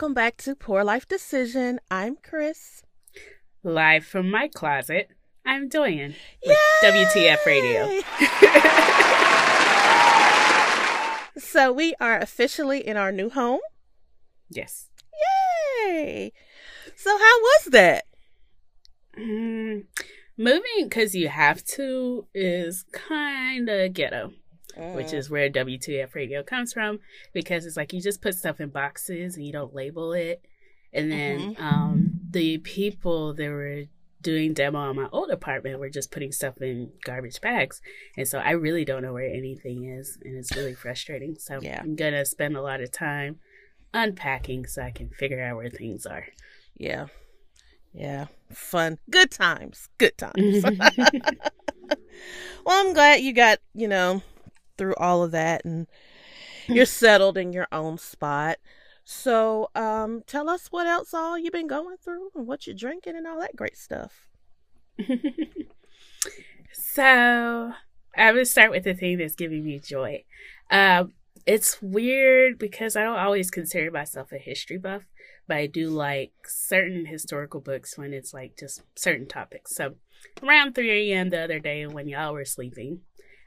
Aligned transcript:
welcome 0.00 0.14
back 0.14 0.38
to 0.38 0.54
Poor 0.54 0.82
Life 0.82 1.06
Decision. 1.06 1.78
I'm 1.90 2.16
Chris. 2.16 2.82
Live 3.62 4.02
from 4.02 4.30
my 4.30 4.48
closet, 4.48 5.10
I'm 5.44 5.68
Doyen 5.68 6.14
with 6.42 6.58
WTF 6.82 7.44
Radio. 7.44 8.00
So 11.36 11.70
we 11.72 11.94
are 12.00 12.18
officially 12.18 12.86
in 12.86 12.96
our 12.96 13.12
new 13.12 13.28
home. 13.28 13.60
Yes. 14.48 14.88
Yay! 15.84 16.32
So 16.96 17.10
how 17.10 17.40
was 17.40 17.64
that? 17.72 18.04
Mm, 19.18 19.84
moving 20.38 20.84
because 20.84 21.14
you 21.14 21.28
have 21.28 21.62
to 21.76 22.26
is 22.34 22.86
kind 22.92 23.68
of 23.68 23.92
ghetto, 23.92 24.32
which 24.76 25.12
is 25.12 25.30
where 25.30 25.50
WTF 25.50 26.14
Radio 26.14 26.42
comes 26.42 26.72
from 26.72 27.00
because 27.32 27.66
it's 27.66 27.76
like 27.76 27.92
you 27.92 28.00
just 28.00 28.22
put 28.22 28.34
stuff 28.34 28.60
in 28.60 28.70
boxes 28.70 29.36
and 29.36 29.44
you 29.46 29.52
don't 29.52 29.74
label 29.74 30.12
it. 30.12 30.44
And 30.92 31.10
then 31.12 31.56
um, 31.58 32.20
the 32.30 32.58
people 32.58 33.32
that 33.34 33.48
were 33.48 33.84
doing 34.22 34.52
demo 34.52 34.78
on 34.78 34.96
my 34.96 35.08
old 35.12 35.30
apartment 35.30 35.78
were 35.78 35.88
just 35.88 36.10
putting 36.10 36.32
stuff 36.32 36.60
in 36.60 36.90
garbage 37.04 37.40
bags. 37.40 37.80
And 38.16 38.26
so 38.26 38.38
I 38.38 38.50
really 38.50 38.84
don't 38.84 39.02
know 39.02 39.12
where 39.12 39.28
anything 39.28 39.84
is. 39.84 40.18
And 40.24 40.36
it's 40.36 40.54
really 40.56 40.74
frustrating. 40.74 41.36
So 41.38 41.60
Yeah. 41.62 41.80
I'm 41.80 41.96
going 41.96 42.12
to 42.12 42.24
spend 42.24 42.56
a 42.56 42.62
lot 42.62 42.80
of 42.80 42.90
time 42.90 43.38
unpacking 43.94 44.66
so 44.66 44.82
I 44.82 44.90
can 44.90 45.10
figure 45.10 45.42
out 45.42 45.56
where 45.56 45.70
things 45.70 46.06
are. 46.06 46.26
Yeah. 46.76 47.06
Yeah. 47.92 48.26
Fun. 48.52 48.98
Good 49.10 49.30
times. 49.30 49.88
Good 49.98 50.16
times. 50.18 50.64
well, 52.64 52.86
I'm 52.86 52.92
glad 52.92 53.20
you 53.20 53.32
got, 53.32 53.58
you 53.74 53.88
know, 53.88 54.22
through 54.80 54.94
all 54.96 55.22
of 55.22 55.30
that 55.30 55.64
and 55.64 55.86
you're 56.66 56.86
settled 57.04 57.36
in 57.36 57.52
your 57.52 57.68
own 57.70 57.98
spot. 57.98 58.58
So, 59.04 59.70
um, 59.74 60.22
tell 60.26 60.48
us 60.48 60.68
what 60.70 60.86
else 60.86 61.12
all 61.14 61.36
you've 61.38 61.52
been 61.52 61.66
going 61.66 61.96
through 61.96 62.30
and 62.34 62.46
what 62.46 62.66
you're 62.66 62.76
drinking 62.76 63.16
and 63.16 63.26
all 63.26 63.40
that 63.40 63.56
great 63.56 63.76
stuff. 63.76 64.26
So 66.72 67.72
I 68.16 68.32
would 68.32 68.48
start 68.48 68.72
with 68.72 68.84
the 68.84 68.94
thing 68.94 69.18
that's 69.18 69.36
giving 69.36 69.64
me 69.64 69.78
joy. 69.78 70.24
Um, 70.70 71.12
it's 71.46 71.80
weird 71.80 72.58
because 72.58 72.96
I 72.96 73.04
don't 73.04 73.18
always 73.18 73.50
consider 73.50 73.90
myself 73.90 74.32
a 74.32 74.38
history 74.38 74.78
buff, 74.78 75.02
but 75.46 75.56
I 75.56 75.66
do 75.66 75.88
like 75.88 76.32
certain 76.46 77.06
historical 77.06 77.60
books 77.60 77.96
when 77.96 78.12
it's 78.12 78.34
like 78.34 78.56
just 78.58 78.82
certain 78.96 79.26
topics. 79.26 79.74
So 79.74 79.94
around 80.42 80.74
3 80.74 81.12
a.m. 81.12 81.30
the 81.30 81.42
other 81.42 81.60
day 81.60 81.86
when 81.86 82.08
y'all 82.08 82.32
were 82.32 82.44
sleeping, 82.44 83.02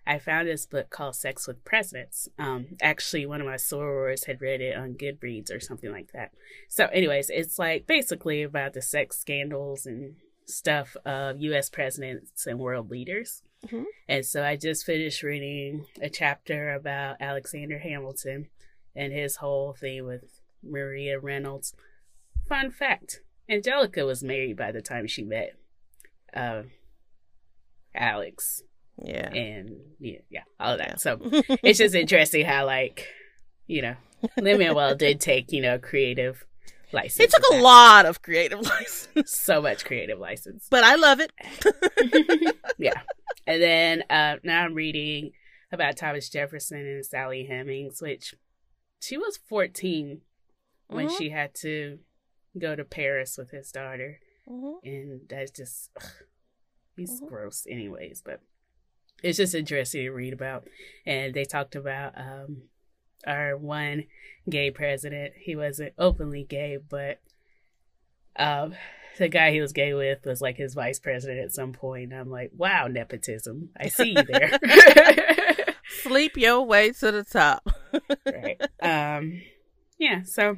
I 0.06 0.20
found 0.20 0.48
this 0.48 0.66
book 0.66 0.90
called 0.90 1.16
Sex 1.16 1.48
with 1.48 1.64
Presidents. 1.64 2.28
Um, 2.38 2.76
actually, 2.82 3.26
one 3.26 3.40
of 3.40 3.48
my 3.48 3.56
sorors 3.56 4.26
had 4.26 4.42
read 4.42 4.60
it 4.62 4.76
on 4.76 4.96
Goodreads 4.96 5.54
or 5.54 5.60
something 5.60 5.92
like 5.92 6.12
that. 6.12 6.32
So, 6.68 6.88
anyways, 6.88 7.30
it's 7.30 7.58
like 7.58 7.88
basically 7.88 8.44
about 8.44 8.74
the 8.74 8.82
sex 8.82 9.18
scandals 9.18 9.86
and 9.86 10.16
stuff 10.46 10.98
of 11.06 11.40
U.S. 11.42 11.70
presidents 11.70 12.46
and 12.46 12.60
world 12.60 12.92
leaders. 12.92 13.44
Mhm. 13.66 13.86
And 14.10 14.26
so 14.26 14.44
I 14.44 14.58
just 14.58 14.86
finished 14.86 15.24
reading 15.24 15.86
a 16.02 16.10
chapter 16.10 16.74
about 16.74 17.22
Alexander 17.22 17.80
Hamilton 17.80 18.48
and 18.94 19.14
his 19.14 19.38
whole 19.38 19.72
thing 19.74 20.06
with 20.06 20.42
Maria 20.62 21.18
Reynolds. 21.18 21.74
Fun 22.46 22.72
fact 22.72 23.22
Angelica 23.50 24.06
was 24.06 24.22
married 24.22 24.58
by 24.58 24.74
the 24.74 24.82
time 24.82 25.08
she 25.08 25.24
met 25.24 25.54
uh, 26.34 26.64
Alex 27.96 28.64
Yeah. 29.02 29.30
and 29.34 29.78
yeah, 30.00 30.20
yeah, 30.30 30.44
all 30.60 30.74
of 30.74 30.80
that. 30.80 31.02
So 31.02 31.18
it's 31.64 31.80
just 31.80 31.96
interesting 31.96 32.46
how 32.46 32.66
like, 32.66 33.08
you 33.68 33.82
know, 33.82 33.96
Lin 34.38 34.60
Manuel 34.60 34.96
did 34.96 35.20
take, 35.20 35.52
you 35.52 35.62
know, 35.62 35.80
creative 35.80 36.46
license. 36.92 37.20
It 37.26 37.32
took 37.32 37.52
a 37.54 37.62
lot 37.62 38.06
of 38.06 38.22
creative 38.22 38.62
license, 38.66 39.32
So 39.32 39.62
much 39.62 39.84
creative 39.86 40.20
license. 40.20 40.68
but 40.70 40.84
I 40.84 40.96
love 40.96 41.20
it. 41.20 41.32
yeah. 42.78 43.02
And 43.48 43.62
then 43.62 44.04
uh 44.10 44.38
now 44.44 44.64
I'm 44.64 44.74
reading 44.76 45.32
about 45.72 45.98
Thomas 45.98 46.30
Jefferson 46.30 46.78
and 46.80 47.06
Sally 47.06 47.46
Hemings, 47.50 48.00
which 48.02 48.36
she 49.02 49.18
was 49.18 49.38
14 49.50 50.22
when 50.88 51.08
Mhm. 51.08 51.18
she 51.18 51.30
had 51.32 51.56
to 51.56 51.98
go 52.58 52.76
to 52.76 52.84
Paris 52.86 53.38
with 53.38 53.50
his 53.52 53.72
daughter. 53.72 54.20
Mhm. 54.48 54.76
and 54.84 55.22
that's 55.30 55.52
just 55.52 55.90
ugh, 56.00 56.04
he's 56.98 57.22
Mhm. 57.22 57.28
gross 57.30 57.66
anyways 57.70 58.22
but 58.24 58.42
it's 59.24 59.38
just 59.38 59.56
interesting 59.56 60.04
to 60.04 60.12
read 60.12 60.34
about. 60.34 60.68
And 61.06 61.34
they 61.34 61.46
talked 61.46 61.76
about 61.76 62.14
um 62.18 62.64
our 63.26 63.58
one 63.58 64.06
gay 64.50 64.70
president. 64.70 65.34
He 65.38 65.56
wasn't 65.56 65.94
openly 65.98 66.44
gay 66.44 66.78
but 66.90 67.20
um 68.36 68.76
the 69.20 69.30
guy 69.30 69.52
he 69.52 69.62
was 69.62 69.74
gay 69.74 69.94
with 69.94 70.26
was 70.26 70.42
like 70.42 70.58
his 70.58 70.74
vice 70.74 71.00
president 71.00 71.40
at 71.40 71.54
some 71.54 71.72
point. 71.72 72.14
I'm 72.14 72.30
like 72.30 72.52
wow 72.56 72.88
nepotism. 72.88 73.70
I 73.78 73.88
see 73.88 74.16
you 74.16 74.24
there. 74.24 74.60
Sleep 76.02 76.38
your 76.38 76.62
way 76.62 76.92
to 76.92 77.12
the 77.12 77.24
top. 77.24 77.68
right. 78.26 78.62
Um 78.82 79.42
yeah 80.04 80.22
so 80.24 80.58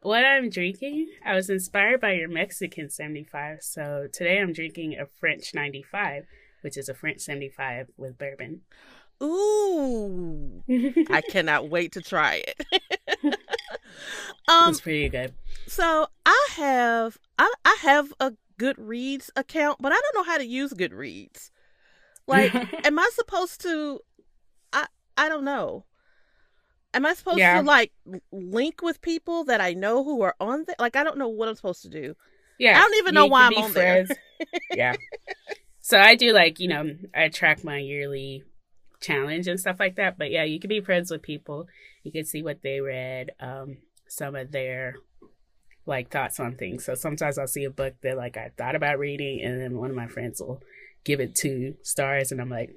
what 0.00 0.24
i'm 0.24 0.48
drinking 0.48 1.08
i 1.24 1.34
was 1.34 1.50
inspired 1.50 2.00
by 2.00 2.12
your 2.12 2.28
mexican 2.28 2.88
75 2.88 3.58
so 3.60 4.06
today 4.12 4.38
i'm 4.38 4.52
drinking 4.52 4.96
a 4.98 5.06
french 5.20 5.52
95 5.54 6.24
which 6.66 6.76
is 6.76 6.88
a 6.88 6.94
french 6.94 7.20
75 7.20 7.86
with 7.96 8.18
bourbon 8.18 8.62
Ooh. 9.22 10.64
I 11.10 11.22
cannot 11.22 11.70
wait 11.70 11.92
to 11.92 12.02
try 12.02 12.42
it. 12.44 12.66
um 14.48 14.70
it's 14.70 14.80
pretty 14.80 15.08
good 15.08 15.32
so 15.68 16.08
I 16.26 16.48
have 16.56 17.18
I 17.38 17.52
I 17.64 17.76
have 17.82 18.12
a 18.18 18.32
Goodreads 18.58 19.30
account, 19.36 19.78
but 19.80 19.92
I 19.92 19.94
don't 20.00 20.16
know 20.16 20.28
how 20.32 20.38
to 20.38 20.44
use 20.44 20.72
Goodreads. 20.72 21.50
Like 22.26 22.52
am 22.84 22.98
I 22.98 23.08
supposed 23.14 23.60
to 23.60 24.00
I 24.72 24.86
I 25.16 25.28
don't 25.28 25.44
know. 25.44 25.84
Am 26.94 27.06
I 27.06 27.14
supposed 27.14 27.38
Yeah. 27.38 27.60
to 27.60 27.64
like 27.66 27.92
link 28.32 28.82
with 28.82 29.00
people 29.02 29.44
that 29.44 29.60
I 29.60 29.72
know 29.74 30.02
who 30.02 30.22
are 30.22 30.34
on 30.40 30.64
there? 30.66 30.76
Like 30.80 30.96
I 30.96 31.04
don't 31.04 31.18
know 31.18 31.28
what 31.28 31.48
I'm 31.48 31.54
supposed 31.54 31.82
to 31.82 31.88
do. 31.90 32.16
yeah 32.58 32.76
I 32.76 32.80
don't 32.80 32.96
even 32.96 33.14
know 33.14 33.26
why 33.26 33.46
I'm 33.46 33.56
on 33.56 33.72
there. 33.72 34.04
yeah 34.74 34.96
so 35.86 35.98
i 35.98 36.14
do 36.14 36.32
like 36.32 36.58
you 36.58 36.68
know 36.68 36.84
i 37.14 37.28
track 37.28 37.62
my 37.62 37.78
yearly 37.78 38.42
challenge 39.00 39.46
and 39.46 39.60
stuff 39.60 39.76
like 39.78 39.96
that. 39.96 40.18
But 40.18 40.30
yeah 40.30 40.44
you 40.44 40.58
can 40.60 40.68
be 40.68 40.80
friends 40.80 41.10
with 41.10 41.22
people. 41.22 41.66
You 42.02 42.12
can 42.12 42.24
see 42.24 42.42
what 42.42 42.62
they 42.62 42.80
read 42.80 43.30
um 43.40 43.78
some 44.08 44.34
of 44.34 44.52
their 44.52 44.96
like 45.84 46.10
thoughts 46.10 46.40
on 46.40 46.56
things. 46.56 46.84
So 46.84 46.94
sometimes 46.94 47.38
i'll 47.38 47.46
see 47.46 47.64
a 47.64 47.70
book 47.70 47.94
that 48.02 48.16
like 48.16 48.36
i 48.36 48.50
thought 48.56 48.74
about 48.74 48.98
reading 48.98 49.40
and 49.42 49.60
then 49.60 49.76
one 49.76 49.90
of 49.90 49.96
my 49.96 50.08
friends 50.08 50.40
will 50.40 50.62
give 51.04 51.20
it 51.20 51.34
two 51.34 51.76
stars 51.82 52.32
and 52.32 52.40
i'm 52.40 52.50
like 52.50 52.70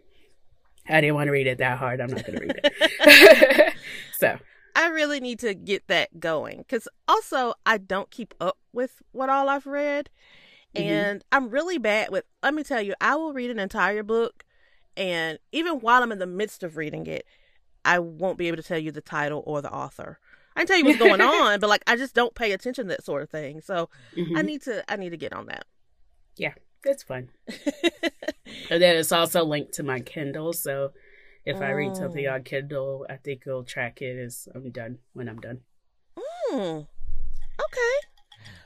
i 0.87 1.01
didn't 1.01 1.15
want 1.15 1.27
to 1.27 1.31
read 1.31 1.47
it 1.47 1.57
that 1.57 1.77
hard. 1.77 1.99
I'm 2.01 2.11
not 2.11 2.25
going 2.25 2.39
to 2.39 2.45
read 2.45 2.59
it. 2.63 3.73
So. 4.19 4.37
I 4.75 4.87
really 4.89 5.21
need 5.21 5.39
to 5.39 5.53
get 5.53 5.87
that 5.87 6.19
going 6.19 6.59
because 6.59 6.87
also 7.07 7.53
I 7.65 7.77
don't 7.77 8.11
keep 8.11 8.33
up 8.41 8.57
with 8.73 9.01
what 9.13 9.29
all 9.29 9.47
I've 9.47 9.65
read, 9.65 10.09
Mhm. 10.75 10.81
and 10.81 11.23
I'm 11.31 11.49
really 11.49 11.77
bad 11.77 12.09
with. 12.11 12.25
Let 12.43 12.53
me 12.53 12.63
tell 12.63 12.81
you, 12.81 12.93
I 13.01 13.15
will 13.15 13.33
read 13.33 13.49
an 13.51 13.59
entire 13.59 14.03
book, 14.03 14.45
and 14.97 15.39
even 15.51 15.79
while 15.79 16.03
I'm 16.03 16.11
in 16.11 16.19
the 16.19 16.27
midst 16.27 16.63
of 16.63 16.77
reading 16.77 17.07
it, 17.07 17.25
I 17.85 17.99
won't 17.99 18.37
be 18.37 18.47
able 18.47 18.57
to 18.57 18.63
tell 18.63 18.77
you 18.79 18.91
the 18.91 19.01
title 19.01 19.43
or 19.45 19.61
the 19.61 19.71
author. 19.73 20.19
I 20.55 20.61
can 20.61 20.67
tell 20.67 20.77
you 20.77 20.85
what's 20.85 20.97
going 20.97 21.21
on, 21.21 21.59
but 21.59 21.69
like 21.69 21.83
I 21.87 21.95
just 21.95 22.13
don't 22.15 22.35
pay 22.35 22.51
attention 22.51 22.85
to 22.85 22.89
that 22.89 23.03
sort 23.03 23.23
of 23.23 23.29
thing. 23.29 23.61
So 23.61 23.89
I 24.35 24.41
mhm. 24.41 24.45
need 24.45 24.61
to. 24.63 24.83
I 24.91 24.95
need 24.97 25.09
to 25.11 25.17
get 25.17 25.33
on 25.33 25.47
that. 25.47 25.65
Yeah, 26.37 26.53
it's 26.85 27.03
fun 27.03 27.29
And 28.69 28.81
then 28.81 28.95
it's 28.95 29.11
also 29.11 29.43
linked 29.43 29.73
to 29.73 29.83
my 29.83 29.99
Kindle. 29.99 30.53
So 30.53 30.93
if 31.45 31.61
I 31.61 31.71
read 31.71 31.95
something 31.95 32.25
Oh. 32.27 32.33
on 32.35 32.43
Kindle, 32.43 33.05
I 33.09 33.17
think 33.17 33.43
it'll 33.45 33.63
track 33.63 34.01
it 34.01 34.17
as 34.19 34.47
I'm 34.53 34.69
done 34.71 34.99
when 35.13 35.27
I'm 35.29 35.39
done. 35.39 35.61
Hmm. 36.17 36.81
Okay. 37.59 37.95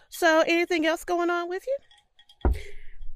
So 0.10 0.42
anything 0.48 0.86
else 0.86 1.04
going 1.04 1.30
on 1.30 1.50
with 1.50 1.66
you? 1.68 1.78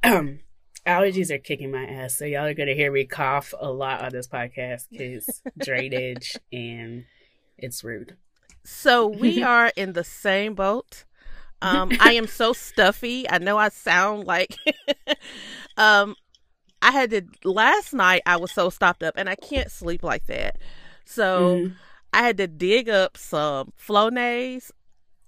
Um, 0.08 0.40
allergies 0.86 1.32
are 1.32 1.38
kicking 1.38 1.72
my 1.72 1.86
ass. 1.86 2.16
So 2.18 2.26
y'all 2.26 2.46
are 2.46 2.54
going 2.54 2.68
to 2.70 2.76
hear 2.76 2.92
me 2.92 3.06
cough 3.06 3.54
a 3.60 3.70
lot 3.72 4.02
on 4.02 4.12
this 4.12 4.28
podcast 4.28 4.88
because 4.92 5.42
drainage 5.58 6.38
and 6.54 7.06
it's 7.58 7.84
rude. 7.84 8.16
So 8.64 9.08
we 9.08 9.44
are 9.56 9.72
in 9.76 9.94
the 9.94 10.04
same 10.04 10.54
boat. 10.56 11.04
Um, 11.62 11.92
I 12.00 12.14
am 12.14 12.28
so 12.28 12.54
stuffy. 12.54 13.28
I 13.30 13.40
know 13.40 13.58
I 13.58 13.70
sound 13.70 14.26
like 14.26 14.56
um 15.78 16.16
I 16.82 16.92
had 16.92 17.10
to 17.10 17.24
last 17.44 17.94
night 17.94 18.22
I 18.28 18.38
was 18.38 18.52
so 18.52 18.70
stopped 18.70 19.02
up 19.02 19.16
and 19.18 19.28
I 19.28 19.36
can't 19.36 19.72
sleep 19.72 20.04
like 20.04 20.28
that. 20.28 20.58
So 21.06 21.56
Mhm. 21.58 21.76
I 22.14 22.22
had 22.22 22.38
to 22.38 22.48
dig 22.48 22.90
up 22.90 23.18
some 23.18 23.74
Flonase. 23.80 24.70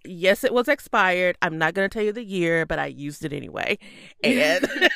Yes, 0.05 0.43
it 0.43 0.53
was 0.53 0.67
expired. 0.67 1.37
I'm 1.41 1.57
not 1.57 1.73
going 1.73 1.89
to 1.89 1.93
tell 1.93 2.03
you 2.03 2.13
the 2.13 2.23
year, 2.23 2.65
but 2.65 2.79
I 2.79 2.87
used 2.87 3.25
it 3.25 3.33
anyway. 3.33 3.77
And 4.23 4.65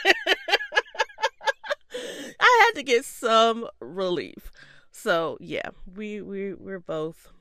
I 2.39 2.63
had 2.65 2.75
to 2.75 2.83
get 2.83 3.05
some 3.05 3.67
relief. 3.79 4.51
So, 4.91 5.37
yeah, 5.41 5.69
we 5.93 6.21
we 6.21 6.53
we're 6.53 6.79
both 6.79 7.31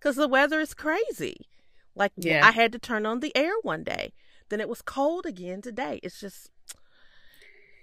cuz 0.00 0.16
the 0.16 0.28
weather 0.28 0.60
is 0.60 0.74
crazy. 0.74 1.36
Like 1.94 2.12
Yeah. 2.16 2.46
I 2.46 2.52
had 2.52 2.72
to 2.72 2.78
turn 2.78 3.06
on 3.06 3.20
the 3.20 3.36
air 3.36 3.54
one 3.62 3.82
day. 3.84 4.12
Then 4.48 4.60
it 4.60 4.68
was 4.68 4.82
cold 4.82 5.26
again 5.26 5.60
today. 5.62 6.00
It's 6.02 6.20
just 6.20 6.50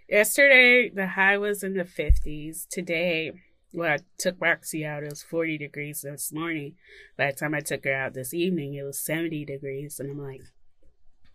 Yesterday, 0.08 0.90
the 0.90 1.08
high 1.08 1.38
was 1.38 1.64
in 1.64 1.74
the 1.74 1.84
50s. 1.84 2.68
Today, 2.70 3.32
when 3.76 3.92
I 3.92 3.98
took 4.18 4.36
Roxy 4.40 4.86
out, 4.86 5.04
it 5.04 5.10
was 5.10 5.24
40 5.24 5.58
degrees 5.58 6.02
this 6.02 6.32
morning. 6.32 6.76
By 7.18 7.28
the 7.28 7.38
time 7.38 7.54
I 7.54 7.60
took 7.60 7.84
her 7.84 7.94
out 7.94 8.14
this 8.14 8.34
evening, 8.34 8.74
it 8.74 8.84
was 8.84 9.00
70 9.00 9.46
degrees. 9.46 10.00
And 10.00 10.12
I'm 10.12 10.22
like, 10.22 10.42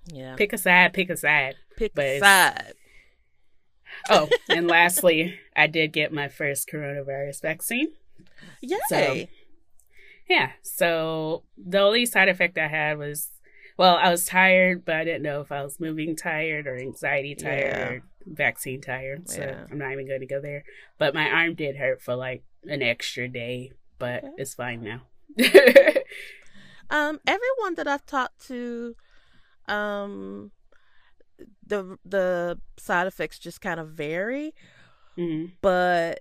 yeah. 0.06 0.34
pick 0.36 0.52
a 0.52 0.58
side, 0.58 0.92
pick 0.92 1.10
a 1.10 1.16
side. 1.16 1.56
Pick 1.76 1.94
but 1.94 2.04
a 2.04 2.18
side. 2.20 2.74
Oh, 4.08 4.28
and 4.48 4.68
lastly, 4.68 5.40
I 5.56 5.66
did 5.66 5.92
get 5.92 6.12
my 6.12 6.28
first 6.28 6.68
coronavirus 6.68 7.42
vaccine. 7.42 7.88
Yay. 8.62 9.28
Yeah. 10.28 10.50
So 10.62 11.42
the 11.58 11.80
only 11.80 12.06
side 12.06 12.28
effect 12.28 12.56
I 12.56 12.68
had 12.68 12.98
was, 12.98 13.30
well, 13.76 13.96
I 13.96 14.10
was 14.10 14.24
tired, 14.24 14.84
but 14.84 14.94
I 14.94 15.04
didn't 15.04 15.24
know 15.24 15.40
if 15.40 15.50
I 15.50 15.64
was 15.64 15.80
moving 15.80 16.14
tired 16.14 16.68
or 16.68 16.78
anxiety 16.78 17.34
tired 17.34 17.74
Yeah. 17.74 17.88
or 17.88 18.02
vaccine 18.26 18.80
tired. 18.80 19.28
So 19.28 19.40
Yeah. 19.40 19.66
I'm 19.70 19.78
not 19.78 19.92
even 19.92 20.06
going 20.06 20.20
to 20.20 20.26
go 20.26 20.40
there. 20.40 20.64
But 20.98 21.14
my 21.14 21.28
arm 21.30 21.54
did 21.54 21.76
hurt 21.76 22.02
for 22.02 22.14
like 22.14 22.42
an 22.68 22.82
extra 22.82 23.28
day, 23.28 23.72
but 23.98 24.24
Okay. 24.24 24.32
it's 24.38 24.54
fine 24.54 24.82
now. 24.82 25.02
Um, 26.90 27.20
everyone 27.24 27.76
that 27.76 27.86
I've 27.86 28.04
talked 28.04 28.46
to, 28.48 28.96
um, 29.68 30.50
the 31.64 31.98
the 32.04 32.58
side 32.76 33.06
effects 33.06 33.38
just 33.38 33.60
kind 33.60 33.78
of 33.78 33.90
vary, 33.90 34.52
Mhm. 35.16 35.52
but 35.62 36.20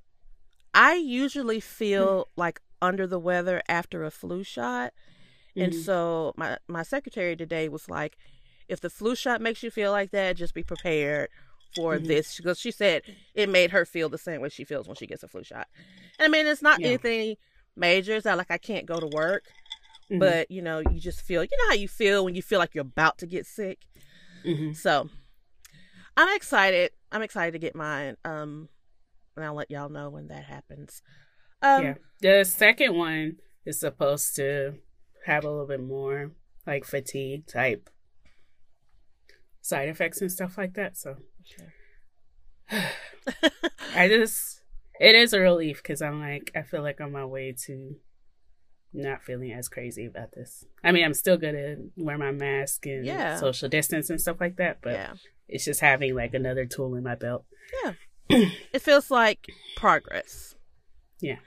I 0.74 0.94
usually 0.94 1.60
feel 1.60 2.28
like 2.36 2.62
under 2.82 3.08
the 3.08 3.20
weather 3.20 3.64
after 3.68 4.04
a 4.04 4.12
flu 4.12 4.44
shot, 4.44 4.94
and 5.56 5.74
Mhm. 5.74 5.84
so 5.84 6.34
my 6.38 6.60
my 6.68 6.84
secretary 6.84 7.36
today 7.36 7.68
was 7.68 7.90
like, 7.90 8.16
if 8.68 8.80
the 8.80 8.92
flu 8.92 9.16
shot 9.16 9.42
makes 9.42 9.64
you 9.64 9.72
feel 9.72 9.92
like 9.92 10.12
that, 10.12 10.36
just 10.38 10.54
be 10.54 10.64
prepared 10.64 11.30
for 11.76 11.98
Mhm. 12.00 12.08
this 12.08 12.38
because 12.38 12.60
she 12.60 12.72
said 12.72 13.04
it 13.36 13.50
made 13.50 13.72
her 13.72 13.86
feel 13.86 14.10
the 14.10 14.18
same 14.18 14.42
way 14.42 14.50
she 14.50 14.64
feels 14.64 14.88
when 14.88 14.96
she 14.96 15.08
gets 15.08 15.24
a 15.24 15.28
flu 15.28 15.44
shot. 15.44 15.68
And 16.18 16.26
I 16.26 16.28
mean, 16.38 16.48
it's 16.48 16.62
not 16.62 16.80
Yeah. 16.82 16.88
anything 16.88 17.36
major. 17.76 18.16
It's 18.16 18.26
not 18.26 18.38
like 18.38 18.52
I 18.52 18.58
can't 18.58 18.86
go 18.86 19.00
to 19.00 19.08
work 19.08 19.44
Mhm. 20.12 20.20
but 20.20 20.50
you 20.50 20.62
know 20.64 20.80
you 20.80 21.00
just 21.00 21.22
feel 21.22 21.44
you 21.44 21.50
know 21.60 21.68
how 21.68 21.76
you 21.76 21.88
feel 21.88 22.26
when 22.26 22.34
you 22.34 22.42
feel 22.42 22.58
like 22.58 22.74
you're 22.74 22.82
about 22.82 23.20
to 23.20 23.28
get 23.28 23.46
sick 23.46 23.78
Mhm. 24.44 24.76
so 24.76 25.08
i'm 26.18 26.36
excited 26.36 26.92
i'm 27.12 27.22
excited 27.22 27.52
to 27.52 27.60
get 27.60 27.76
mine 27.76 28.18
um 28.26 28.70
and 29.36 29.46
i'll 29.46 29.54
let 29.54 29.70
y'all 29.70 29.88
know 29.88 30.10
when 30.10 30.28
that 30.30 30.46
happens 30.46 31.04
um 31.62 31.84
yeah. 31.84 31.94
The 32.22 32.44
second 32.44 32.96
one 32.96 33.38
is 33.68 33.80
supposed 33.80 34.36
to 34.38 34.80
have 35.28 35.44
a 35.46 35.50
little 35.52 35.68
bit 35.68 35.80
more 35.82 36.32
like 36.66 36.86
fatigue 36.86 37.46
type 37.46 37.88
side 39.62 39.90
effects 39.90 40.22
and 40.22 40.32
stuff 40.32 40.58
like 40.58 40.74
that. 40.74 40.98
So 40.98 41.18
I 43.96 44.08
just, 44.08 44.62
it 45.00 45.16
is 45.16 45.34
a 45.34 45.40
relief 45.40 45.78
because 45.82 46.02
I'm 46.02 46.20
like, 46.22 46.52
I 46.56 46.62
feel 46.62 46.82
like 46.82 47.00
I'm 47.02 47.08
on 47.08 47.12
my 47.14 47.26
way 47.26 47.56
to 47.66 47.96
not 48.94 49.24
feeling 49.24 49.52
as 49.52 49.70
crazy 49.70 50.06
about 50.06 50.32
this. 50.34 50.66
I 50.84 50.92
mean, 50.92 51.04
I'm 51.06 51.14
still 51.14 51.38
gonna 51.38 51.76
wear 51.96 52.18
my 52.18 52.32
mask 52.32 52.86
and 52.86 53.06
Yeah. 53.06 53.38
social 53.38 53.70
distance 53.70 54.10
and 54.10 54.20
stuff 54.20 54.38
like 54.40 54.58
that, 54.58 54.80
but 54.82 54.94
yeah 54.94 55.14
it's 55.52 55.66
just 55.66 55.80
having 55.82 56.14
like 56.14 56.36
another 56.36 56.64
tool 56.68 56.94
in 56.94 57.02
my 57.04 57.16
belt, 57.16 57.44
Yeah. 57.84 57.94
it 58.72 58.84
feels 58.84 59.10
like 59.10 59.48
progress 59.76 60.54
Um, 61.24 61.38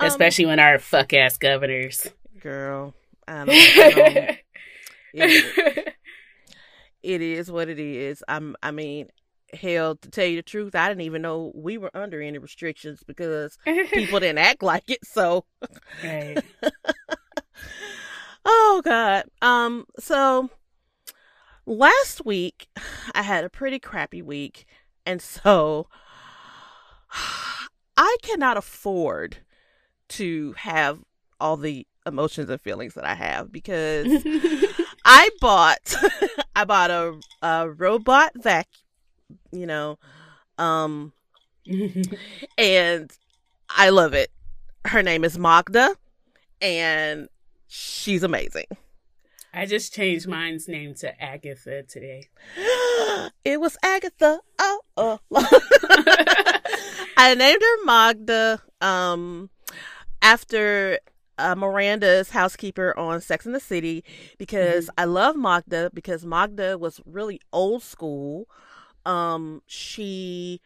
especially 0.00 0.46
when 0.46 0.58
our 0.58 0.78
fuck 0.78 1.12
ass 1.12 1.36
governors. 1.36 2.06
girl 2.40 2.94
I 3.28 3.44
don't, 3.44 3.50
I 3.50 3.90
don't, 3.90 4.16
it, 5.12 5.94
it 7.02 7.20
is 7.20 7.50
what 7.52 7.68
it 7.68 7.78
is 7.78 8.24
i'm 8.28 8.56
i 8.62 8.70
mean 8.70 9.08
hell 9.54 9.96
to 9.96 10.10
tell 10.10 10.26
you 10.26 10.36
the 10.36 10.42
truth 10.42 10.74
i 10.74 10.88
didn't 10.88 11.02
even 11.02 11.22
know 11.22 11.52
we 11.54 11.78
were 11.78 11.90
under 11.94 12.20
any 12.20 12.38
restrictions 12.38 13.02
because 13.06 13.58
people 13.92 14.20
didn't 14.20 14.38
act 14.38 14.62
like 14.62 14.88
it 14.88 15.04
so 15.04 15.44
right. 16.02 16.42
oh 18.44 18.82
god 18.84 19.24
um 19.42 19.84
so 19.98 20.50
last 21.66 22.24
week 22.24 22.68
i 23.14 23.22
had 23.22 23.44
a 23.44 23.50
pretty 23.50 23.78
crappy 23.78 24.22
week 24.22 24.66
and 25.06 25.20
so 25.22 25.88
i 27.96 28.16
cannot 28.22 28.56
afford 28.56 29.38
to 30.08 30.52
have 30.58 31.00
all 31.40 31.56
the 31.56 31.86
emotions 32.06 32.50
and 32.50 32.60
feelings 32.60 32.94
that 32.94 33.04
i 33.04 33.14
have 33.14 33.50
because 33.50 34.06
i 35.04 35.30
bought 35.40 35.94
i 36.54 36.64
bought 36.64 36.90
a, 36.90 37.18
a 37.42 37.70
robot 37.70 38.32
vac 38.36 38.68
you 39.52 39.66
know 39.66 39.98
um 40.58 41.12
and 42.58 43.10
i 43.70 43.88
love 43.90 44.14
it 44.14 44.30
her 44.86 45.02
name 45.02 45.24
is 45.24 45.38
magda 45.38 45.94
and 46.60 47.28
she's 47.68 48.22
amazing 48.22 48.66
I 49.56 49.66
just 49.66 49.94
changed 49.94 50.26
mine's 50.26 50.66
name 50.66 50.94
to 50.94 51.22
Agatha 51.22 51.84
today. 51.84 52.28
it 53.44 53.60
was 53.60 53.76
Agatha. 53.84 54.40
Oh, 54.58 54.80
oh. 54.96 55.20
I 57.16 57.34
named 57.36 57.62
her 57.62 57.84
Magda 57.84 58.60
um, 58.80 59.50
after 60.20 60.98
uh, 61.38 61.54
Miranda's 61.54 62.30
housekeeper 62.30 62.98
on 62.98 63.20
Sex 63.20 63.46
and 63.46 63.54
the 63.54 63.60
City 63.60 64.04
because 64.38 64.90
I 64.98 65.04
love 65.04 65.36
Magda 65.36 65.90
because 65.94 66.24
Magda 66.24 66.76
was 66.76 67.00
really 67.06 67.40
old 67.52 67.82
school. 67.82 68.48
Um, 69.06 69.62
she 69.66 70.60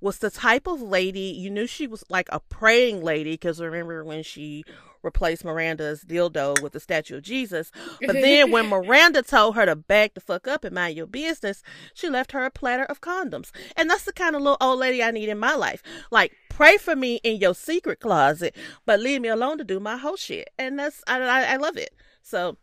was 0.00 0.18
the 0.18 0.30
type 0.30 0.66
of 0.66 0.82
lady 0.82 1.20
you 1.20 1.50
knew 1.50 1.66
she 1.66 1.86
was 1.86 2.04
like 2.10 2.28
a 2.30 2.40
praying 2.40 3.02
lady 3.02 3.32
because 3.32 3.60
remember 3.60 4.04
when 4.04 4.22
she 4.22 4.64
replaced 5.04 5.44
Miranda's 5.44 6.04
dildo 6.04 6.60
with 6.62 6.72
the 6.72 6.80
statue 6.80 7.18
of 7.18 7.22
Jesus. 7.22 7.70
But 8.00 8.14
then 8.14 8.50
when 8.50 8.66
Miranda 8.70 9.22
told 9.22 9.54
her 9.54 9.66
to 9.66 9.76
back 9.76 10.14
the 10.14 10.20
fuck 10.20 10.48
up 10.48 10.64
and 10.64 10.74
mind 10.74 10.96
your 10.96 11.06
business, 11.06 11.62
she 11.92 12.08
left 12.08 12.32
her 12.32 12.44
a 12.44 12.50
platter 12.50 12.84
of 12.84 13.00
condoms. 13.00 13.50
And 13.76 13.88
that's 13.88 14.04
the 14.04 14.12
kind 14.12 14.34
of 14.34 14.42
little 14.42 14.56
old 14.60 14.80
lady 14.80 15.02
I 15.02 15.10
need 15.10 15.28
in 15.28 15.38
my 15.38 15.54
life. 15.54 15.82
Like, 16.10 16.32
pray 16.48 16.78
for 16.78 16.96
me 16.96 17.20
in 17.22 17.40
your 17.40 17.54
secret 17.54 18.00
closet, 18.00 18.56
but 18.86 19.00
leave 19.00 19.20
me 19.20 19.28
alone 19.28 19.58
to 19.58 19.64
do 19.64 19.78
my 19.78 19.98
whole 19.98 20.16
shit. 20.16 20.50
And 20.58 20.78
that's, 20.78 21.02
I, 21.06 21.20
I, 21.20 21.42
I 21.52 21.56
love 21.56 21.76
it. 21.76 21.94
So 22.22 22.56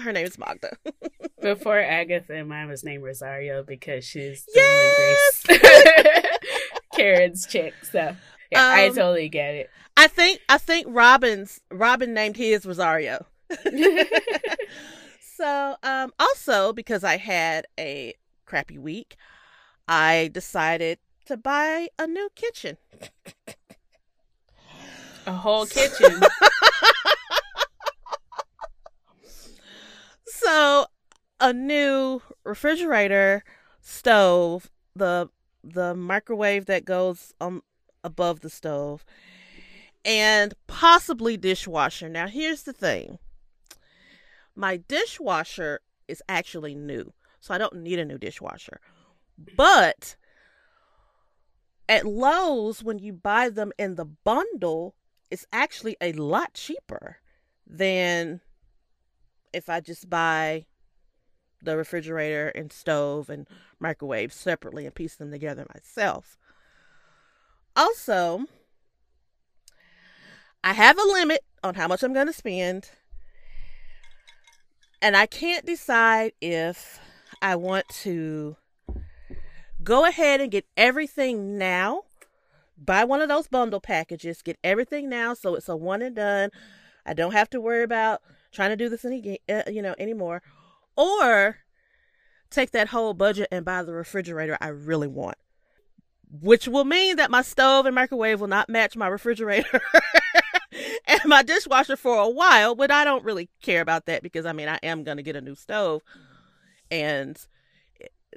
her 0.00 0.12
name 0.12 0.26
is 0.26 0.38
Magda. 0.38 0.76
Before 1.42 1.78
Agatha, 1.78 2.34
and 2.34 2.48
mine 2.48 2.68
was 2.68 2.84
named 2.84 3.02
Rosario 3.02 3.62
because 3.62 4.04
she's 4.04 4.44
the 4.46 4.52
Yes! 4.54 5.42
Grace 5.46 6.38
Karen's 6.94 7.46
chick. 7.46 7.74
So 7.90 8.16
yeah, 8.50 8.64
I 8.64 8.88
Um, 8.88 8.94
totally 8.94 9.28
get 9.28 9.54
it. 9.54 9.70
I 9.96 10.06
think, 10.06 10.40
I 10.48 10.58
think 10.58 10.86
Robin's, 10.88 11.60
Robin 11.70 12.14
named 12.14 12.36
his 12.36 12.64
Rosario. 12.64 13.26
So, 15.34 15.74
um, 15.82 16.12
also 16.20 16.72
because 16.72 17.02
I 17.02 17.16
had 17.16 17.66
a 17.80 18.14
crappy 18.46 18.78
week, 18.78 19.16
I 19.88 20.30
decided 20.32 20.98
to 21.26 21.36
buy 21.36 21.88
a 21.98 22.06
new 22.06 22.28
kitchen. 22.36 22.76
A 25.26 25.32
whole 25.32 25.66
kitchen. 25.66 26.20
So, 30.42 30.86
a 31.40 31.52
new 31.52 32.20
refrigerator, 32.44 33.44
stove, 33.80 34.70
the 34.94 35.28
the 35.64 35.94
microwave 35.94 36.66
that 36.66 36.84
goes 36.84 37.32
um 37.40 37.62
above 38.02 38.40
the 38.40 38.50
stove, 38.50 39.04
and 40.04 40.54
possibly 40.66 41.36
dishwasher. 41.36 42.08
Now, 42.08 42.26
here's 42.26 42.64
the 42.64 42.72
thing. 42.72 43.18
My 44.54 44.76
dishwasher 44.76 45.80
is 46.08 46.22
actually 46.28 46.74
new, 46.74 47.12
so 47.40 47.54
I 47.54 47.58
don't 47.58 47.76
need 47.76 47.98
a 47.98 48.04
new 48.04 48.18
dishwasher. 48.18 48.80
But 49.56 50.16
at 51.88 52.04
Lowe's, 52.04 52.82
when 52.82 52.98
you 52.98 53.12
buy 53.12 53.48
them 53.48 53.72
in 53.78 53.94
the 53.94 54.04
bundle, 54.04 54.94
it's 55.30 55.46
actually 55.52 55.96
a 56.00 56.12
lot 56.12 56.54
cheaper 56.54 57.18
than 57.66 58.40
if 59.52 59.68
I 59.68 59.80
just 59.80 60.08
buy 60.08 60.66
the 61.62 61.76
refrigerator 61.76 62.48
and 62.48 62.72
stove 62.72 63.30
and 63.30 63.46
microwave 63.78 64.32
separately 64.32 64.84
and 64.84 64.94
piece 64.94 65.16
them 65.16 65.30
together 65.30 65.66
myself. 65.72 66.36
Also, 67.76 68.46
I 70.64 70.72
have 70.72 70.98
a 70.98 71.02
limit 71.02 71.40
on 71.62 71.74
how 71.74 71.88
much 71.88 72.02
I'm 72.02 72.12
going 72.12 72.26
to 72.26 72.32
spend. 72.32 72.90
And 75.00 75.16
I 75.16 75.26
can't 75.26 75.66
decide 75.66 76.32
if 76.40 77.00
I 77.40 77.56
want 77.56 77.88
to 78.02 78.56
go 79.82 80.04
ahead 80.04 80.40
and 80.40 80.50
get 80.50 80.66
everything 80.76 81.58
now. 81.58 82.02
Buy 82.78 83.04
one 83.04 83.20
of 83.20 83.28
those 83.28 83.48
bundle 83.48 83.80
packages, 83.80 84.42
get 84.42 84.58
everything 84.62 85.08
now 85.08 85.34
so 85.34 85.54
it's 85.54 85.68
a 85.68 85.76
one 85.76 86.02
and 86.02 86.16
done. 86.16 86.50
I 87.04 87.14
don't 87.14 87.32
have 87.32 87.50
to 87.50 87.60
worry 87.60 87.82
about 87.82 88.22
trying 88.52 88.70
to 88.70 88.76
do 88.76 88.88
this 88.88 89.04
any 89.04 89.40
uh, 89.48 89.62
you 89.68 89.82
know 89.82 89.94
anymore. 89.98 90.42
Or 90.96 91.58
take 92.50 92.72
that 92.72 92.88
whole 92.88 93.14
budget 93.14 93.48
and 93.50 93.64
buy 93.64 93.82
the 93.82 93.92
refrigerator 93.92 94.58
I 94.60 94.68
really 94.68 95.08
want. 95.08 95.38
Which 96.30 96.68
will 96.68 96.84
mean 96.84 97.16
that 97.16 97.30
my 97.30 97.42
stove 97.42 97.86
and 97.86 97.94
microwave 97.94 98.40
will 98.40 98.48
not 98.48 98.68
match 98.68 98.96
my 98.96 99.06
refrigerator 99.06 99.82
and 101.06 101.20
my 101.26 101.42
dishwasher 101.42 101.96
for 101.96 102.18
a 102.18 102.28
while, 102.28 102.74
but 102.74 102.90
I 102.90 103.04
don't 103.04 103.24
really 103.24 103.50
care 103.62 103.82
about 103.82 104.06
that 104.06 104.22
because 104.22 104.46
I 104.46 104.52
mean 104.52 104.68
I 104.68 104.78
am 104.82 105.04
gonna 105.04 105.22
get 105.22 105.36
a 105.36 105.40
new 105.40 105.54
stove 105.54 106.02
and 106.90 107.38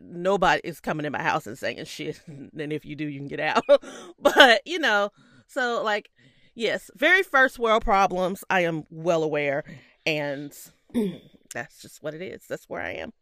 nobody 0.01 0.62
is 0.63 0.79
coming 0.79 1.05
in 1.05 1.12
my 1.12 1.22
house 1.22 1.48
and 1.48 1.57
saying 1.57 1.84
shit. 1.86 2.22
And 2.27 2.74
if 2.74 2.86
you 2.86 2.95
do, 2.95 3.05
you 3.05 3.19
can 3.19 3.27
get 3.27 3.39
out. 3.39 3.63
but 4.19 4.62
you 4.65 4.79
know, 4.79 5.12
so 5.48 5.84
like, 5.84 6.10
yes, 6.53 6.89
very 6.95 7.24
first 7.24 7.60
world 7.60 7.84
problems. 7.84 8.43
I 8.50 8.62
am 8.62 8.84
well 8.89 9.24
aware, 9.24 9.63
and 10.05 10.55
that's 11.53 11.81
just 11.81 12.01
what 12.03 12.13
it 12.13 12.21
is. 12.21 12.45
That's 12.47 12.69
where 12.69 12.81
I 12.81 12.91
am. 12.91 13.13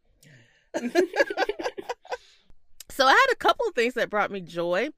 so 2.90 3.06
I 3.06 3.10
had 3.10 3.32
a 3.32 3.36
couple 3.36 3.66
of 3.66 3.74
things 3.74 3.94
that 3.94 4.10
brought 4.10 4.30
me 4.30 4.40
joy 4.40 4.88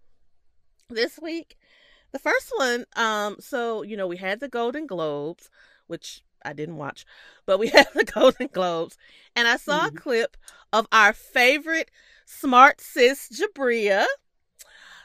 this 0.89 1.19
week. 1.21 1.57
The 2.13 2.19
first 2.19 2.53
one, 2.57 2.85
um, 2.97 3.37
so 3.41 3.83
you 3.83 3.97
know, 3.97 4.07
we 4.07 4.17
had 4.17 4.41
the 4.41 4.49
Golden 4.49 4.87
Globes, 4.87 5.51
which 5.87 6.23
I 6.45 6.53
didn't 6.53 6.77
watch, 6.77 7.05
but 7.45 7.59
we 7.59 7.69
had 7.75 7.89
the 7.95 8.05
Golden 8.05 8.49
Globes, 8.53 8.97
and 9.35 9.47
I 9.49 9.57
saw 9.57 9.85
Mhm. 9.85 9.89
a 9.89 9.93
clip 9.93 10.37
of 10.73 10.87
our 10.93 11.13
favorite 11.13 11.91
smart 12.25 12.81
sis, 12.81 13.29
Jabria. 13.29 14.07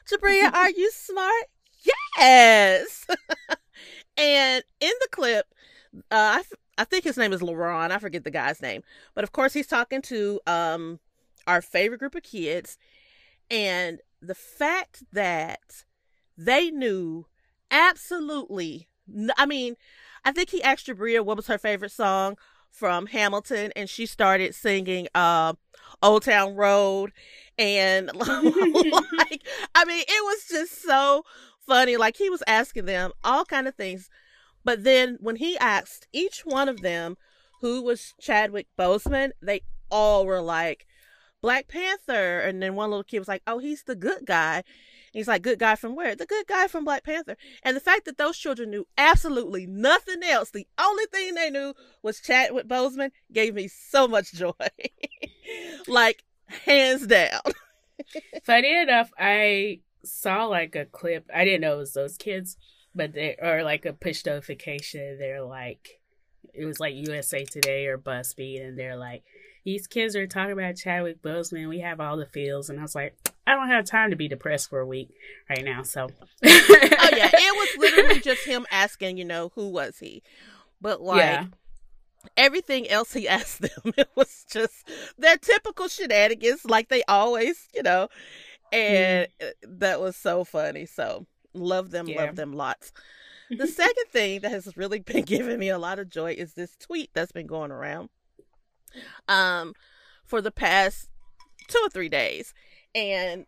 Jabria, 0.10 0.54
are 0.54 0.70
you 0.70 0.92
smart? 0.92 1.46
Yes. 2.18 3.06
and 4.18 4.64
in 4.80 4.92
the 5.02 5.08
clip, 5.12 5.48
uh, 6.12 6.40
I, 6.40 6.44
I 6.78 6.84
think 6.84 7.04
his 7.04 7.18
name 7.18 7.34
is 7.34 7.42
Laron. 7.42 7.92
I 7.92 7.98
forget 8.00 8.24
the 8.24 8.32
guy's 8.32 8.62
name, 8.62 8.84
but 9.14 9.24
of 9.24 9.32
course 9.32 9.54
he's 9.54 9.68
talking 9.68 10.02
to 10.04 10.40
um 10.48 11.00
our 11.48 11.62
favorite 11.62 12.00
group 12.00 12.16
of 12.16 12.24
kids, 12.24 12.78
and 13.50 14.00
the 14.22 14.36
fact 14.36 15.04
that 15.12 15.84
they 16.38 16.70
knew 16.72 17.26
absolutely, 17.70 18.88
I 19.38 19.46
mean, 19.46 19.76
I 20.24 20.32
think 20.32 20.50
he 20.50 20.64
asked 20.64 20.88
Jabria 20.88 21.26
what 21.26 21.38
was 21.38 21.48
her 21.48 21.58
favorite 21.58 21.92
song 21.92 22.38
from 22.70 23.08
Hamilton, 23.08 23.72
and 23.76 23.90
she 23.90 24.06
started 24.06 24.56
singing 24.56 25.08
uh, 25.14 25.54
"Old 26.02 26.24
Town 26.24 26.56
Road," 26.56 27.12
and 27.58 28.08
like, 28.16 29.44
I 29.76 29.86
mean, 29.86 30.04
it 30.08 30.24
was 30.24 30.46
just 30.50 30.82
so 30.82 31.26
funny. 31.68 31.98
Like 31.98 32.18
he 32.18 32.30
was 32.30 32.44
asking 32.48 32.86
them 32.86 33.12
all 33.24 33.46
kind 33.46 33.68
of 33.68 33.76
things, 33.76 34.10
but 34.64 34.84
then 34.84 35.18
when 35.20 35.38
he 35.38 35.58
asked 35.58 36.08
each 36.12 36.42
one 36.46 36.70
of 36.70 36.82
them 36.82 37.18
who 37.62 37.82
was 37.82 38.14
Chadwick 38.20 38.68
Boseman, 38.78 39.32
they 39.42 39.62
all 39.90 40.26
were 40.26 40.42
like 40.42 40.88
Black 41.42 41.68
Panther, 41.68 42.40
and 42.40 42.62
then 42.62 42.76
one 42.76 42.90
little 42.92 43.04
kid 43.04 43.20
was 43.20 43.28
like, 43.28 43.42
"Oh, 43.48 43.58
he's 43.58 43.84
the 43.84 43.96
good 43.96 44.26
guy." 44.26 44.58
And 44.58 44.64
he's 45.20 45.28
like, 45.28 45.42
"Good 45.42 45.60
guy 45.60 45.76
from 45.76 45.96
where?" 45.96 46.16
The 46.16 46.26
good 46.26 46.46
guy 46.48 46.68
from 46.68 46.86
Black 46.86 47.04
Panther. 47.04 47.36
And 47.64 47.76
the 47.76 47.82
fact 47.82 48.06
that 48.06 48.18
those 48.18 48.38
children 48.38 48.70
knew 48.70 48.88
absolutely 48.98 49.66
nothing 49.66 50.24
else, 50.24 50.52
the 50.52 50.68
only 50.80 51.06
thing 51.08 51.34
they 51.34 51.50
knew 51.50 51.74
was 52.04 52.20
Chadwick 52.20 52.68
Boseman, 52.68 53.12
gave 53.32 53.56
me 53.56 53.68
so 53.68 54.08
much 54.08 54.34
joy. 54.34 54.52
like 55.88 56.24
hands 56.66 57.08
down. 57.08 57.42
Funny 58.44 58.80
enough, 58.80 59.12
I 59.18 59.80
saw 60.04 60.46
like 60.46 60.76
a 60.76 60.86
clip. 60.86 61.30
I 61.34 61.44
didn't 61.44 61.62
know 61.62 61.76
it 61.76 61.80
was 61.80 61.94
those 61.94 62.18
kids, 62.18 62.56
but 62.94 63.14
they 63.14 63.36
or 63.42 63.64
like 63.64 63.86
a 63.86 63.94
push 63.94 64.26
notification. 64.26 65.18
They're 65.20 65.44
like, 65.44 66.02
it 66.54 66.66
was 66.66 66.80
like 66.80 66.96
USA 66.96 67.44
Today 67.44 67.88
or 67.88 67.98
BuzzFeed, 67.98 68.66
and 68.66 68.78
they're 68.78 68.98
like, 68.98 69.24
these 69.64 69.88
kids 69.88 70.16
are 70.16 70.28
talking 70.28 70.54
about 70.54 70.76
Chadwick 70.76 71.22
Boseman. 71.22 71.70
We 71.70 71.80
have 71.80 72.00
all 72.00 72.18
the 72.18 72.26
feels, 72.26 72.70
and 72.70 72.80
I 72.80 72.82
was 72.82 72.96
like, 72.96 73.16
I 73.46 73.54
don't 73.54 73.70
have 73.70 73.86
time 73.86 74.10
to 74.10 74.16
be 74.16 74.28
depressed 74.28 74.70
for 74.70 74.80
a 74.80 74.86
week 74.86 75.10
right 75.50 75.64
now. 75.64 75.84
So, 75.84 76.08
oh 76.08 76.08
yeah, 76.44 77.30
it 77.34 77.78
was 77.78 77.92
literally 77.92 78.20
just 78.20 78.46
him 78.46 78.66
asking, 78.72 79.18
you 79.18 79.26
know, 79.26 79.52
who 79.56 79.70
was 79.70 80.00
he? 80.00 80.24
But 80.82 81.02
like 81.02 81.20
yeah, 81.20 81.46
everything 82.36 82.90
else 82.90 83.14
he 83.14 83.28
asked 83.28 83.62
them, 83.62 83.94
it 83.98 84.10
was 84.16 84.46
just 84.52 84.90
their 85.18 85.38
typical 85.38 85.88
shenanigans, 85.88 86.66
like 86.66 86.90
they 86.90 87.04
always, 87.04 87.68
you 87.74 87.84
know. 87.84 88.10
And 88.74 89.28
uh, 89.42 89.48
that 89.68 90.00
was 90.00 90.16
so 90.16 90.46
funny. 90.46 90.86
So 90.86 91.28
love 91.54 91.92
them, 91.92 92.08
Yeah. 92.08 92.26
love 92.26 92.36
them 92.36 92.54
lots. 92.54 92.92
The 93.50 93.68
second 93.84 94.06
thing 94.12 94.42
that 94.42 94.52
has 94.52 94.76
really 94.78 95.00
been 95.00 95.22
giving 95.26 95.60
me 95.60 95.70
a 95.70 95.78
lot 95.78 96.00
of 96.00 96.10
joy 96.10 96.34
is 96.34 96.54
this 96.54 96.76
tweet 96.78 97.10
that's 97.14 97.32
been 97.32 97.48
going 97.48 97.72
around 97.72 98.10
um 99.28 99.74
for 100.26 100.42
the 100.42 100.52
past 100.52 101.10
two 101.68 101.80
or 101.84 101.90
three 101.90 102.10
days. 102.10 102.54
And 102.96 103.46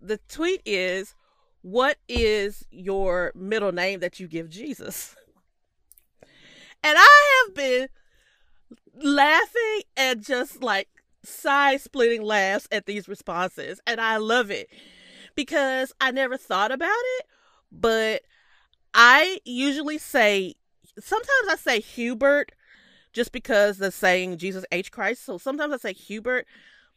the 0.00 0.18
tweet 0.28 0.62
is 0.64 1.14
what 1.62 1.98
is 2.08 2.64
your 2.70 3.30
middle 3.34 3.70
name 3.72 4.00
that 4.00 4.18
you 4.20 4.26
give 4.28 4.48
Jesus? 4.50 5.14
And 6.84 6.96
I 6.98 7.44
have 7.46 7.54
been 7.54 7.88
laughing 8.94 9.82
and 9.96 10.20
just 10.24 10.62
like 10.64 10.88
side 11.22 11.80
splitting 11.80 12.22
laughs 12.22 12.66
at 12.72 12.86
these 12.86 13.06
responses. 13.06 13.80
And 13.86 14.00
I 14.00 14.16
love 14.16 14.50
it 14.50 14.68
because 15.34 15.92
I 16.00 16.10
never 16.10 16.36
thought 16.36 16.72
about 16.72 16.90
it, 17.18 17.26
but 17.70 18.22
I 18.94 19.40
usually 19.44 19.98
say, 19.98 20.54
sometimes 20.98 21.48
I 21.48 21.56
say 21.56 21.80
Hubert 21.80 22.52
just 23.12 23.32
because 23.32 23.78
the 23.78 23.90
saying 23.90 24.38
Jesus 24.38 24.64
H. 24.72 24.90
Christ. 24.90 25.24
So 25.24 25.38
sometimes 25.38 25.72
I 25.72 25.76
say 25.76 25.92
Hubert, 25.92 26.46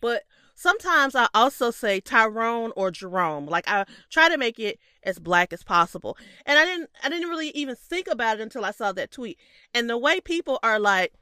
but 0.01 0.23
sometimes 0.55 1.15
I 1.15 1.27
also 1.33 1.71
say 1.71 1.99
Tyrone 1.99 2.71
or 2.75 2.91
Jerome. 2.91 3.45
Like 3.45 3.67
I 3.67 3.85
try 4.09 4.29
to 4.29 4.37
make 4.37 4.59
it 4.59 4.79
as 5.03 5.19
black 5.19 5.53
as 5.53 5.63
possible. 5.63 6.17
And 6.45 6.57
I 6.57 6.65
didn't 6.65 6.89
I 7.03 7.09
didn't 7.09 7.29
really 7.29 7.49
even 7.49 7.75
think 7.75 8.07
about 8.07 8.39
it 8.39 8.43
until 8.43 8.65
I 8.65 8.71
saw 8.71 8.91
that 8.93 9.11
tweet. 9.11 9.37
And 9.73 9.89
the 9.89 9.97
way 9.97 10.19
people 10.19 10.59
are 10.63 10.79
like 10.79 11.13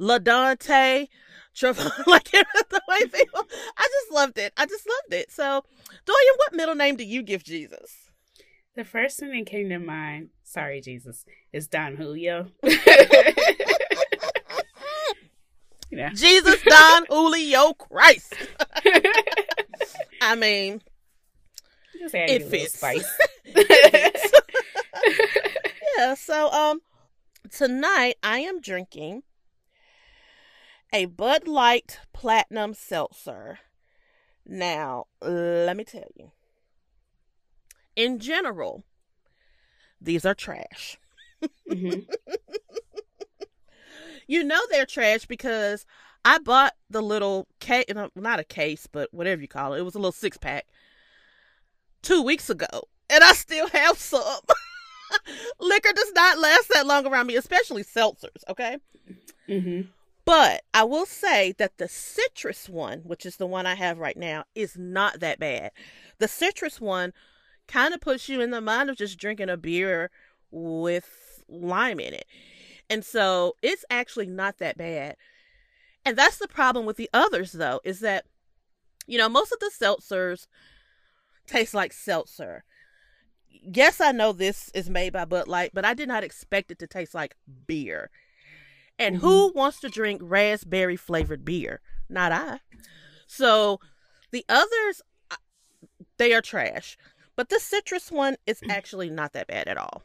LaDante, 0.00 1.08
Trevon, 1.54 1.90
like 2.06 2.30
the 2.30 2.80
way 2.88 3.06
people 3.06 3.46
I 3.76 3.82
just 4.00 4.12
loved 4.12 4.38
it. 4.38 4.52
I 4.56 4.66
just 4.66 4.86
loved 4.88 5.14
it. 5.14 5.30
So 5.30 5.64
Doyen, 6.06 6.36
what 6.36 6.54
middle 6.54 6.74
name 6.74 6.96
do 6.96 7.04
you 7.04 7.22
give 7.22 7.44
Jesus? 7.44 7.96
the 8.74 8.84
first 8.84 9.18
thing 9.18 9.30
that 9.32 9.44
came 9.46 9.68
to 9.68 9.78
mind. 9.78 10.30
Sorry, 10.44 10.80
Jesus, 10.80 11.26
is 11.52 11.68
Don 11.68 11.94
Julio. 11.96 12.46
yeah. 15.90 16.08
Jesus 16.14 16.62
Don 16.62 17.04
Julio 17.08 17.74
Christ. 17.74 18.34
I 20.22 20.34
mean, 20.36 20.80
Just 21.98 22.14
add 22.14 22.30
It 22.30 22.42
a 22.42 22.44
little 22.46 22.50
fits. 22.50 22.82
yeah, 25.98 26.14
so 26.14 26.50
um 26.50 26.80
tonight 27.50 28.14
I 28.22 28.38
am 28.40 28.60
drinking 28.60 29.22
a 30.92 31.06
Bud 31.06 31.46
Light 31.48 32.00
Platinum 32.12 32.74
Seltzer. 32.74 33.58
Now, 34.46 35.06
let 35.20 35.76
me 35.76 35.84
tell 35.84 36.08
you. 36.16 36.32
In 37.96 38.18
general, 38.18 38.84
these 40.00 40.24
are 40.24 40.34
trash. 40.34 40.98
Mhm. 41.68 42.06
You 44.28 44.44
know 44.44 44.60
they're 44.70 44.86
trash 44.86 45.26
because 45.26 45.84
I 46.24 46.38
bought 46.38 46.74
the 46.88 47.02
little 47.02 47.48
case, 47.58 47.84
not 48.14 48.38
a 48.40 48.44
case, 48.44 48.86
but 48.90 49.12
whatever 49.12 49.42
you 49.42 49.48
call 49.48 49.74
it. 49.74 49.80
It 49.80 49.82
was 49.82 49.94
a 49.96 49.98
little 49.98 50.12
six 50.12 50.38
pack 50.38 50.64
two 52.02 52.22
weeks 52.22 52.48
ago, 52.48 52.66
and 53.10 53.22
I 53.22 53.32
still 53.32 53.68
have 53.68 53.98
some. 53.98 54.22
Liquor 55.60 55.92
does 55.92 56.12
not 56.14 56.38
last 56.38 56.70
that 56.72 56.86
long 56.86 57.04
around 57.06 57.26
me, 57.26 57.36
especially 57.36 57.82
seltzers, 57.84 58.44
okay? 58.48 58.78
Mhm. 59.48 59.88
But 60.24 60.62
I 60.72 60.84
will 60.84 61.06
say 61.06 61.52
that 61.58 61.78
the 61.78 61.88
citrus 61.88 62.68
one, 62.68 63.00
which 63.00 63.26
is 63.26 63.36
the 63.36 63.46
one 63.46 63.66
I 63.66 63.74
have 63.74 63.98
right 63.98 64.16
now, 64.16 64.44
is 64.54 64.76
not 64.76 65.20
that 65.20 65.40
bad. 65.40 65.72
The 66.18 66.28
citrus 66.28 66.80
one 66.80 67.12
kind 67.66 67.92
of 67.92 68.00
puts 68.00 68.28
you 68.28 68.40
in 68.40 68.50
the 68.50 68.60
mind 68.60 68.88
of 68.88 68.96
just 68.96 69.18
drinking 69.18 69.48
a 69.48 69.56
beer 69.56 70.10
with 70.50 71.42
lime 71.48 71.98
in 71.98 72.14
it. 72.14 72.26
And 72.88 73.04
so 73.04 73.56
it's 73.62 73.84
actually 73.90 74.26
not 74.26 74.58
that 74.58 74.76
bad. 74.76 75.16
And 76.04 76.16
that's 76.16 76.38
the 76.38 76.48
problem 76.48 76.86
with 76.86 76.96
the 76.96 77.10
others, 77.12 77.52
though, 77.52 77.80
is 77.84 78.00
that, 78.00 78.24
you 79.06 79.18
know, 79.18 79.28
most 79.28 79.52
of 79.52 79.60
the 79.60 79.70
seltzers 79.76 80.46
taste 81.46 81.74
like 81.74 81.92
seltzer. 81.92 82.64
yes, 83.48 84.00
I 84.00 84.12
know 84.12 84.32
this 84.32 84.70
is 84.74 84.90
made 84.90 85.12
by 85.12 85.24
Bud 85.24 85.48
Light, 85.48 85.70
but 85.74 85.84
I 85.84 85.94
did 85.94 86.08
not 86.08 86.24
expect 86.24 86.70
it 86.70 86.78
to 86.80 86.86
taste 86.86 87.14
like 87.14 87.36
beer. 87.66 88.10
And 89.02 89.16
who 89.16 89.48
mm-hmm. 89.48 89.58
wants 89.58 89.80
to 89.80 89.88
drink 89.88 90.20
raspberry 90.22 90.96
flavored 90.96 91.44
beer? 91.44 91.80
Not 92.08 92.32
I. 92.32 92.60
So 93.26 93.80
the 94.30 94.44
others, 94.48 95.02
they 96.18 96.32
are 96.32 96.40
trash. 96.40 96.96
But 97.36 97.48
the 97.48 97.58
citrus 97.58 98.12
one 98.12 98.36
is 98.46 98.60
actually 98.68 99.10
not 99.10 99.32
that 99.32 99.48
bad 99.48 99.68
at 99.68 99.78
all. 99.78 100.02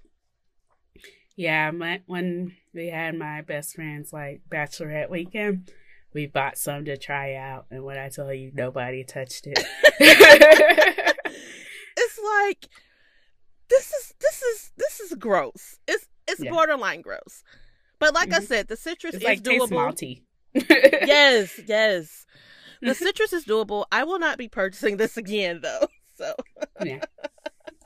Yeah, 1.35 1.69
my, 1.71 2.01
when 2.07 2.55
we 2.73 2.87
had 2.87 3.15
my 3.15 3.41
best 3.41 3.75
friend's 3.75 4.11
like 4.11 4.41
bachelorette 4.49 5.09
weekend, 5.09 5.71
we 6.13 6.25
bought 6.25 6.57
some 6.57 6.85
to 6.85 6.97
try 6.97 7.35
out, 7.35 7.67
and 7.69 7.83
when 7.83 7.97
I 7.99 8.09
tell 8.09 8.33
you 8.33 8.51
nobody 8.55 9.03
touched 9.03 9.45
it, 9.45 9.59
It's 11.97 12.19
like 12.23 12.69
this 13.69 13.91
is 13.91 14.13
this 14.19 14.41
is 14.41 14.71
this 14.77 14.99
is 14.99 15.13
gross. 15.15 15.79
It's 15.87 16.07
it's 16.27 16.43
Yeah. 16.43 16.51
borderline 16.51 17.01
gross. 17.01 17.43
But 17.99 18.13
like 18.13 18.33
I 18.33 18.39
Mhm. 18.39 18.47
said, 18.47 18.67
the 18.67 18.75
citrus 18.77 19.15
it's 19.15 19.23
is 19.23 19.23
like 19.23 19.41
doable. 19.43 19.69
malty. 19.69 20.21
yes, 20.53 21.59
yes. 21.65 22.25
The 22.81 22.93
citrus 22.95 23.33
is 23.33 23.45
doable. 23.45 23.85
I 23.91 24.03
will 24.03 24.19
not 24.19 24.37
be 24.37 24.47
purchasing 24.47 24.97
this 24.97 25.17
again 25.17 25.61
though. 25.61 25.87
So 26.15 26.33
yeah, 26.79 27.01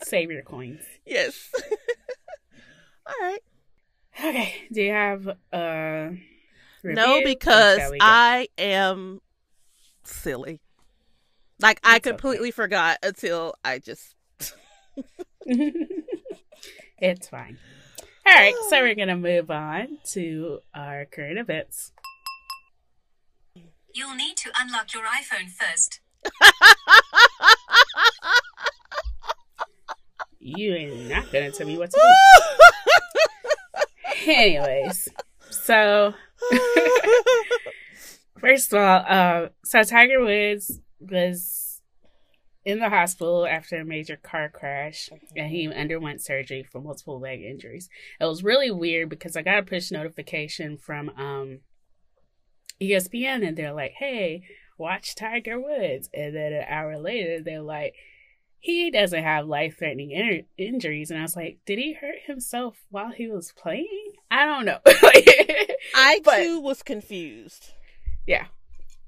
save 0.01 0.31
your 0.31 0.41
coins. 0.43 0.81
yes. 1.05 1.49
All 3.05 3.13
right. 3.21 3.39
Okay, 4.19 4.53
do 4.71 4.81
you 4.81 4.91
have 4.91 5.27
uh 5.27 5.33
No, 5.53 6.11
review, 6.83 7.17
or 7.17 7.23
because 7.23 7.79
shall 7.79 7.91
we 7.91 7.97
go? 7.99 8.03
I 8.05 8.47
am 8.57 9.21
silly. 10.03 10.59
Like 11.61 11.79
I 11.83 11.97
It's 11.97 12.07
okay. 12.07 12.11
completely 12.11 12.51
forgot 12.51 12.97
until 13.03 13.53
I 13.63 13.79
just 13.79 14.15
it's 16.97 17.27
fine. 17.29 17.57
All 18.25 18.33
right, 18.33 18.53
so 18.69 18.81
we're 18.81 18.95
gonna 18.95 19.17
move 19.17 19.49
on 19.49 19.97
to 20.11 20.59
our 20.75 21.05
current 21.05 21.39
events. 21.39 21.91
You'll 23.93 24.15
need 24.15 24.37
to 24.37 24.51
unlock 24.57 24.93
your 24.93 25.03
iPhone 25.03 25.49
first. 25.49 25.99
You 30.39 30.73
ain't 30.73 31.09
not 31.09 31.31
gonna 31.31 31.51
tell 31.51 31.67
me 31.67 31.77
what 31.77 31.91
to 31.91 31.99
do. 34.25 34.31
Anyways, 34.31 35.07
so 35.49 36.13
first 38.39 38.73
of 38.73 38.79
all, 38.79 39.05
uh, 39.07 39.49
so 39.63 39.83
Tiger 39.83 40.23
Woods 40.23 40.79
was 40.99 41.60
in 42.63 42.79
the 42.79 42.89
hospital 42.89 43.45
after 43.45 43.77
a 43.79 43.85
major 43.85 44.15
car 44.17 44.49
crash, 44.49 45.09
and 45.35 45.49
he 45.49 45.67
underwent 45.67 46.21
surgery 46.21 46.63
for 46.63 46.79
multiple 46.81 47.19
leg 47.19 47.41
injuries. 47.41 47.89
It 48.19 48.25
was 48.25 48.43
really 48.43 48.69
weird 48.71 49.09
because 49.09 49.35
I 49.35 49.41
got 49.41 49.59
a 49.59 49.63
push 49.63 49.91
notification 49.91 50.77
from 50.77 51.09
um, 51.17 51.59
ESPN, 52.81 53.47
and 53.47 53.57
they're 53.57 53.73
like, 53.73 53.93
"Hey, 53.97 54.43
watch 54.77 55.15
Tiger 55.15 55.59
Woods," 55.59 56.09
and 56.13 56.35
then 56.35 56.53
an 56.53 56.65
hour 56.67 56.97
later, 56.99 57.41
they're 57.43 57.61
like. 57.61 57.95
He 58.63 58.91
doesn't 58.91 59.23
have 59.23 59.47
life 59.47 59.79
threatening 59.79 60.11
in- 60.11 60.45
injuries. 60.55 61.09
And 61.09 61.19
I 61.19 61.23
was 61.23 61.35
like, 61.35 61.57
did 61.65 61.79
he 61.79 61.93
hurt 61.93 62.19
himself 62.27 62.85
while 62.91 63.09
he 63.09 63.27
was 63.27 63.51
playing? 63.57 64.11
I 64.29 64.45
don't 64.45 64.65
know. 64.65 64.77
I 65.95 66.19
But- 66.23 66.43
too 66.43 66.59
was 66.61 66.83
confused. 66.83 67.71
yeah 68.27 68.45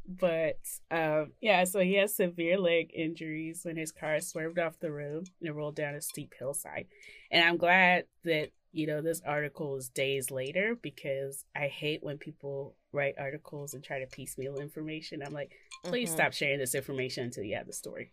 but 0.07 0.57
um 0.91 1.31
yeah 1.41 1.63
so 1.63 1.79
he 1.79 1.93
has 1.95 2.15
severe 2.15 2.57
leg 2.57 2.91
injuries 2.93 3.61
when 3.63 3.77
his 3.77 3.91
car 3.91 4.19
swerved 4.19 4.59
off 4.59 4.79
the 4.79 4.91
road 4.91 5.29
and 5.41 5.55
rolled 5.55 5.75
down 5.75 5.95
a 5.95 6.01
steep 6.01 6.33
hillside 6.37 6.87
and 7.31 7.43
i'm 7.47 7.57
glad 7.57 8.05
that 8.25 8.49
you 8.73 8.85
know 8.85 9.01
this 9.01 9.21
article 9.25 9.77
is 9.77 9.87
days 9.89 10.29
later 10.29 10.75
because 10.81 11.45
i 11.55 11.67
hate 11.67 12.03
when 12.03 12.17
people 12.17 12.75
write 12.91 13.15
articles 13.17 13.73
and 13.73 13.83
try 13.83 13.99
to 13.99 14.07
piecemeal 14.07 14.57
information 14.57 15.21
i'm 15.23 15.33
like 15.33 15.51
please 15.83 16.09
Mhm. 16.09 16.13
stop 16.13 16.33
sharing 16.33 16.59
this 16.59 16.75
information 16.75 17.25
until 17.25 17.43
you 17.43 17.55
have 17.55 17.67
the 17.67 17.73
story 17.73 18.11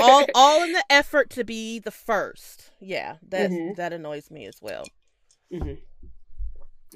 all 0.00 0.26
all 0.34 0.62
in 0.62 0.72
the 0.72 0.84
effort 0.90 1.30
to 1.30 1.44
be 1.44 1.78
the 1.78 1.90
first. 1.90 2.70
Yeah, 2.80 3.16
that 3.28 3.50
Mhm. 3.50 3.76
that 3.76 3.92
annoys 3.92 4.30
me 4.30 4.46
as 4.46 4.60
well. 4.62 4.84
hmm 5.52 5.74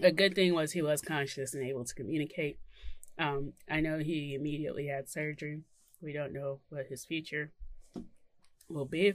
A 0.02 0.10
good 0.10 0.34
thing 0.34 0.54
was 0.54 0.72
he 0.72 0.82
was 0.82 1.00
conscious 1.02 1.54
and 1.54 1.62
able 1.64 1.84
to 1.84 1.94
communicate. 1.94 2.58
Um, 3.18 3.52
I 3.70 3.80
know 3.80 3.98
he 3.98 4.34
immediately 4.34 4.86
had 4.88 5.08
surgery. 5.08 5.62
We 6.00 6.12
don't 6.12 6.32
know 6.32 6.60
what 6.68 6.86
his 6.86 7.04
future 7.04 7.52
will 8.68 8.86
be, 8.86 9.14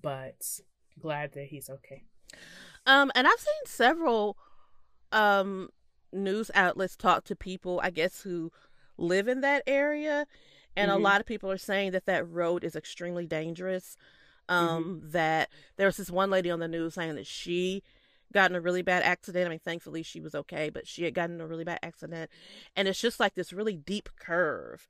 but 0.00 0.36
glad 1.00 1.32
that 1.32 1.46
he's 1.46 1.68
okay. 1.68 2.04
Um, 2.86 3.10
and 3.14 3.26
I've 3.26 3.38
seen 3.40 3.66
several 3.66 4.36
um 5.12 5.68
news 6.12 6.50
outlets 6.54 6.96
talk 6.96 7.24
to 7.24 7.36
people, 7.36 7.80
I 7.82 7.90
guess, 7.90 8.22
who 8.22 8.52
live 8.96 9.28
in 9.28 9.40
that 9.40 9.62
area, 9.66 10.26
and 10.76 10.90
Mhm. 10.90 10.94
a 10.94 10.98
lot 10.98 11.20
of 11.20 11.26
people 11.26 11.50
are 11.50 11.58
saying 11.58 11.92
that 11.92 12.06
that 12.06 12.28
road 12.28 12.64
is 12.64 12.76
extremely 12.76 13.26
dangerous. 13.26 13.96
Um, 14.48 15.00
that 15.04 15.48
there 15.76 15.86
was 15.86 15.96
this 15.96 16.10
one 16.10 16.28
lady 16.30 16.50
on 16.50 16.58
the 16.58 16.66
news 16.68 16.94
saying 16.94 17.14
that 17.14 17.26
she 17.26 17.82
got 18.32 18.50
in 18.50 18.56
a 18.56 18.60
really 18.60 18.82
bad 18.82 19.02
accident. 19.02 19.46
I 19.46 19.50
mean, 19.50 19.58
thankfully 19.58 20.02
she 20.02 20.20
was 20.20 20.34
okay, 20.34 20.70
but 20.70 20.86
she 20.86 21.04
had 21.04 21.14
gotten 21.14 21.40
a 21.40 21.46
really 21.46 21.64
bad 21.64 21.80
accident, 21.82 22.30
and 22.76 22.88
it's 22.88 23.00
just 23.00 23.20
like 23.20 23.34
this 23.34 23.52
really 23.52 23.76
deep 23.76 24.08
curve. 24.18 24.88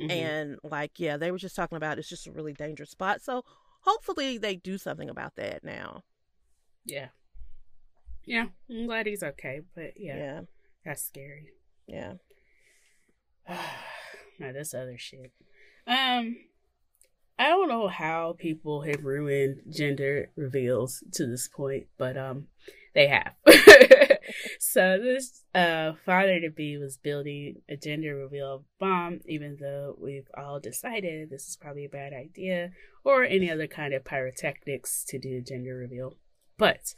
Mhm. 0.00 0.10
and 0.10 0.58
like 0.64 0.98
yeah 0.98 1.16
they 1.16 1.30
were 1.30 1.38
just 1.38 1.54
talking 1.54 1.76
about 1.76 2.00
it's 2.00 2.08
just 2.08 2.26
a 2.26 2.32
really 2.32 2.52
dangerous 2.52 2.90
spot 2.90 3.22
so 3.22 3.44
hopefully 3.82 4.38
they 4.38 4.56
do 4.56 4.76
something 4.76 5.08
about 5.08 5.36
that 5.36 5.62
now 5.62 6.02
yeah, 6.84 7.10
yeah, 8.24 8.46
I'm 8.68 8.86
glad 8.86 9.06
he's 9.06 9.22
okay, 9.22 9.60
but 9.76 9.92
yeah, 9.96 10.16
yeah 10.16 10.40
that's 10.84 11.04
scary. 11.04 11.50
yeah, 11.86 12.14
now 13.48 14.52
this 14.52 14.74
other 14.74 14.98
shit. 14.98 15.32
Um, 15.86 16.36
I 17.38 17.48
don't 17.48 17.68
know 17.68 17.88
how 17.88 18.36
people 18.38 18.82
have 18.82 19.04
ruined 19.04 19.62
gender 19.68 20.30
reveals 20.36 21.02
to 21.14 21.26
this 21.26 21.48
point, 21.48 21.86
but 21.98 22.16
um, 22.16 22.46
they 22.94 23.08
have. 23.08 23.32
so 24.58 24.98
this 24.98 25.42
uh 25.54 25.92
father 26.06 26.40
to 26.40 26.50
be 26.50 26.78
was 26.78 26.96
building 26.96 27.56
a 27.68 27.76
gender 27.76 28.16
reveal 28.16 28.64
bomb, 28.78 29.20
even 29.26 29.58
though 29.60 29.96
we've 30.00 30.28
all 30.36 30.60
decided 30.60 31.28
this 31.28 31.48
is 31.48 31.56
probably 31.56 31.84
a 31.84 31.88
bad 31.88 32.12
idea, 32.12 32.70
or 33.02 33.24
any 33.24 33.50
other 33.50 33.66
kind 33.66 33.92
of 33.92 34.04
pyrotechnics 34.04 35.04
to 35.08 35.18
do 35.18 35.38
a 35.38 35.40
gender 35.40 35.76
reveal. 35.76 36.14
But 36.56 36.94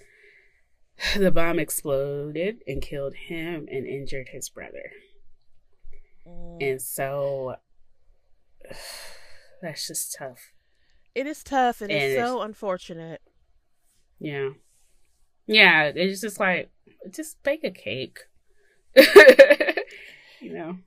the 1.16 1.30
bomb 1.30 1.58
exploded 1.58 2.62
and 2.66 2.82
killed 2.82 3.14
him 3.14 3.66
and 3.70 3.86
injured 3.86 4.28
his 4.28 4.48
brother. 4.50 4.92
Mm. 6.26 6.70
And 6.70 6.82
so 6.82 7.56
that's 9.66 9.86
just 9.86 10.14
tough. 10.18 10.52
it 11.14 11.26
is 11.26 11.42
tough 11.42 11.80
and, 11.80 11.90
And 11.90 12.02
it's 12.02 12.12
it's- 12.14 12.28
so 12.28 12.40
unfortunate 12.42 13.20
Yeah. 14.18 14.50
Yeah, 15.46 15.92
it's 15.94 16.20
just 16.20 16.40
like 16.40 16.70
just 17.10 17.40
bake 17.44 17.62
a 17.62 17.70
cake. 17.70 18.18
you 20.40 20.52
know. 20.52 20.78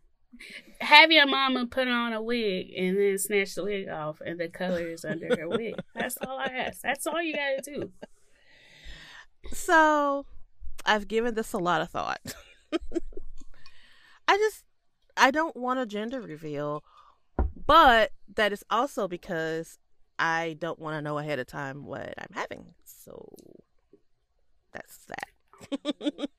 Have 0.82 1.12
your 1.12 1.26
mama 1.28 1.66
put 1.68 1.88
on 1.88 2.14
a 2.14 2.22
wig 2.22 2.68
and 2.78 2.98
then 2.98 3.18
snatch 3.18 3.56
the 3.56 3.64
wig 3.64 3.88
off 3.90 4.22
and 4.26 4.40
the 4.40 4.48
colors 4.50 5.04
under 5.06 5.28
her 5.36 5.48
wig. 5.58 5.76
That's 5.96 6.18
all 6.26 6.38
I 6.40 6.46
ask. 6.48 6.82
That's 6.82 7.08
all 7.08 7.22
you 7.22 7.34
gotta 7.36 7.62
do. 7.64 7.92
so 9.54 10.26
i've 10.86 11.08
given 11.08 11.34
this 11.34 11.54
a 11.54 11.58
lot 11.58 11.82
of 11.82 11.90
thought 11.90 12.20
i 14.28 14.38
just 14.38 14.64
i 15.18 15.32
don't 15.32 15.56
want 15.56 15.80
a 15.80 15.86
gender 15.86 16.22
reveal 16.22 16.84
but 17.70 18.12
that 18.36 18.52
is 18.52 18.64
also 18.70 19.08
because 19.08 19.78
i 20.18 20.56
don't 20.60 20.80
want 20.80 20.96
to 20.98 21.02
know 21.02 21.18
ahead 21.18 21.40
of 21.40 21.48
time 21.48 21.86
what 21.86 22.14
i'm 22.18 22.34
having 22.34 22.74
so 22.84 23.30
that's 24.74 25.06
that 25.06 25.30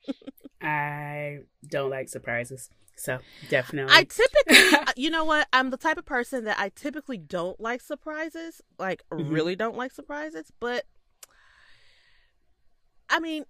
I 0.61 1.39
don't 1.67 1.89
like 1.89 2.09
surprises. 2.09 2.69
So 2.95 3.19
definitely 3.47 3.93
I 3.93 4.03
typically, 4.03 4.77
uh, 4.79 4.93
you 4.95 5.09
know 5.09 5.25
what? 5.25 5.47
I'm 5.53 5.69
the 5.69 5.77
type 5.77 5.97
of 5.97 6.05
person 6.05 6.43
that 6.45 6.59
I 6.59 6.69
typically 6.69 7.17
don't 7.17 7.59
like 7.59 7.81
surprises. 7.81 8.61
Like, 8.77 9.03
Mhm. 9.11 9.31
really 9.31 9.55
don't 9.55 9.75
like 9.75 9.91
surprises. 9.91 10.51
But, 10.59 10.85
I 13.09 13.19
mean, 13.19 13.45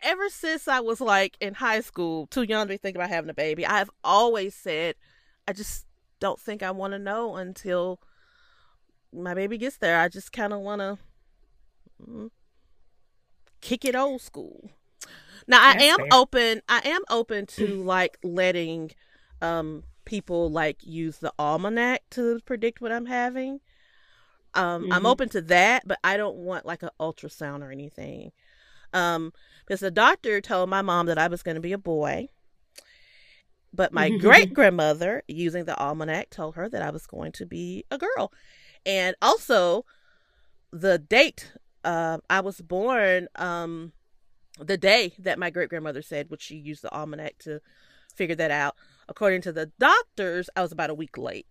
ever 0.00 0.28
since 0.28 0.68
I 0.68 0.80
was 0.80 1.00
like 1.00 1.36
in 1.40 1.54
high 1.54 1.80
school, 1.80 2.26
too 2.26 2.42
young 2.42 2.66
to 2.66 2.74
be 2.74 2.76
thinking 2.76 3.00
about 3.00 3.10
having 3.10 3.30
a 3.30 3.34
baby, 3.34 3.66
I've 3.66 3.90
always 4.02 4.54
said, 4.54 4.94
I 5.46 5.52
just 5.52 5.86
don't 6.20 6.40
think 6.40 6.62
I 6.62 6.70
want 6.70 6.92
to 6.92 6.98
know 6.98 7.36
until 7.36 8.00
my 9.12 9.34
baby 9.34 9.58
gets 9.58 9.76
there. 9.78 9.98
I 10.00 10.08
just 10.08 10.32
kind 10.32 10.52
of 10.52 10.60
want 10.60 10.80
to 10.80 10.98
mm, 12.02 12.28
kick 13.60 13.84
it 13.84 13.94
old 13.94 14.20
school. 14.20 14.70
Now 15.46 15.60
I 15.62 15.74
That's 15.74 15.84
am 15.84 15.98
fair. 15.98 16.06
open. 16.12 16.62
I 16.68 16.80
am 16.84 17.02
open 17.10 17.46
to 17.58 17.82
like 17.82 18.18
letting 18.22 18.92
um 19.42 19.84
people 20.04 20.50
like 20.50 20.78
use 20.82 21.18
the 21.18 21.32
almanac 21.38 22.02
to 22.10 22.40
predict 22.46 22.80
what 22.80 22.92
I'm 22.92 23.06
having. 23.06 23.60
Um, 24.54 24.88
I'm 24.90 25.04
Mhm. 25.04 25.06
open 25.06 25.28
to 25.30 25.42
that, 25.42 25.84
but 25.86 25.98
I 26.04 26.16
don't 26.16 26.36
want 26.36 26.66
like 26.66 26.82
an 26.82 26.90
ultrasound 27.00 27.62
or 27.62 27.70
anything. 27.70 28.32
Um, 28.92 29.32
because 29.66 29.80
the 29.80 29.90
doctor 29.90 30.40
told 30.40 30.70
my 30.70 30.82
mom 30.82 31.06
that 31.06 31.18
I 31.18 31.28
was 31.28 31.42
going 31.42 31.56
to 31.56 31.60
be 31.60 31.72
a 31.72 31.78
boy, 31.78 32.28
but 33.72 33.92
my 33.92 34.10
great 34.18 34.52
grandmother, 34.52 35.22
using 35.28 35.64
the 35.64 35.76
almanac, 35.76 36.30
told 36.30 36.56
her 36.56 36.68
that 36.68 36.82
I 36.82 36.90
was 36.90 37.06
going 37.06 37.32
to 37.32 37.46
be 37.46 37.84
a 37.90 37.98
girl, 37.98 38.32
and 38.86 39.16
also 39.22 39.84
the 40.72 40.98
date 40.98 41.52
uh, 41.84 42.18
I 42.28 42.40
was 42.40 42.60
born. 42.60 43.28
Um, 43.36 43.92
the 44.60 44.76
day 44.76 45.12
that 45.18 45.38
my 45.38 45.50
great 45.50 45.68
grandmother 45.68 46.02
said, 46.02 46.30
which 46.30 46.42
she 46.42 46.56
used 46.56 46.82
the 46.82 46.92
almanac 46.92 47.38
to 47.38 47.60
figure 48.14 48.36
that 48.36 48.50
out. 48.50 48.74
According 49.08 49.42
to 49.42 49.52
the 49.52 49.70
doctors, 49.78 50.50
I 50.56 50.62
was 50.62 50.72
about 50.72 50.90
a 50.90 50.94
week 50.94 51.16
late. 51.16 51.46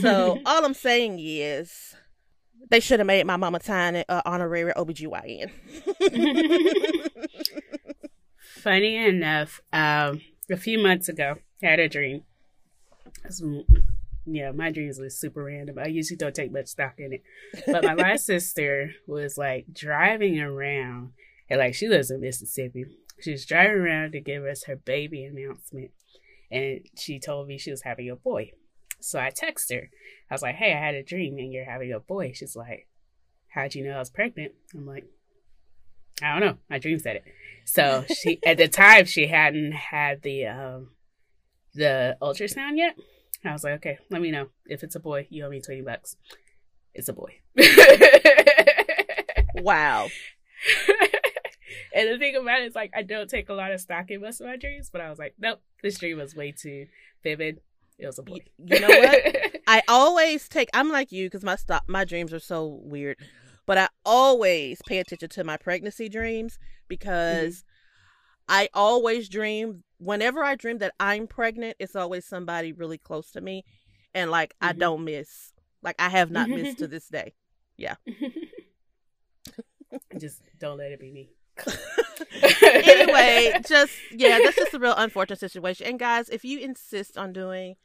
So 0.00 0.38
all 0.46 0.64
I'm 0.64 0.74
saying 0.74 1.18
is 1.20 1.94
they 2.70 2.80
should 2.80 3.00
have 3.00 3.06
made 3.06 3.26
my 3.26 3.36
mama 3.36 3.60
Tiny 3.60 4.04
uh, 4.08 4.22
honorary 4.26 4.72
OBGYN. 4.72 5.50
Funny 8.62 8.96
enough, 8.96 9.60
um, 9.72 10.20
a 10.50 10.56
few 10.56 10.78
months 10.78 11.08
ago, 11.08 11.36
I 11.62 11.66
had 11.66 11.80
a 11.80 11.88
dream. 11.88 12.22
Yeah, 14.26 14.52
my 14.52 14.70
dreams 14.70 15.00
are 15.00 15.08
super 15.08 15.44
random. 15.44 15.78
I 15.78 15.86
usually 15.86 16.16
don't 16.16 16.34
take 16.34 16.52
much 16.52 16.68
stock 16.68 16.94
in 16.98 17.14
it. 17.14 17.22
But 17.66 17.84
my 17.84 17.94
last 17.94 18.26
sister 18.26 18.92
was 19.06 19.38
like 19.38 19.66
driving 19.72 20.40
around, 20.40 21.12
and 21.48 21.58
like 21.58 21.74
she 21.74 21.88
lives 21.88 22.10
in 22.10 22.20
Mississippi. 22.20 22.84
She 23.20 23.32
was 23.32 23.46
driving 23.46 23.78
around 23.78 24.12
to 24.12 24.20
give 24.20 24.44
us 24.44 24.64
her 24.64 24.76
baby 24.76 25.24
announcement, 25.24 25.92
and 26.50 26.80
she 26.96 27.18
told 27.18 27.48
me 27.48 27.58
she 27.58 27.70
was 27.70 27.82
having 27.82 28.10
a 28.10 28.16
boy. 28.16 28.52
So 29.00 29.18
I 29.18 29.30
text 29.30 29.72
her. 29.72 29.88
I 30.30 30.34
was 30.34 30.42
like, 30.42 30.56
"Hey, 30.56 30.74
I 30.74 30.78
had 30.78 30.94
a 30.94 31.02
dream, 31.02 31.38
and 31.38 31.52
you're 31.52 31.64
having 31.64 31.92
a 31.92 32.00
boy." 32.00 32.32
She's 32.34 32.56
like, 32.56 32.86
"How'd 33.48 33.74
you 33.74 33.84
know 33.84 33.96
I 33.96 33.98
was 33.98 34.10
pregnant?" 34.10 34.52
I'm 34.74 34.86
like, 34.86 35.06
"I 36.22 36.32
don't 36.38 36.46
know. 36.46 36.58
My 36.68 36.78
dream 36.78 36.98
said 36.98 37.16
it." 37.16 37.24
So 37.64 38.04
she, 38.22 38.38
at 38.44 38.56
the 38.56 38.68
time, 38.68 39.04
she 39.06 39.26
hadn't 39.26 39.72
had 39.72 40.22
the 40.22 40.46
um 40.46 40.90
the 41.74 42.16
ultrasound 42.20 42.76
yet. 42.76 42.96
I 43.44 43.52
was 43.52 43.64
like, 43.64 43.74
"Okay, 43.74 43.98
let 44.10 44.20
me 44.20 44.30
know 44.30 44.48
if 44.66 44.82
it's 44.82 44.96
a 44.96 45.00
boy. 45.00 45.26
You 45.30 45.46
owe 45.46 45.50
me 45.50 45.60
twenty 45.60 45.82
bucks." 45.82 46.16
It's 46.94 47.08
a 47.08 47.12
boy. 47.12 47.38
wow. 49.54 50.08
and 51.94 52.08
the 52.08 52.18
thing 52.18 52.34
about 52.34 52.60
it 52.60 52.66
is, 52.66 52.74
like, 52.74 52.90
I 52.94 53.02
don't 53.02 53.30
take 53.30 53.48
a 53.48 53.54
lot 53.54 53.70
of 53.70 53.80
stock 53.80 54.10
in 54.10 54.20
most 54.20 54.40
of 54.40 54.48
my 54.48 54.56
dreams, 54.56 54.90
but 54.90 55.00
I 55.00 55.08
was 55.08 55.18
like, 55.18 55.34
nope, 55.38 55.60
this 55.82 55.98
dream 55.98 56.18
was 56.18 56.34
way 56.34 56.52
too 56.52 56.86
vivid. 57.22 57.60
It 57.98 58.06
was 58.06 58.18
a 58.18 58.22
boy. 58.22 58.38
You 58.58 58.80
know 58.80 58.88
what? 58.88 59.60
I 59.66 59.82
always 59.88 60.48
take. 60.48 60.70
I'm 60.72 60.90
like 60.90 61.12
you 61.12 61.26
because 61.26 61.44
my 61.44 61.56
stop. 61.56 61.84
My 61.88 62.04
dreams 62.04 62.32
are 62.32 62.38
so 62.38 62.80
weird, 62.82 63.16
but 63.68 63.78
I 63.78 63.88
always 64.04 64.82
pay 64.82 64.98
attention 64.98 65.28
to 65.28 65.44
my 65.44 65.58
pregnancy 65.58 66.08
dreams 66.08 66.58
because 66.88 67.64
I 68.48 68.70
always 68.72 69.28
dream. 69.28 69.84
Whenever 69.98 70.42
I 70.42 70.54
dream 70.54 70.78
that 70.78 70.94
I'm 70.98 71.26
pregnant, 71.26 71.76
it's 71.78 71.94
always 71.94 72.24
somebody 72.24 72.72
really 72.72 72.96
close 72.98 73.30
to 73.32 73.42
me, 73.42 73.64
and 74.14 74.30
like 74.30 74.54
I 74.60 74.72
Mhm. 74.72 74.78
don't 74.78 75.04
miss. 75.04 75.52
Like 75.82 75.96
I 75.98 76.08
have 76.08 76.30
not 76.30 76.50
missed 76.50 76.78
to 76.78 76.88
this 76.88 77.08
day. 77.08 77.34
Yeah. 77.76 77.96
just 80.18 80.40
don't 80.58 80.78
let 80.78 80.92
it 80.92 81.00
be 81.00 81.12
me. 81.12 81.30
anyway, 82.62 83.52
just 83.66 84.02
yeah, 84.10 84.40
that's 84.40 84.58
just 84.58 84.74
a 84.74 84.78
real 84.78 84.94
unfortunate 84.96 85.40
situation. 85.40 85.86
And 85.86 85.98
guys, 85.98 86.28
if 86.28 86.44
you 86.44 86.58
insist 86.58 87.18
on 87.18 87.32
doing 87.32 87.76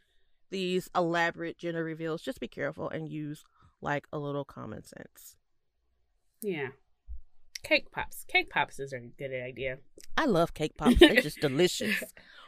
these 0.49 0.89
elaborate 0.95 1.57
gender 1.57 1.83
reveals, 1.83 2.21
just 2.21 2.39
be 2.39 2.47
careful 2.47 2.89
and 2.89 3.09
use 3.09 3.43
like 3.81 4.05
a 4.13 4.19
little 4.19 4.45
common 4.45 4.83
sense. 4.83 5.35
Yeah. 6.43 6.69
Cake 7.63 7.91
pops. 7.91 8.25
Cake 8.27 8.49
pops 8.49 8.79
is 8.79 8.91
a 8.93 8.99
good 8.99 9.31
idea. 9.33 9.77
I 10.17 10.25
love 10.25 10.53
cake 10.53 10.75
pops. 10.77 10.99
They're 10.99 11.21
just 11.21 11.39
delicious. 11.39 12.03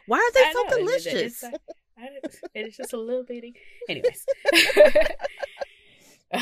Why 0.07 0.17
are 0.17 0.31
they 0.33 0.41
I 0.49 0.53
so 0.53 0.63
know, 0.63 0.77
delicious? 0.85 1.13
It's, 1.13 1.43
like- 1.43 1.55
I 1.97 2.07
it's 2.53 2.75
just 2.77 2.91
a 2.93 2.97
little 2.99 3.23
bitty. 3.23 3.53
Anyways. 3.89 4.25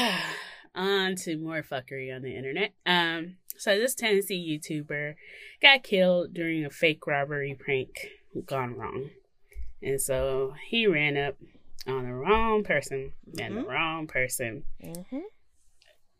on 0.76 1.16
to 1.16 1.38
more 1.38 1.62
fuckery 1.62 2.14
on 2.16 2.22
the 2.24 2.36
internet. 2.36 2.74
Um, 2.86 3.36
so 3.58 3.78
this 3.78 3.94
Tennessee 3.96 4.60
YouTuber 4.60 5.14
got 5.62 5.84
killed 5.84 6.34
during 6.34 6.66
a 6.66 6.70
fake 6.72 7.06
robbery 7.06 7.56
prank 7.60 7.90
gone 8.46 8.76
wrong. 8.76 9.10
And 9.82 10.02
so 10.02 10.56
he 10.68 10.88
ran 10.88 11.18
up 11.18 11.36
on 11.86 12.04
the 12.06 12.14
wrong 12.14 12.64
person 12.64 13.12
and 13.40 13.58
the 13.58 13.62
Mhm. 13.62 13.68
wrong 13.68 14.08
person 14.08 14.64
hmm 14.82 15.20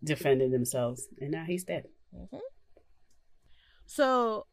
defended 0.04 0.52
themselves 0.52 1.08
and 1.20 1.32
now 1.32 1.46
he's 1.46 1.64
dead. 1.64 1.86
hmm 2.14 2.38
So, 3.86 4.46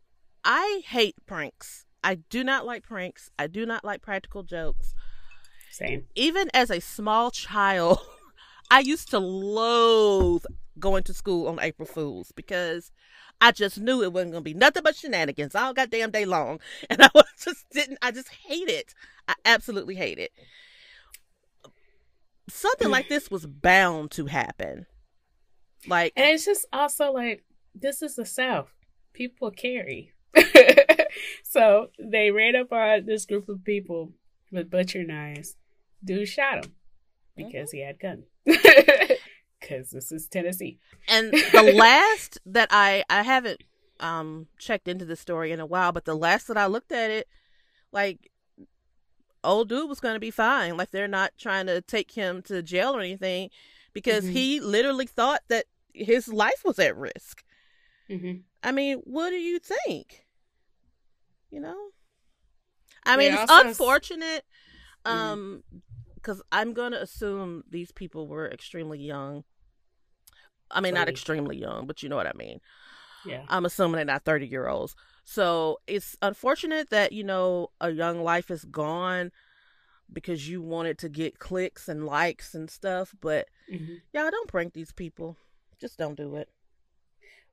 I 0.45 0.83
hate 0.87 1.17
pranks. 1.27 1.87
I 2.03 2.17
do 2.17 2.43
not 2.45 2.65
like 2.65 2.83
pranks. 2.83 3.31
I 3.39 3.47
do 3.47 3.67
not 3.67 3.85
like 3.85 4.03
practical 4.03 4.43
jokes. 4.43 4.95
Same. 5.71 6.07
even 6.17 6.51
as 6.53 6.71
a 6.71 6.81
small 6.81 7.31
child, 7.31 7.99
I 8.71 8.81
used 8.81 9.11
to 9.11 9.19
loathe 9.19 10.45
going 10.79 11.03
to 11.05 11.15
school 11.15 11.47
on 11.47 11.59
April 11.61 11.87
Fools 11.87 12.33
because 12.35 12.91
I 13.41 13.53
just 13.53 13.79
knew 13.79 14.03
it 14.03 14.13
wasn't 14.13 14.33
going 14.33 14.45
to 14.45 14.51
be 14.51 14.55
nothing 14.55 14.83
but 14.83 14.97
shenanigans 14.97 15.55
all 15.55 15.73
goddamn 15.75 16.11
day 16.11 16.25
long. 16.25 16.61
And 16.91 17.03
I 17.03 17.09
was 17.15 17.25
just 17.43 17.69
didn't, 17.71 17.99
I 18.03 18.11
just 18.11 18.29
hate 18.29 18.69
it. 18.69 18.95
I 19.29 19.35
absolutely 19.45 19.95
hate 19.95 20.19
it. 20.19 20.33
Something 22.49 22.91
like 22.91 23.09
this 23.09 23.31
was 23.31 23.47
bound 23.47 24.11
to 24.13 24.27
happen. 24.27 24.87
Like, 25.87 26.13
And 26.17 26.27
it's 26.31 26.45
just 26.45 26.67
also 26.73 27.13
like 27.13 27.45
this 27.75 28.03
is 28.03 28.17
the 28.17 28.27
South. 28.27 28.71
People 29.13 29.51
carry. 29.51 30.13
so 31.43 31.89
they 31.99 32.31
ran 32.31 32.57
up 32.57 32.73
on 32.73 33.07
this 33.07 33.27
group 33.27 33.49
of 33.49 33.65
people 33.65 34.13
with 34.53 34.71
butcher 34.71 35.05
knives. 35.05 35.57
Dude 36.05 36.29
shot 36.29 36.65
him 36.65 36.75
because 37.37 37.73
he 37.73 37.81
had 37.81 37.99
gun. 37.99 38.25
Because 39.61 39.91
this 39.91 40.11
is 40.11 40.27
Tennessee. 40.27 40.79
and 41.07 41.31
the 41.33 41.73
last 41.77 42.39
that 42.47 42.69
I 42.71 43.05
I 43.11 43.23
haven't 43.23 43.63
um 44.01 44.47
checked 44.59 44.89
into 44.89 45.05
the 45.05 45.17
story 45.17 45.53
in 45.53 45.61
a 45.61 45.67
while, 45.67 45.93
but 45.93 46.07
the 46.07 46.15
last 46.15 46.49
that 46.49 46.57
I 46.57 46.65
looked 46.65 46.93
at 46.93 47.11
it, 47.11 47.29
like 47.93 48.31
old 49.45 49.69
dude 49.69 49.89
was 49.89 50.01
gonna 50.01 50.19
be 50.19 50.31
fine. 50.31 50.79
Like 50.79 50.91
they're 50.93 51.07
not 51.07 51.33
trying 51.39 51.67
to 51.67 51.83
take 51.83 52.13
him 52.13 52.41
to 52.45 52.63
jail 52.63 52.97
or 52.97 53.01
anything 53.01 53.51
because 53.93 54.25
Mhm. 54.25 54.33
he 54.33 54.61
literally 54.61 55.07
thought 55.07 55.43
that 55.49 55.67
his 55.93 56.29
life 56.29 56.63
was 56.65 56.79
at 56.79 56.97
risk. 56.97 57.45
hmm 58.09 58.39
I 58.63 58.73
mean, 58.73 58.99
what 58.99 59.31
do 59.31 59.37
you 59.37 59.59
think? 59.59 60.27
You 61.51 61.61
know? 61.61 61.91
I 63.05 63.17
mean, 63.17 63.33
it's 63.33 63.51
also- 63.51 63.69
unfortunate 63.69 64.45
Mhm. 65.05 65.11
um 65.11 65.65
cuz 66.23 66.43
I'm 66.53 66.75
going 66.75 66.93
to 66.93 67.01
assume 67.01 67.65
these 67.69 67.91
people 67.93 68.29
were 68.29 68.47
extremely 68.51 68.99
young. 68.99 69.45
I 70.71 70.81
mean, 70.81 70.95
not 70.95 71.09
extremely 71.09 71.57
young, 71.57 71.87
but 71.87 72.03
you 72.03 72.09
know 72.09 72.17
what 72.17 72.27
I 72.27 72.33
mean. 72.35 72.61
Yeah. 73.25 73.45
I'm 73.49 73.65
assuming 73.65 73.97
they're 73.97 74.05
not 74.05 74.25
30 74.25 74.47
year 74.47 74.69
olds. 74.69 74.95
So 75.25 75.81
it's 75.87 76.17
unfortunate 76.23 76.91
that, 76.91 77.13
you 77.13 77.25
know, 77.25 77.71
a 77.81 77.91
young 77.91 78.23
life 78.23 78.51
is 78.51 78.65
gone 78.67 79.33
because 80.13 80.49
you 80.49 80.61
wanted 80.63 80.99
to 80.99 81.09
get 81.09 81.39
clicks 81.39 81.89
and 81.89 82.05
likes 82.07 82.55
and 82.55 82.71
stuff. 82.71 83.15
But 83.21 83.49
hmm 83.69 83.95
y'all 84.13 84.31
don't 84.31 84.49
prank 84.49 84.73
these 84.73 84.93
people. 84.93 85.37
Just 85.81 85.99
don't 85.99 86.17
do 86.17 86.37
it. 86.37 86.49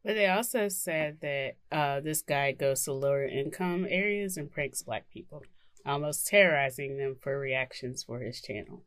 But 0.03 0.15
they 0.15 0.27
also 0.27 0.67
said 0.69 1.17
that 1.21 1.55
uh, 1.71 1.99
this 1.99 2.21
guy 2.21 2.51
goes 2.53 2.83
to 2.83 2.93
lower 2.93 3.25
income 3.25 3.85
areas 3.89 4.37
and 4.37 4.49
pranks 4.51 4.81
black 4.81 5.09
people, 5.11 5.43
almost 5.85 6.27
terrorizing 6.27 6.97
them 6.97 7.15
for 7.19 7.37
reactions 7.39 8.03
for 8.03 8.19
his 8.19 8.41
channel. 8.41 8.83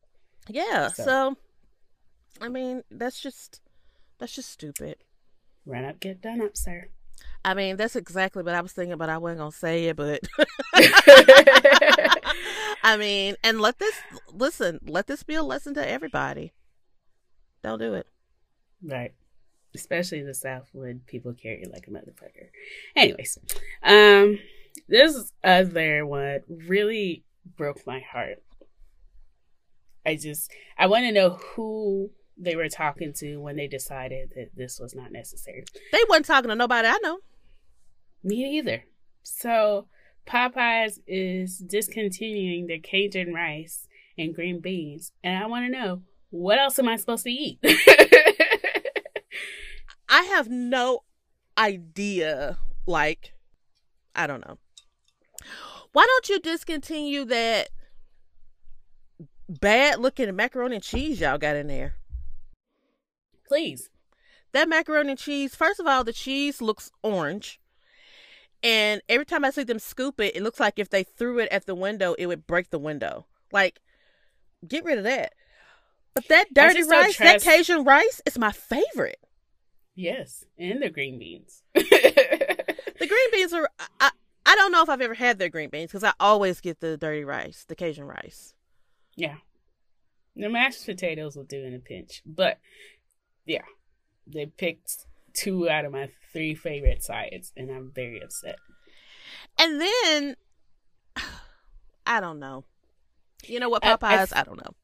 Yeah. 0.49 0.89
So- 0.89 1.05
So, 1.05 1.37
I 2.41 2.49
mean, 2.49 2.85
that's 2.91 3.21
just, 3.21 3.61
that's 4.19 4.35
just 4.35 4.51
stupid. 4.51 4.97
Run 5.67 5.85
up, 5.85 6.01
get 6.01 6.23
done 6.23 6.41
up, 6.41 6.57
sir. 6.57 6.89
I 7.45 7.53
mean, 7.55 7.77
that's 7.77 7.97
exactly 7.97 8.43
what 8.43 8.55
I 8.55 8.61
was 8.63 8.73
thinking, 8.73 8.97
but 8.97 9.11
I 9.11 9.19
wasn't 9.19 9.41
going 9.41 9.51
to 9.53 9.57
say 9.57 9.87
it. 9.87 9.97
But 9.97 10.21
I 12.83 12.97
mean, 12.97 13.37
and 13.43 13.61
let 13.61 13.79
this, 13.79 13.95
listen, 14.33 14.81
let 14.87 15.07
this 15.07 15.23
be 15.23 15.35
a 15.35 15.43
lesson 15.43 15.75
to 15.75 15.89
everybody. 15.89 16.53
Don't 17.63 17.79
do 17.79 17.95
it. 17.95 18.07
Right. 18.83 19.13
Especially 19.75 20.19
in 20.21 20.27
the 20.27 20.35
South 20.35 20.69
when 20.73 21.01
people 21.07 21.35
carry 21.35 21.65
like 21.71 21.87
a 21.87 21.91
motherfucker. 21.91 22.49
Anyways, 22.97 23.39
um, 23.83 24.39
this 24.89 25.33
other 25.45 26.07
one 26.07 26.41
really 26.49 27.25
broke 27.57 27.87
my 27.87 28.01
heart. 28.01 28.43
I 30.05 30.17
just 30.17 30.51
I 30.79 30.87
want 30.87 31.05
to 31.05 31.13
know 31.13 31.39
who 31.55 32.11
they 32.37 32.57
were 32.57 32.69
talking 32.69 33.13
to 33.19 33.37
when 33.37 33.57
they 33.57 33.69
decided 33.69 34.33
that 34.35 34.57
this 34.57 34.81
was 34.81 34.95
not 34.95 35.13
necessary. 35.13 35.65
They 35.93 35.99
wasn't 36.09 36.27
talking 36.27 36.49
to 36.49 36.55
nobody 36.55 36.89
I 36.89 36.99
know. 37.03 37.19
Me 38.25 38.59
either. 38.59 38.85
So 39.23 39.87
Popeyes 40.27 40.99
is 41.07 41.59
discontinuing 41.59 42.67
their 42.67 42.79
Cajun 42.79 43.33
rice 43.35 43.87
and 44.17 44.35
green 44.35 44.61
beans, 44.61 45.13
and 45.25 45.43
I 45.43 45.47
want 45.47 45.67
to 45.67 45.71
know 45.71 46.03
what 46.31 46.59
else 46.59 46.79
am 46.79 46.89
I 46.89 46.97
supposed 46.97 47.25
to 47.25 47.31
eat? 47.31 47.59
I 50.09 50.23
have 50.23 50.49
no 50.49 51.01
idea. 51.59 52.59
Like, 52.87 53.35
I 54.15 54.27
don't 54.27 54.47
know. 54.47 54.59
Why 55.93 56.07
don't 56.07 56.29
you 56.29 56.41
discontinue 56.41 57.25
that 57.27 57.71
bad 59.49 59.99
looking 59.99 60.35
macaroni 60.37 60.77
and 60.77 60.85
cheese 60.85 61.21
y'all 61.21 61.39
got 61.39 61.57
in 61.57 61.67
there? 61.67 61.95
Please. 63.47 63.91
That 64.53 64.69
macaroni 64.69 65.11
and 65.11 65.19
cheese, 65.19 65.55
first 65.55 65.81
of 65.81 65.87
all, 65.87 66.05
the 66.05 66.13
cheese 66.13 66.61
looks 66.61 66.91
orange. 67.03 67.60
And 68.63 69.01
every 69.09 69.25
time 69.25 69.45
I 69.45 69.51
see 69.51 69.63
them 69.65 69.79
scoop 69.79 70.21
it, 70.21 70.37
it 70.37 70.43
looks 70.43 70.61
like 70.61 70.79
if 70.79 70.91
they 70.91 71.03
threw 71.03 71.39
it 71.39 71.49
at 71.51 71.67
the 71.67 71.75
window, 71.75 72.15
it 72.19 72.27
would 72.27 72.47
break 72.47 72.71
the 72.71 72.79
window. 72.79 73.27
Like, 73.53 73.81
get 74.67 74.85
rid 74.85 74.99
of 74.99 75.05
that. 75.05 75.33
But 76.15 76.29
that 76.29 76.53
dirty 76.53 76.83
rice, 76.83 77.17
that 77.19 77.41
Cajun 77.43 77.85
rice, 77.85 78.21
is 78.27 78.39
my 78.39 78.53
favorite. 78.53 79.21
Yes. 79.95 80.45
And 80.59 80.83
the 80.83 80.91
green 80.91 81.19
beans. 81.19 81.63
The 83.01 83.07
green 83.07 83.31
beans 83.33 83.55
are. 83.55 83.71
I, 83.99 84.11
I 84.45 84.55
don't 84.57 84.73
know 84.73 84.83
if 84.83 84.91
I've 84.91 85.01
ever 85.01 85.15
had 85.15 85.39
their 85.39 85.49
green 85.49 85.71
beans 85.71 85.91
because 85.91 86.05
I 86.05 86.13
always 86.21 86.61
get 86.61 86.81
the 86.81 86.99
dirty 86.99 87.25
rice, 87.25 87.65
the 87.67 87.75
Cajun 87.75 88.05
rice. 88.05 88.53
yeah. 89.17 89.37
The 90.37 90.51
mashed 90.51 90.85
potatoes 90.85 91.35
will 91.35 91.45
do 91.45 91.65
in 91.65 91.75
a 91.75 91.79
pinch. 91.79 92.21
But 92.27 92.59
yeah. 93.47 93.65
They 94.27 94.45
picked 94.47 95.07
two 95.41 95.69
out 95.69 95.85
of 95.85 95.93
my 95.93 96.11
three 96.33 96.55
favorite 96.55 97.03
sides, 97.03 97.53
and 97.57 97.71
I'm 97.71 97.91
very 97.95 98.23
upset. 98.23 98.57
And 99.59 99.81
then, 99.81 100.37
I 102.07 102.21
don't 102.21 102.39
know. 102.39 102.65
You 103.47 103.61
know 103.61 103.69
what, 103.69 103.85
I- 103.85 103.93
I 103.93 103.97
Popeyes? 103.97 104.33
I, 104.37 104.43
don't 104.45 104.59
know. 104.59 104.75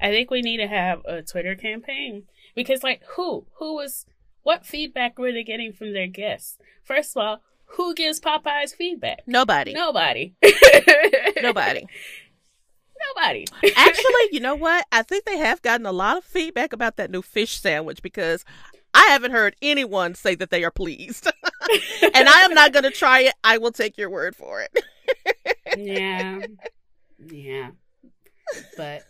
I 0.00 0.10
think 0.10 0.30
we 0.30 0.42
need 0.42 0.58
to 0.58 0.66
have 0.66 1.04
a 1.04 1.22
Twitter 1.22 1.54
campaign 1.54 2.24
because, 2.54 2.82
like, 2.82 3.02
who, 3.16 3.46
who 3.58 3.74
was, 3.74 4.06
what 4.42 4.64
feedback 4.66 5.18
were 5.18 5.32
they 5.32 5.44
getting 5.44 5.72
from 5.72 5.92
their 5.92 6.06
guests? 6.06 6.58
First 6.84 7.16
of 7.16 7.22
all, 7.22 7.40
who 7.76 7.94
gives 7.94 8.20
Popeyes 8.20 8.74
feedback? 8.74 9.20
Nobody. 9.26 9.72
Nobody. 9.72 10.34
Nobody. 11.42 11.86
Nobody. 13.16 13.46
Actually, 13.76 14.28
you 14.32 14.40
know 14.40 14.54
what? 14.56 14.86
I 14.92 15.02
think 15.02 15.24
they 15.24 15.38
have 15.38 15.62
gotten 15.62 15.86
a 15.86 15.92
lot 15.92 16.18
of 16.18 16.24
feedback 16.24 16.72
about 16.72 16.96
that 16.96 17.10
new 17.10 17.22
fish 17.22 17.58
sandwich 17.58 18.02
because 18.02 18.44
I 18.92 19.06
haven't 19.10 19.32
heard 19.32 19.56
anyone 19.62 20.14
say 20.14 20.34
that 20.34 20.50
they 20.50 20.64
are 20.64 20.70
pleased. 20.70 21.26
and 22.02 22.28
I 22.28 22.40
am 22.42 22.54
not 22.54 22.72
going 22.72 22.84
to 22.84 22.90
try 22.90 23.20
it. 23.20 23.34
I 23.44 23.58
will 23.58 23.72
take 23.72 23.96
your 23.96 24.10
word 24.10 24.34
for 24.34 24.62
it. 24.62 24.84
yeah, 25.76 26.40
yeah, 27.30 27.70
but 28.76 29.02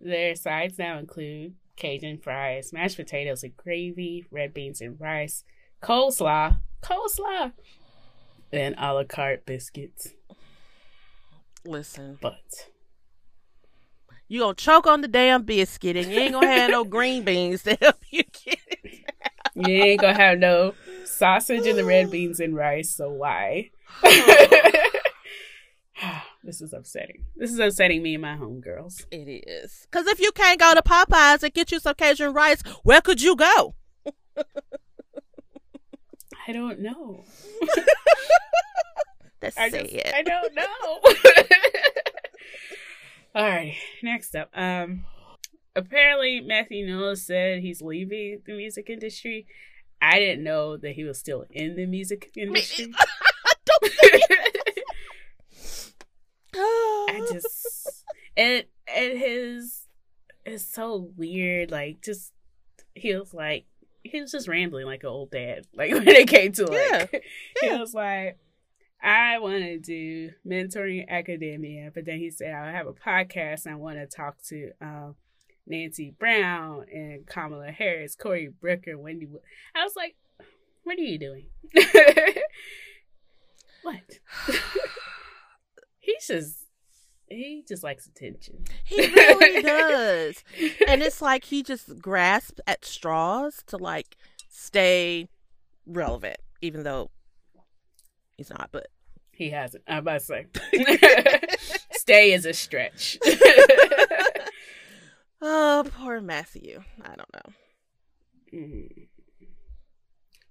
their 0.00 0.34
sides 0.34 0.78
now 0.78 0.98
include 0.98 1.54
Cajun 1.76 2.18
fries, 2.18 2.72
mashed 2.72 2.96
potatoes 2.96 3.42
and 3.42 3.56
gravy, 3.56 4.24
red 4.30 4.52
beans 4.54 4.80
and 4.80 5.00
rice, 5.00 5.44
coleslaw, 5.82 6.58
coleslaw, 6.82 7.52
and 8.52 8.74
a 8.78 8.94
la 8.94 9.04
carte 9.04 9.44
biscuits. 9.46 10.14
Listen, 11.64 12.18
But 12.20 12.70
you 14.28 14.40
going 14.40 14.54
to 14.54 14.64
choke 14.64 14.86
on 14.86 15.00
the 15.00 15.08
damn 15.08 15.42
biscuit 15.42 15.96
and 15.96 16.06
you 16.10 16.18
ain't 16.18 16.32
going 16.32 16.46
to 16.46 16.52
have 16.52 16.70
no 16.70 16.84
green 16.96 17.24
beans 17.24 17.62
to 17.64 17.76
help 17.80 17.96
you 18.10 18.22
get 18.44 18.58
it. 18.68 19.04
you 19.54 19.68
ain't 19.82 20.00
gonna 20.00 20.14
have 20.14 20.38
no 20.38 20.74
sausage 21.04 21.66
and 21.66 21.78
the 21.78 21.84
red 21.84 22.10
beans 22.10 22.40
and 22.40 22.54
rice. 22.54 22.90
So 22.94 23.10
why? 23.10 23.70
this 26.44 26.60
is 26.60 26.72
upsetting. 26.72 27.24
This 27.36 27.52
is 27.52 27.58
upsetting 27.58 28.02
me 28.02 28.14
and 28.14 28.22
my 28.22 28.36
homegirls. 28.36 29.06
It 29.10 29.28
is. 29.46 29.86
Because 29.90 30.06
if 30.06 30.20
you 30.20 30.30
can't 30.32 30.60
go 30.60 30.74
to 30.74 30.82
Popeyes 30.82 31.42
and 31.42 31.54
get 31.54 31.72
you 31.72 31.78
some 31.80 31.94
Cajun 31.94 32.34
rice, 32.34 32.62
where 32.82 33.00
could 33.00 33.22
you 33.22 33.34
go? 33.36 33.74
I 36.46 36.52
don't 36.52 36.80
know. 36.80 37.24
That's 39.40 39.56
I 39.56 39.70
sad. 39.70 39.88
just, 39.90 40.14
I 40.14 40.22
don't 40.22 40.54
know. 40.54 41.00
All 43.36 43.44
right, 43.44 43.74
next 44.02 44.34
up. 44.34 44.48
Um, 44.54 45.04
apparently 45.74 46.40
Matthew 46.40 46.86
Knowles 46.86 47.22
said 47.26 47.60
he's 47.60 47.82
leaving 47.82 48.40
the 48.46 48.56
music 48.56 48.88
industry. 48.88 49.46
I 50.00 50.18
didn't 50.18 50.42
know 50.42 50.78
that 50.78 50.92
he 50.92 51.04
was 51.04 51.18
still 51.18 51.44
in 51.50 51.76
the 51.76 51.84
music 51.84 52.30
industry. 52.34 52.86
I 56.54 57.26
just 57.30 58.04
and 58.36 58.64
and 58.94 59.18
his 59.18 59.82
it's 60.46 60.64
so 60.64 61.10
weird. 61.16 61.70
Like 61.70 62.00
just 62.02 62.32
he 62.94 63.14
was 63.14 63.34
like 63.34 63.66
he 64.02 64.20
was 64.20 64.32
just 64.32 64.48
rambling 64.48 64.86
like 64.86 65.02
an 65.02 65.08
old 65.10 65.30
dad. 65.30 65.66
Like 65.74 65.92
when 65.94 66.08
it 66.08 66.28
came 66.28 66.52
to 66.52 66.64
like 66.66 67.10
he 67.60 67.66
Yeah. 67.66 67.80
was 67.80 67.92
like, 67.92 68.38
I 69.02 69.38
want 69.38 69.62
to 69.62 69.78
do 69.78 70.30
mentoring 70.46 71.08
academia, 71.08 71.90
but 71.94 72.04
then 72.06 72.18
he 72.18 72.30
said 72.30 72.54
I 72.54 72.72
have 72.72 72.86
a 72.86 72.92
podcast. 72.92 73.66
And 73.66 73.74
I 73.74 73.78
want 73.78 73.96
to 73.96 74.06
talk 74.06 74.36
to 74.48 74.72
um, 74.80 75.16
Nancy 75.66 76.14
Brown 76.18 76.86
and 76.92 77.26
Kamala 77.26 77.70
Harris, 77.70 78.16
Cory 78.16 78.48
Booker, 78.60 78.98
Wendy. 78.98 79.26
Wo-" 79.26 79.42
I 79.74 79.84
was 79.84 79.94
like, 79.96 80.16
what 80.84 80.98
are 80.98 81.02
you 81.02 81.18
doing? 81.18 81.46
what? 83.82 84.20
He's 85.98 86.26
just 86.28 86.66
he 87.28 87.64
just 87.66 87.82
likes 87.82 88.06
attention. 88.06 88.64
He 88.84 89.04
really 89.12 89.62
does. 89.62 90.44
And 90.86 91.02
it's 91.02 91.20
like 91.20 91.44
he 91.44 91.64
just 91.64 91.98
grasps 91.98 92.60
at 92.68 92.84
straws 92.84 93.64
to 93.66 93.76
like 93.76 94.16
stay 94.48 95.28
relevant, 95.86 96.36
even 96.62 96.84
though 96.84 97.10
he's 98.36 98.50
not. 98.50 98.70
But 98.72 98.88
He 99.32 99.50
hasn't. 99.50 99.84
I'm 99.86 99.98
about 99.98 100.20
to 100.20 100.24
say. 100.24 100.46
Stay 101.92 102.32
is 102.32 102.46
a 102.46 102.52
stretch. 102.52 103.18
oh, 105.42 105.84
poor 105.96 106.20
Matthew. 106.20 106.82
I 107.02 107.14
don't 107.16 107.34
know. 107.34 107.52
Mm. 108.54 109.08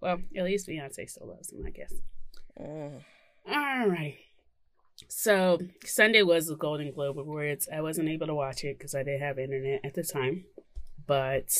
Well, 0.02 0.20
at 0.36 0.44
least 0.44 0.68
Beyonce 0.68 1.10
still 1.10 1.28
loves 1.28 1.52
him, 1.52 1.64
I 1.66 1.70
guess. 1.70 1.94
Mm. 2.60 3.02
All 3.50 3.88
right. 3.88 4.18
So 5.08 5.60
Sunday 5.84 6.22
was 6.22 6.48
the 6.48 6.56
Golden 6.56 6.92
Globe 6.92 7.20
Awards. 7.20 7.68
I 7.74 7.82
wasn't 7.82 8.10
able 8.10 8.28
to 8.28 8.36
watch 8.36 8.64
it 8.64 8.78
because 8.78 8.96
I 8.96 9.04
didn't 9.04 9.22
have 9.22 9.40
internet 9.40 9.82
at 9.84 9.94
the 9.94 10.04
time, 10.04 10.46
but 11.06 11.52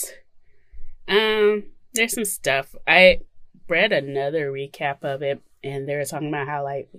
um, 1.08 1.64
there's 1.94 2.14
some 2.14 2.26
stuff. 2.26 2.76
I 2.88 3.22
read 3.68 3.92
another 3.92 4.52
recap 4.52 5.04
of 5.04 5.22
it, 5.22 5.42
and 5.66 5.90
they 5.90 5.96
were 5.96 6.06
talking 6.06 6.30
about 6.30 6.48
how 6.48 6.64
like 6.64 6.90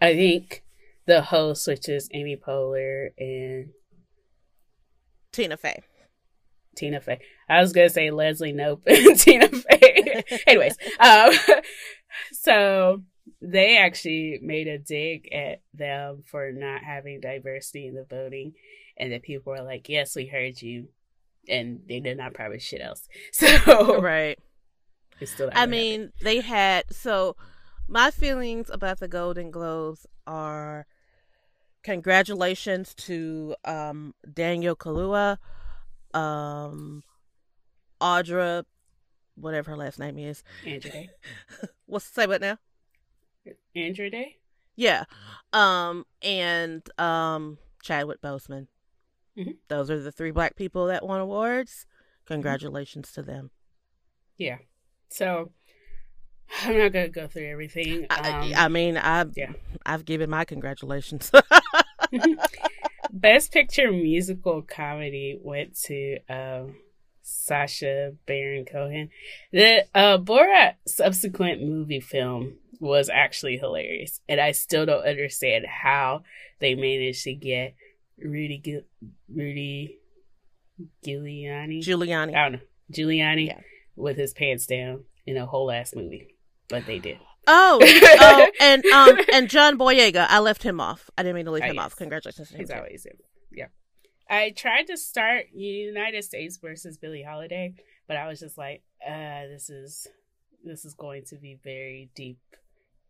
I 0.00 0.14
think 0.14 0.64
the 1.06 1.22
host, 1.22 1.66
which 1.66 1.88
is 1.88 2.08
Amy 2.12 2.36
Poehler 2.36 3.10
and 3.18 3.70
Tina 5.32 5.56
Fey. 5.56 5.82
Tina 6.76 7.00
Fey. 7.00 7.20
I 7.48 7.60
was 7.60 7.72
gonna 7.72 7.88
say 7.90 8.10
Leslie 8.10 8.52
Knope 8.52 8.82
and 8.86 9.18
Tina 9.20 9.48
Fey. 9.48 10.24
Anyways, 10.46 10.76
um, 10.98 11.30
so 12.32 13.02
they 13.40 13.78
actually 13.78 14.38
made 14.42 14.68
a 14.68 14.78
dig 14.78 15.32
at 15.32 15.60
them 15.74 16.22
for 16.26 16.50
not 16.52 16.82
having 16.82 17.20
diversity 17.20 17.86
in 17.86 17.94
the 17.94 18.04
voting, 18.04 18.52
and 18.96 19.12
the 19.12 19.18
people 19.18 19.52
were 19.52 19.62
like, 19.62 19.88
"Yes, 19.88 20.16
we 20.16 20.26
heard 20.26 20.60
you," 20.62 20.88
and 21.48 21.80
they 21.88 22.00
did 22.00 22.16
not 22.16 22.34
promise 22.34 22.62
shit 22.62 22.80
else. 22.80 23.08
So 23.32 24.00
Right. 24.00 24.38
it's 25.20 25.32
still. 25.32 25.48
not 25.48 25.56
I 25.56 25.66
mean, 25.66 26.12
they 26.22 26.40
had 26.40 26.84
so 26.90 27.36
my 27.88 28.10
feelings 28.10 28.70
about 28.70 29.00
the 29.00 29.08
Golden 29.08 29.50
Globes 29.50 30.06
are 30.26 30.86
congratulations 31.82 32.94
to 32.94 33.54
um 33.64 34.14
Daniel 34.32 34.76
Kaluuya, 34.76 35.38
um 36.14 37.02
Audra, 38.00 38.64
whatever 39.36 39.72
her 39.72 39.76
last 39.76 39.98
name 39.98 40.18
is. 40.18 40.42
Andra 40.66 40.90
Day. 40.90 41.10
What's 41.86 42.06
say 42.06 42.26
what 42.26 42.40
now? 42.40 42.58
Andra 43.74 44.10
Day. 44.10 44.38
Yeah. 44.76 45.04
Um 45.52 46.06
and 46.22 46.82
um 46.98 47.58
Chadwick 47.82 48.20
Boseman. 48.20 48.68
Mhm. 49.36 49.56
Those 49.68 49.90
are 49.90 50.00
the 50.00 50.12
three 50.12 50.30
black 50.30 50.56
people 50.56 50.86
that 50.86 51.06
won 51.06 51.20
awards. 51.20 51.86
Congratulations 52.26 53.12
to 53.12 53.22
them. 53.22 53.50
Yeah. 54.38 54.58
So 55.08 55.52
I'm 56.60 56.78
not 56.78 56.92
gonna 56.92 57.08
go 57.08 57.26
through 57.28 57.50
everything. 57.50 58.06
I, 58.10 58.30
Um, 58.30 58.52
I 58.56 58.68
mean, 58.68 58.96
I've 58.96 59.32
yeah. 59.36 59.52
I've 59.86 60.04
given 60.04 60.30
my 60.30 60.44
congratulations. 60.44 61.30
Best 63.12 63.52
Picture 63.52 63.90
musical 63.92 64.62
comedy 64.62 65.38
went 65.42 65.76
to 65.84 66.18
um, 66.28 66.76
Sacha 67.22 68.12
Baron 68.26 68.64
Cohen. 68.64 69.10
The 69.52 69.86
uh, 69.94 70.18
Borat 70.18 70.74
subsequent 70.86 71.62
movie 71.62 72.00
film 72.00 72.54
was 72.80 73.08
actually 73.08 73.58
hilarious, 73.58 74.20
and 74.28 74.40
I 74.40 74.52
still 74.52 74.86
don't 74.86 75.04
understand 75.06 75.66
how 75.66 76.22
they 76.58 76.74
managed 76.74 77.24
to 77.24 77.34
get 77.34 77.74
Rudy 78.18 78.58
Gil- 78.58 78.82
Rudy 79.32 79.98
Giuliani. 81.06 81.80
Giuliani. 81.82 82.34
I 82.34 82.42
don't 82.48 82.52
know 82.52 82.58
Giuliani 82.92 83.48
Yeah. 83.48 83.60
with 83.96 84.16
his 84.16 84.32
pants 84.34 84.66
down 84.66 85.04
in 85.26 85.36
a 85.36 85.46
whole 85.46 85.70
ass 85.70 85.94
movie, 85.94 86.34
but 86.68 86.86
they 86.86 86.98
did. 86.98 87.18
Oh, 87.46 87.80
oh, 88.20 88.46
and 88.60 88.84
um, 88.86 89.18
and 89.32 89.50
John 89.50 89.76
Boyega, 89.78 90.26
I 90.28 90.38
left 90.38 90.62
him 90.62 90.80
off. 90.80 91.10
I 91.18 91.22
didn't 91.22 91.36
mean 91.36 91.44
to 91.46 91.50
leave 91.50 91.64
Oh, 91.64 91.66
him 91.70 91.74
yes. 91.76 91.84
off. 91.86 91.96
Congratulations 91.96 92.48
to 92.48 92.54
him. 92.54 92.60
He's 92.60 92.68
too. 92.70 92.76
always 92.76 93.04
in. 93.06 93.16
Yeah. 93.50 93.66
I 94.30 94.50
tried 94.56 94.86
to 94.86 94.96
start 94.96 95.46
United 95.52 96.22
States 96.24 96.56
versus 96.58 96.96
Billie 96.98 97.24
Holiday, 97.24 97.74
but 98.06 98.16
I 98.16 98.28
was 98.28 98.38
just 98.40 98.56
like, 98.56 98.82
uh, 99.06 99.46
this 99.50 99.68
is 99.70 100.06
this 100.64 100.84
is 100.84 100.94
going 100.94 101.24
to 101.26 101.36
be 101.36 101.58
very 101.64 102.10
deep 102.14 102.38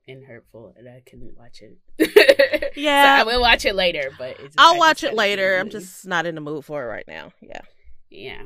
and 0.09 0.25
hurtful, 0.25 0.75
and 0.77 0.89
I 0.89 1.03
couldn't 1.09 1.37
watch 1.37 1.61
it. 1.63 2.73
Yeah. 2.75 3.19
so 3.19 3.21
I 3.21 3.25
will 3.35 3.41
watch 3.43 3.67
it 3.67 3.75
later, 3.75 4.11
but 4.17 4.31
it 4.41 4.45
just, 4.47 4.59
I 4.59 4.63
I'll 4.65 4.71
just 4.73 4.79
watch 4.79 5.05
it 5.05 5.13
later. 5.15 5.59
I'm 5.59 5.69
just 5.69 6.07
not 6.07 6.25
in 6.25 6.35
the 6.35 6.41
mood 6.41 6.65
for 6.65 6.83
it 6.83 6.87
right 6.87 7.05
now. 7.07 7.33
Yeah. 7.43 7.61
yeah. 8.09 8.43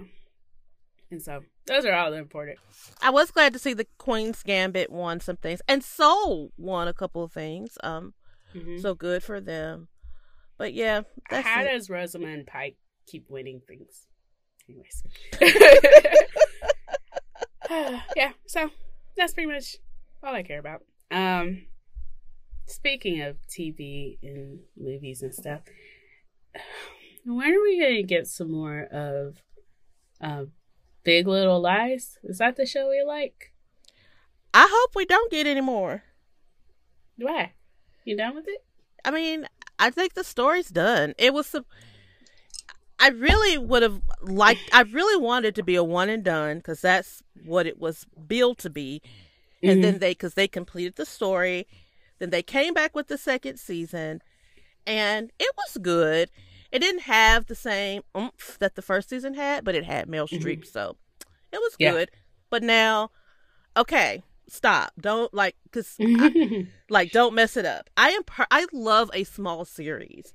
And 1.11 1.23
so 1.23 1.43
those 1.67 1.85
are 1.85 1.93
all 1.93 2.13
important. 2.13 2.59
I 3.01 3.11
was 3.11 3.31
glad 3.31 3.53
to 3.53 3.59
see 3.59 3.75
the 3.75 3.87
Queen's 3.99 4.43
Gambit 4.43 4.91
won 4.91 5.21
some 5.21 5.37
things, 5.37 5.61
and 5.69 5.83
Soul 5.85 6.53
won 6.57 6.89
a 6.89 6.93
couple 6.95 7.23
of 7.23 7.33
things. 7.33 7.79
Um, 7.85 8.15
Mhm. 8.55 8.81
so 8.81 8.95
good 8.95 9.23
for 9.23 9.41
them. 9.41 9.89
But 10.59 10.73
yeah, 10.75 11.03
that's 11.31 11.47
How 11.47 11.63
it. 11.63 11.69
does 11.69 11.89
Rosamund 11.91 12.47
Pike 12.47 12.77
keep 13.07 13.29
winning 13.29 13.61
things? 13.69 14.07
Anyways. 14.69 15.05
yeah, 18.17 18.33
so 18.47 18.71
that's 19.17 19.33
pretty 19.35 19.51
much 19.51 19.77
all 20.23 20.35
I 20.35 20.43
care 20.43 20.59
about. 20.59 20.83
Um 21.11 21.67
speaking 22.67 23.21
of 23.23 23.37
TV 23.49 24.19
and 24.23 24.61
movies 24.77 25.23
and 25.23 25.35
stuff, 25.35 25.61
when 27.25 27.53
are 27.55 27.63
we 27.63 27.81
gonna 27.81 28.03
get 28.03 28.27
some 28.27 28.51
more 28.51 28.83
of 28.85 29.43
um 30.21 30.53
Big 31.07 31.29
Little 31.29 31.61
Lies? 31.61 32.19
Is 32.25 32.39
that 32.39 32.57
the 32.57 32.67
show 32.67 32.91
we 32.91 33.01
like? 33.07 33.53
I 34.53 34.67
hope 34.69 34.97
we 34.97 35.05
don't 35.05 35.31
get 35.31 35.47
any 35.47 35.61
more. 35.61 36.03
Why? 37.17 37.53
You 38.05 38.17
done 38.17 38.35
with 38.35 38.49
it? 38.49 38.65
I 39.05 39.13
mean, 39.13 39.47
I 39.79 39.91
think 39.91 40.15
the 40.15 40.25
story's 40.25 40.69
done. 40.69 41.15
It 41.17 41.33
was 41.33 41.47
some. 41.47 41.65
I 42.99 43.11
really 43.11 43.57
would 43.57 43.85
have 43.85 44.03
liked. 44.21 44.69
I 44.73 44.83
really 44.83 45.23
wanted 45.23 45.55
to 45.55 45.63
be 45.63 45.77
a 45.77 45.85
one 45.85 46.09
and 46.09 46.25
done 46.25 46.57
because 46.57 46.81
that's 46.81 47.23
what 47.45 47.69
it 47.69 47.79
was 47.79 48.05
billed 48.27 48.59
to 48.59 48.71
be. 48.71 49.01
And 49.63 49.85
then 49.85 49.95
mm-hmm. 49.95 50.01
they, 50.01 50.11
because 50.11 50.35
they 50.35 50.49
completed 50.49 50.97
the 50.97 51.07
story, 51.07 51.69
then 52.19 52.31
they 52.31 52.43
came 52.43 52.75
back 52.75 52.97
with 52.97 53.07
the 53.07 53.17
second 53.17 53.59
season, 53.59 54.23
and 54.87 55.31
it 55.39 55.53
was 55.57 55.79
good. 55.81 56.31
It 56.77 56.81
didn't 56.81 57.03
have 57.03 57.47
the 57.47 57.55
same 57.55 58.03
oomph 58.17 58.59
that 58.61 58.75
the 58.75 58.83
first 58.83 59.09
season 59.09 59.33
had, 59.35 59.65
but 59.65 59.75
it 59.75 59.85
had 59.85 60.09
Meryl 60.09 60.29
Streep, 60.29 60.67
so 60.67 60.97
it 61.51 61.57
was 61.59 61.75
Yeah. 61.79 61.93
good. 61.93 62.11
But 62.51 62.63
now, 62.63 63.11
okay, 63.77 64.23
stop. 64.47 64.93
Don't 65.01 65.33
like 65.33 65.57
because 65.65 65.97
like 66.91 67.13
don't 67.13 67.35
mess 67.35 67.57
it 67.57 67.65
up 67.65 67.91
i 67.97 68.11
am 68.11 68.23
per- 68.25 68.47
i 68.51 68.65
love 68.73 69.11
a 69.13 69.25
small 69.25 69.65
series 69.65 70.35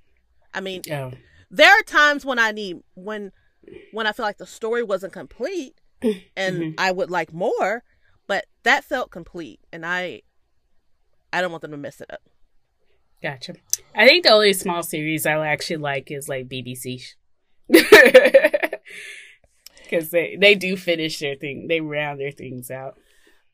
i 0.54 0.60
mean 0.60 0.82
oh. 0.92 1.12
there 1.50 1.70
are 1.72 1.82
times 1.84 2.26
when 2.26 2.38
i 2.38 2.52
need 2.52 2.82
when 2.94 3.32
when 3.94 4.06
i 4.06 4.12
feel 4.12 4.26
like 4.26 4.38
the 4.38 4.46
story 4.46 4.84
wasn't 4.84 5.14
complete 5.14 5.80
and 6.36 6.58
Mhm. 6.60 6.74
i 6.78 6.92
would 6.92 7.10
like 7.10 7.32
more 7.34 7.84
but 8.28 8.46
that 8.64 8.84
felt 8.84 9.12
complete 9.12 9.62
and 9.72 9.86
i 9.86 10.22
i 11.32 11.40
don't 11.40 11.52
want 11.52 11.62
them 11.62 11.72
to 11.72 11.78
mess 11.78 12.02
it 12.02 12.12
up 12.12 12.22
Gotcha. 13.22 13.54
I 13.96 14.08
think 14.08 14.24
the 14.24 14.32
only 14.32 14.54
small 14.54 14.84
series 14.84 15.26
I 15.26 15.46
actually 15.46 15.78
like 15.78 16.10
is 16.12 16.28
like 16.28 16.48
BBC. 16.50 17.04
Because 17.68 18.80
they, 20.12 20.36
they 20.40 20.56
do 20.56 20.76
finish 20.76 21.20
their 21.20 21.36
thing, 21.36 21.68
they 21.68 21.82
round 21.82 22.20
their 22.20 22.32
things 22.32 22.72
out. 22.72 22.98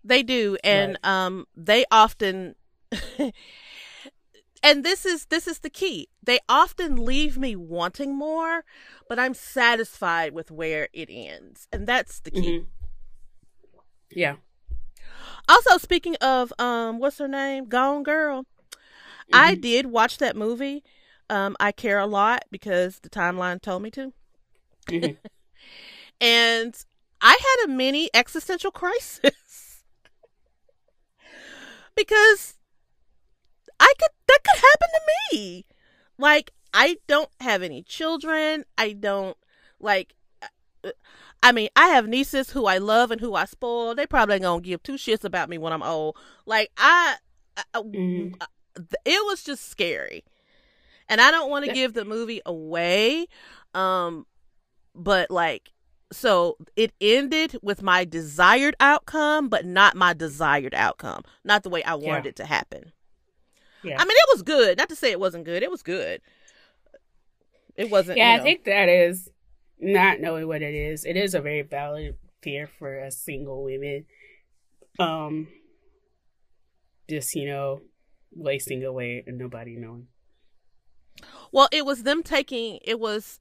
they 0.03 0.23
do 0.23 0.57
and 0.63 0.97
um 1.03 1.45
they 1.55 1.83
often 1.91 2.55
and 4.63 4.83
this 4.85 5.05
is 5.05 5.25
this 5.25 5.47
is 5.47 5.59
the 5.59 5.69
key 5.69 6.07
they 6.23 6.39
often 6.47 6.95
leave 6.95 7.37
me 7.37 7.55
wanting 7.57 8.15
more 8.15 8.63
but 9.09 9.19
i'm 9.19 9.33
satisfied 9.33 10.31
with 10.33 10.49
where 10.49 10.87
it 10.93 11.09
ends 11.11 11.67
and 11.73 11.85
that's 11.87 12.21
the 12.21 12.31
key 12.31 12.59
Mhm. 12.61 12.65
Yeah. 14.11 14.35
Also, 15.49 15.77
speaking 15.77 16.15
of 16.21 16.53
um, 16.57 16.99
what's 16.99 17.17
her 17.19 17.27
name? 17.27 17.65
Gone 17.67 18.03
Girl. 18.03 18.45
I 19.33 19.55
did 19.55 19.87
watch 19.87 20.17
that 20.17 20.35
movie. 20.35 20.83
Um, 21.29 21.55
I 21.59 21.71
care 21.71 21.99
a 21.99 22.05
lot 22.07 22.43
because 22.51 22.99
the 22.99 23.09
timeline 23.09 23.61
told 23.61 23.81
me 23.83 23.91
to, 23.91 24.13
Mhm. 24.89 25.17
and 26.21 26.75
I 27.21 27.31
had 27.39 27.65
a 27.65 27.69
mini 27.75 28.09
existential 28.13 28.71
crisis 28.71 29.83
because 31.95 32.55
I 33.79 33.93
could 33.99 34.09
that 34.27 34.39
could 34.43 34.61
happen 34.61 34.87
to 34.93 35.35
me. 35.37 35.65
Like 36.17 36.51
I 36.73 36.97
don't 37.07 37.29
have 37.41 37.63
any 37.63 37.83
children. 37.83 38.65
I 38.77 38.93
don't 38.93 39.37
like. 39.79 40.13
uh, 40.83 40.91
I 41.43 41.51
mean, 41.51 41.69
I 41.75 41.87
have 41.89 42.07
nieces 42.07 42.51
who 42.51 42.65
I 42.65 42.77
love 42.79 43.11
and 43.11 43.21
who 43.21 43.35
I 43.35 43.45
spoil. 43.45 43.95
They 43.95 44.07
probably 44.07 44.35
ain't 44.35 44.43
gonna 44.43 44.61
give 44.61 44.83
two 44.83 44.93
shits 44.95 45.23
about 45.23 45.49
me 45.49 45.57
when 45.57 45.73
I'm 45.73 45.83
old. 45.83 46.17
Like 46.45 46.71
I, 46.77 47.17
I 47.57 47.63
Mhm. 47.81 48.33
It 49.05 49.25
was 49.25 49.43
just 49.43 49.69
scary, 49.69 50.23
and 51.09 51.19
I 51.21 51.31
don't 51.31 51.49
want 51.49 51.65
to 51.65 51.73
give 51.73 51.93
the 51.93 52.05
movie 52.05 52.41
away. 52.45 53.27
Um, 53.73 54.25
but 54.95 55.29
like, 55.31 55.71
so 56.11 56.57
it 56.75 56.93
ended 57.01 57.57
with 57.61 57.81
my 57.83 58.05
desired 58.05 58.75
outcome, 58.79 59.49
but 59.49 59.65
not 59.65 59.95
my 59.95 60.13
desired 60.13 60.73
outcome. 60.73 61.23
Not 61.43 61.63
the 61.63 61.69
way 61.69 61.83
I 61.83 61.95
wanted 61.95 62.25
Yeah. 62.25 62.29
it 62.29 62.35
to 62.37 62.45
happen. 62.45 62.91
Yeah. 63.83 63.95
I 63.99 64.03
mean, 64.05 64.15
it 64.17 64.29
was 64.33 64.41
good. 64.41 64.77
Not 64.77 64.89
to 64.89 64.95
say 64.95 65.11
it 65.11 65.19
wasn't 65.19 65.45
good. 65.45 65.63
It 65.63 65.69
was 65.71 65.83
good. 65.83 66.21
It 67.75 67.89
wasn't. 67.91 68.17
Yeah, 68.17 68.35
you 68.35 68.39
I 68.41 68.43
think 68.43 68.63
that 68.63 68.89
is 68.89 69.29
not 69.79 70.19
knowing 70.19 70.47
what 70.47 70.61
it 70.63 70.73
is. 70.73 71.05
It 71.05 71.15
is 71.15 71.35
a 71.35 71.41
very 71.41 71.61
valid 71.61 72.17
fear 72.41 72.67
for 72.79 72.97
a 72.97 73.11
single 73.11 73.63
women. 73.63 74.05
Um, 74.99 75.47
just 77.09 77.35
you 77.35 77.45
know, 77.47 77.81
wasting 78.33 78.83
away 78.83 79.23
and 79.25 79.37
nobody 79.37 79.75
knowing. 79.75 80.07
Well, 81.51 81.69
it 81.71 81.85
was 81.85 82.03
them 82.03 82.23
taking 82.23 82.79
it 82.83 82.99
was 82.99 83.39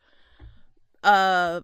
uh 1.03 1.61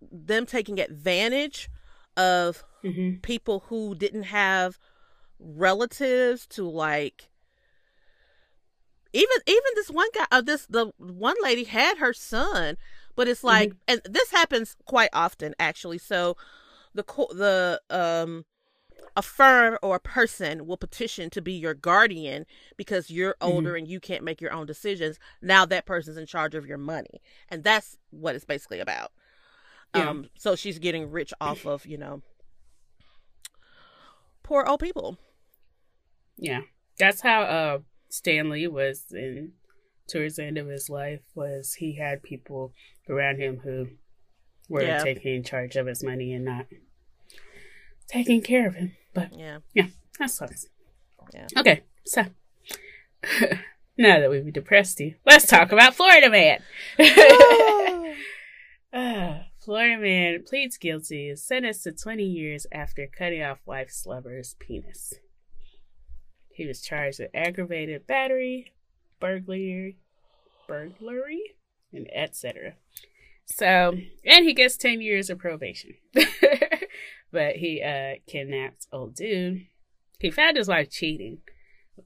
them 0.00 0.46
taking 0.46 0.80
advantage 0.80 1.68
of 2.16 2.64
Mm-hmm. 2.84 3.20
people 3.22 3.64
who 3.68 3.94
didn't 3.94 4.24
have 4.24 4.78
relatives 5.38 6.46
to 6.46 6.64
like 6.68 7.30
even 9.12 9.36
even 9.46 9.62
this 9.74 9.90
one 9.90 10.08
guy 10.14 10.26
uh, 10.30 10.40
this 10.40 10.66
the 10.66 10.92
one 10.98 11.34
lady 11.42 11.64
had 11.64 11.98
her 11.98 12.12
son 12.12 12.76
but 13.16 13.26
it's 13.28 13.42
like 13.44 13.72
and 13.88 14.00
this 14.04 14.30
happens 14.30 14.76
quite 14.86 15.10
often 15.12 15.54
actually 15.58 15.98
so 15.98 16.36
the 16.94 17.02
co- 17.02 17.32
the 17.34 17.80
um 17.90 18.44
a 19.16 19.22
firm 19.22 19.78
or 19.82 19.96
a 19.96 20.00
person 20.00 20.66
will 20.66 20.76
petition 20.76 21.30
to 21.30 21.40
be 21.40 21.52
your 21.52 21.72
guardian 21.74 22.44
because 22.76 23.10
you're 23.10 23.34
older 23.40 23.74
and 23.74 23.88
you 23.88 23.98
can't 23.98 24.22
make 24.22 24.40
your 24.40 24.52
own 24.52 24.66
decisions 24.66 25.18
now 25.40 25.64
that 25.64 25.86
person's 25.86 26.18
in 26.18 26.26
charge 26.26 26.54
of 26.54 26.66
your 26.66 26.78
money 26.78 27.22
and 27.48 27.64
that's 27.64 27.96
what 28.10 28.34
it's 28.34 28.44
basically 28.44 28.78
about 28.78 29.10
Yeah. 29.94 30.10
um 30.10 30.26
so 30.36 30.54
she's 30.54 30.78
getting 30.78 31.10
rich 31.10 31.32
off 31.40 31.64
of 31.66 31.86
you 31.86 31.96
know 31.96 32.22
poor 34.42 34.64
old 34.66 34.80
people 34.80 35.18
Yeah, 36.36 36.60
that's 36.98 37.22
how 37.22 37.42
uh 37.42 37.78
Stanley 38.08 38.66
was 38.68 39.06
in 39.10 39.52
towards 40.08 40.36
the 40.36 40.44
end 40.44 40.58
of 40.58 40.68
his 40.68 40.88
life. 40.88 41.22
Was 41.34 41.74
he 41.74 41.96
had 41.96 42.22
people 42.22 42.72
around 43.08 43.38
him 43.40 43.60
who 43.64 43.88
were 44.68 44.82
Yeah. 44.82 45.02
taking 45.02 45.42
charge 45.42 45.74
of 45.76 45.86
his 45.86 46.04
money 46.04 46.32
and 46.32 46.44
not 46.44 46.66
taking 48.08 48.42
care 48.42 48.66
of 48.66 48.74
him. 48.74 48.92
But 49.14 49.30
yeah 49.36 49.58
yeah, 49.74 49.86
that 50.18 50.30
sucks. 50.30 50.66
Yeah. 51.32 51.46
Okay, 51.56 51.82
so 52.04 52.22
now 53.98 54.20
that 54.20 54.30
we've 54.30 54.52
depressed 54.52 55.00
you, 55.00 55.14
let's 55.24 55.46
talk 55.46 55.72
about 55.72 55.94
Florida 55.94 56.30
Man. 56.30 56.62
Ah, 58.98 59.42
Florida 59.62 60.00
man 60.00 60.42
pleads 60.48 60.78
guilty, 60.78 61.28
is 61.28 61.44
sentenced 61.44 61.84
to 61.84 61.92
20 61.92 62.24
years 62.24 62.66
after 62.72 63.06
cutting 63.06 63.42
off 63.42 63.58
wife's 63.66 64.06
lover's 64.06 64.56
penis. 64.58 65.12
He 66.48 66.66
was 66.66 66.80
charged 66.80 67.20
with 67.20 67.28
aggravated 67.34 68.06
battery, 68.06 68.72
burglary, 69.20 69.98
burglary, 70.66 71.42
and 71.92 72.08
etc. 72.14 72.76
So, 73.44 73.98
and 74.24 74.44
he 74.46 74.54
gets 74.54 74.78
10 74.78 75.02
years 75.02 75.28
of 75.28 75.38
probation. 75.38 75.96
but 77.36 77.56
he 77.56 77.82
uh 77.82 78.14
kidnapped 78.26 78.86
old 78.90 79.14
dude. 79.14 79.66
He 80.18 80.30
found 80.30 80.56
his 80.56 80.68
wife 80.68 80.88
cheating. 80.90 81.40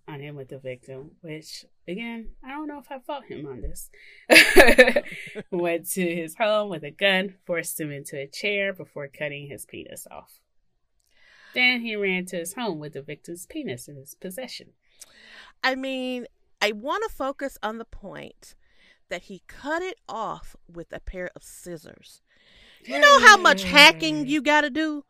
on 0.09 0.19
him 0.19 0.35
with 0.35 0.49
the 0.49 0.59
victim, 0.59 1.13
which 1.21 1.65
again, 1.87 2.31
I 2.45 2.51
don't 2.51 2.67
know 2.67 2.81
if 2.81 2.91
I 2.91 2.99
fought 2.99 3.27
him 3.27 3.47
on 3.47 3.61
this. 3.61 3.91
Went 5.53 5.89
to 5.91 6.03
his 6.03 6.35
home 6.35 6.69
with 6.69 6.83
a 6.83 6.91
gun, 6.91 7.37
forced 7.47 7.79
him 7.79 7.93
into 7.93 8.19
a 8.19 8.27
chair 8.27 8.73
before 8.73 9.07
cutting 9.07 9.47
his 9.49 9.67
penis 9.67 10.05
off. 10.11 10.41
Then 11.55 11.81
he 11.81 11.95
ran 11.95 12.27
to 12.27 12.37
his 12.39 12.55
home 12.55 12.81
with 12.81 12.95
the 12.95 13.03
victim's 13.03 13.47
penis 13.47 13.87
in 13.87 13.95
his 13.95 14.17
possession. 14.17 14.71
I 15.63 15.77
mean, 15.77 16.27
I 16.61 16.73
want 16.73 17.05
to 17.09 17.15
focus 17.15 17.57
on 17.63 17.79
the 17.79 17.85
point 17.85 18.57
that 19.11 19.23
he 19.23 19.45
cut 19.47 19.83
it 19.83 19.99
off 20.09 20.57
with 20.67 20.93
a 20.93 20.99
pair 20.99 21.31
of 21.37 21.45
scissors. 21.45 22.21
You 22.85 22.99
know 22.99 23.21
how 23.21 23.37
much 23.37 23.63
hacking 23.63 24.27
you 24.27 24.43
got 24.43 24.63
to 24.63 24.71
do 24.71 25.05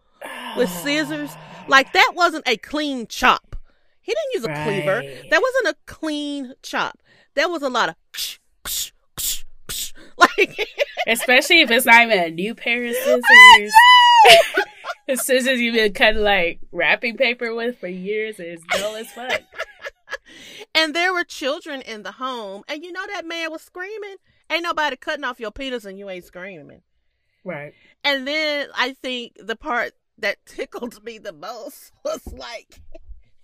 with 0.57 0.71
scissors? 0.71 1.31
Like 1.69 1.93
that 1.93 2.13
wasn't 2.15 2.49
a 2.49 2.57
clean 2.57 3.07
chop. 3.07 3.57
He 4.01 4.13
didn't 4.13 4.35
use 4.35 4.45
a 4.45 4.65
cleaver. 4.65 5.03
That 5.31 5.43
wasn't 5.43 5.77
a 5.77 5.77
clean 5.87 6.55
chop. 6.63 6.99
That 7.35 7.51
was 7.51 7.63
a 7.63 7.69
lot 7.69 7.91
of 7.91 7.95
like 10.17 10.69
Especially 11.07 11.61
if 11.61 11.71
it's 11.71 11.87
not 11.87 12.03
even 12.03 12.19
a 12.19 12.31
new 12.31 12.55
pair 12.55 12.85
of 12.85 12.95
oh 12.99 13.21
scissors. 13.57 13.73
the 15.07 15.17
scissors 15.17 15.61
you've 15.61 15.75
been 15.75 15.93
cutting 15.93 16.23
like 16.23 16.61
wrapping 16.73 17.17
paper 17.17 17.55
with 17.55 17.79
for 17.79 17.89
years 17.89 18.37
it's 18.39 18.63
dull 18.71 18.97
as 18.97 19.11
fuck. 19.13 19.43
and 20.75 20.95
there 20.95 21.13
were 21.13 21.25
children 21.25 21.81
in 21.83 22.03
the 22.03 22.13
home 22.13 22.63
and 22.69 22.83
you 22.83 22.93
know 22.93 23.07
that 23.13 23.27
man 23.27 23.51
was 23.51 23.63
screaming. 23.63 24.17
Ain't 24.51 24.65
nobody 24.65 24.97
cutting 24.97 25.25
off 25.25 25.39
your 25.39 25.53
penis 25.53 25.85
and 25.85 25.99
you 25.99 26.11
ain't 26.11 26.25
screaming. 26.25 26.83
Right. 27.45 27.73
And 28.05 28.27
then 28.27 28.69
I 28.75 28.93
think 28.95 29.37
the 29.39 29.57
part 29.57 29.93
that 30.21 30.45
tickled 30.47 31.03
me 31.05 31.19
the 31.19 31.33
most 31.33 31.93
was 32.05 32.27
like 32.33 32.81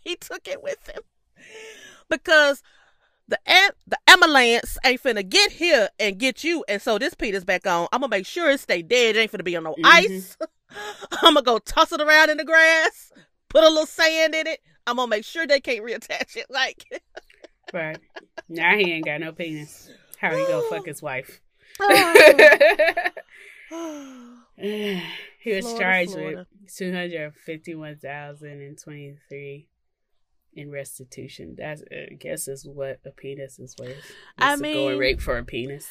he 0.00 0.16
took 0.16 0.46
it 0.48 0.62
with 0.62 0.88
him 0.88 1.02
because 2.08 2.62
the 3.28 3.38
am- 3.46 3.72
the 3.86 3.98
ambulance 4.06 4.78
ain't 4.84 5.02
finna 5.02 5.28
get 5.28 5.50
here 5.52 5.88
and 5.98 6.16
get 6.18 6.44
you, 6.44 6.64
and 6.68 6.80
so 6.80 6.96
this 6.98 7.14
Peter's 7.14 7.44
back 7.44 7.66
on. 7.66 7.88
I'm 7.92 8.00
gonna 8.00 8.10
make 8.10 8.26
sure 8.26 8.50
it 8.50 8.60
stay 8.60 8.82
dead. 8.82 9.16
It 9.16 9.18
ain't 9.20 9.32
finna 9.32 9.42
be 9.44 9.56
on 9.56 9.64
no 9.64 9.74
Mhm. 9.74 9.84
ice. 9.84 10.36
I'm 11.22 11.34
gonna 11.34 11.42
go 11.42 11.58
toss 11.58 11.90
it 11.92 12.00
around 12.00 12.30
in 12.30 12.36
the 12.36 12.44
grass, 12.44 13.12
put 13.48 13.64
a 13.64 13.68
little 13.68 13.86
sand 13.86 14.34
in 14.34 14.46
it. 14.46 14.60
I'm 14.86 14.94
gonna 14.96 15.08
make 15.08 15.24
sure 15.24 15.44
they 15.46 15.60
can't 15.60 15.84
reattach 15.84 16.36
it. 16.36 16.46
Like, 16.48 16.84
Right. 17.72 17.98
Now 18.48 18.76
he 18.76 18.92
ain't 18.92 19.04
got 19.04 19.20
no 19.20 19.32
penis. 19.32 19.90
How 20.20 20.30
he 20.30 20.44
gonna 20.46 20.62
fuck 20.70 20.86
his 20.86 21.02
wife? 21.02 21.40
he 24.56 25.54
was 25.54 25.64
Florida, 25.64 25.78
charged 25.78 26.12
Florida. 26.12 26.46
with 26.62 26.74
two 26.76 26.92
hundred 26.92 27.34
fifty-one 27.34 27.96
thousand 27.96 28.60
and 28.62 28.78
twenty-three 28.82 29.68
in 30.54 30.70
restitution. 30.70 31.54
That's 31.58 31.82
I 31.90 32.14
guess 32.14 32.48
is 32.48 32.66
what 32.66 33.00
a 33.04 33.10
penis 33.10 33.58
is 33.58 33.74
worth. 33.78 33.96
I 34.38 34.52
Just 34.52 34.60
a 34.60 34.64
going 34.72 34.88
mean- 34.90 34.98
rate 34.98 35.20
for 35.20 35.36
a 35.38 35.44
penis. 35.44 35.88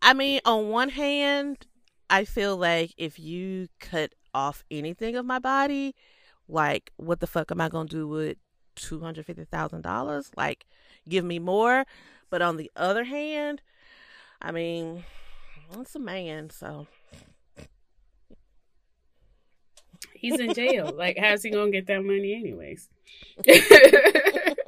I 0.00 0.14
mean, 0.14 0.40
on 0.44 0.68
one 0.68 0.90
hand, 0.90 1.66
I 2.08 2.24
feel 2.24 2.56
like 2.56 2.92
if 2.96 3.18
you 3.18 3.68
cut 3.80 4.12
off 4.32 4.62
anything 4.70 5.16
of 5.16 5.24
my 5.26 5.38
body, 5.40 5.94
like 6.46 6.92
what 6.96 7.20
the 7.20 7.26
fuck 7.26 7.50
am 7.50 7.60
I 7.60 7.68
gonna 7.68 7.88
do 7.88 8.06
with 8.06 8.36
two 8.76 9.00
hundred 9.00 9.26
fifty 9.26 9.44
thousand 9.44 9.82
dollars? 9.82 10.30
Like, 10.36 10.66
give 11.08 11.24
me 11.24 11.38
more. 11.38 11.84
But 12.30 12.42
on 12.42 12.58
the 12.58 12.70
other 12.76 13.04
hand, 13.04 13.62
I 14.42 14.52
mean, 14.52 15.04
it's 15.80 15.94
a 15.94 15.98
man, 15.98 16.50
so 16.50 16.86
He's 20.18 20.38
in 20.40 20.52
jail. 20.54 20.92
like, 20.96 21.16
how's 21.18 21.42
he 21.42 21.50
gonna 21.50 21.70
get 21.70 21.86
that 21.86 22.02
money 22.04 22.34
anyways? 22.34 22.88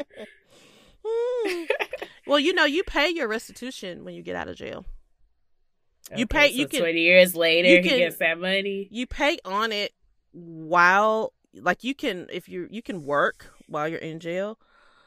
Well, 2.26 2.38
you 2.38 2.52
know, 2.52 2.64
you 2.64 2.84
pay 2.84 3.08
your 3.08 3.26
restitution 3.26 4.04
when 4.04 4.14
you 4.14 4.22
get 4.22 4.36
out 4.36 4.46
of 4.46 4.54
jail. 4.56 4.84
You 6.14 6.26
pay- 6.26 6.48
you 6.52 6.62
so 6.64 6.68
can- 6.68 6.80
twenty 6.80 7.00
years 7.00 7.34
later 7.34 7.68
you 7.68 7.82
he 7.82 7.88
can- 7.88 7.98
gets 7.98 8.18
that 8.18 8.38
money. 8.38 8.86
You 8.90 9.06
pay 9.06 9.38
on 9.44 9.72
it 9.72 9.92
while, 10.32 11.32
like, 11.54 11.82
you 11.82 11.94
can 11.94 12.28
if 12.32 12.48
you 12.48 12.68
you 12.70 12.82
can 12.82 13.04
work 13.04 13.52
while 13.66 13.88
you're 13.88 13.98
in 13.98 14.20
jail. 14.20 14.58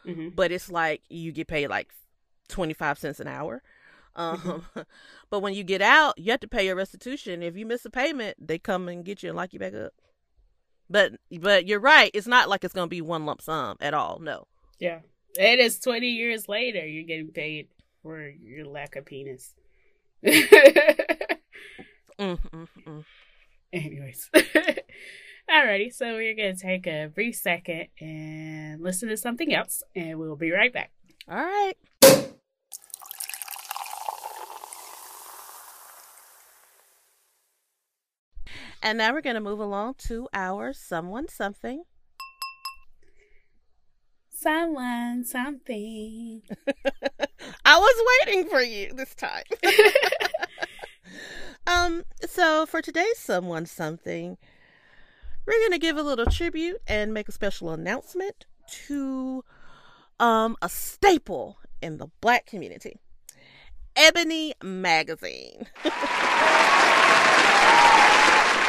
hmm 0.06 0.30
but 0.36 0.52
it's 0.52 0.70
like 0.70 1.02
you 1.10 1.32
get 1.32 1.48
paid 1.48 1.68
like 1.70 1.90
25 2.50 3.00
cents 3.00 3.22
an 3.22 3.28
hour 3.28 3.62
um 4.18 4.66
but 5.30 5.40
when 5.40 5.54
you 5.54 5.64
get 5.64 5.82
out 5.82 6.14
you 6.18 6.30
have 6.30 6.42
to 6.42 6.48
pay 6.48 6.66
your 6.66 6.76
restitution 6.76 7.42
if 7.42 7.56
you 7.56 7.66
miss 7.66 7.86
a 7.86 7.90
payment 7.90 8.36
they 8.38 8.60
come 8.60 8.90
and 8.90 9.06
get 9.06 9.24
you 9.24 9.30
and 9.30 9.38
lock 9.38 9.54
you 9.54 9.60
back 9.60 9.74
up 9.74 9.94
but 10.94 11.12
but 11.42 11.68
you're 11.68 11.82
right 11.82 12.12
it's 12.14 12.28
not 12.28 12.48
like 12.48 12.64
it's 12.64 12.74
gonna 12.74 12.88
be 12.88 13.02
one 13.02 13.26
lump 13.26 13.42
sum 13.42 13.76
at 13.82 13.94
all 13.94 14.20
no 14.20 14.48
Yeah. 14.80 15.00
It's 15.36 15.80
20 15.80 16.08
years 16.08 16.48
later, 16.48 16.86
you're 16.86 17.06
getting 17.06 17.32
paid 17.32 17.68
for 18.04 18.22
your 18.22 18.66
lack 18.66 18.96
of 18.96 19.06
penis. 19.06 19.54
mm, 20.24 20.78
mm, 22.20 22.68
mm. 22.86 23.06
Anyways. 23.72 24.30
Alrighty, 25.50 25.92
so 25.94 26.14
we're 26.14 26.36
going 26.36 26.56
to 26.56 26.62
take 26.62 26.86
a 26.86 27.10
brief 27.14 27.36
second 27.36 27.88
and 28.00 28.82
listen 28.82 29.10
to 29.10 29.18
something 29.18 29.54
else, 29.54 29.82
and 29.96 30.20
we'll 30.20 30.36
be 30.36 30.52
right 30.52 30.72
back. 30.72 30.92
all 31.28 31.36
right 31.38 31.76
and 38.84 39.00
now 39.00 39.12
we're 39.12 39.22
gonna 39.22 39.42
move 39.42 39.60
along 39.60 39.96
to 39.98 40.28
our 40.34 40.74
someone 40.74 41.28
something 41.28 41.84
Someone, 44.44 45.24
something. 45.24 46.42
I 47.66 47.78
was 47.78 48.26
waiting 48.26 48.50
for 48.50 48.62
you 48.62 48.92
this 48.94 49.16
time. 49.16 49.44
um, 51.68 52.04
so 52.28 52.66
for 52.66 52.82
today's 52.82 53.20
someone 53.20 53.66
something, 53.66 54.38
we're 55.46 55.64
gonna 55.64 55.80
give 55.80 55.96
a 55.96 56.04
little 56.04 56.26
tribute 56.26 56.82
and 56.88 57.14
make 57.14 57.30
a 57.30 57.32
special 57.32 57.70
announcement 57.70 58.46
to 58.88 59.46
um 60.20 60.58
a 60.62 60.68
staple 60.68 61.58
in 61.82 61.98
the 61.98 62.08
black 62.20 62.46
community. 62.46 63.00
Ebony 63.96 64.56
Magazine. 64.62 65.68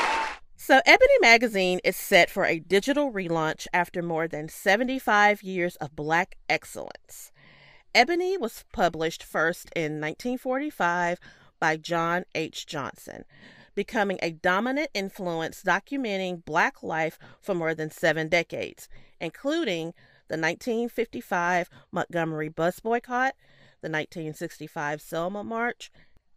So, 0.66 0.80
Ebony 0.86 1.18
Magazine 1.20 1.78
is 1.84 1.94
set 1.94 2.30
for 2.30 2.46
a 2.46 2.58
digital 2.58 3.12
relaunch 3.12 3.66
after 3.74 4.00
more 4.00 4.26
than 4.26 4.48
75 4.48 5.42
years 5.42 5.76
of 5.76 5.94
black 5.94 6.38
excellence. 6.48 7.32
Ebony 7.94 8.38
was 8.38 8.64
published 8.72 9.22
first 9.22 9.68
in 9.76 10.00
1945 10.00 11.20
by 11.60 11.76
John 11.76 12.24
H. 12.34 12.66
Johnson, 12.66 13.26
becoming 13.74 14.18
a 14.22 14.30
dominant 14.30 14.88
influence 14.94 15.62
documenting 15.62 16.42
black 16.46 16.82
life 16.82 17.18
for 17.42 17.54
more 17.54 17.74
than 17.74 17.90
seven 17.90 18.30
decades, 18.30 18.88
including 19.20 19.92
the 20.28 20.38
1955 20.38 21.68
Montgomery 21.92 22.48
bus 22.48 22.80
boycott, 22.80 23.34
the 23.82 23.90
1965 23.90 25.02
Selma 25.02 25.44
March, 25.44 25.92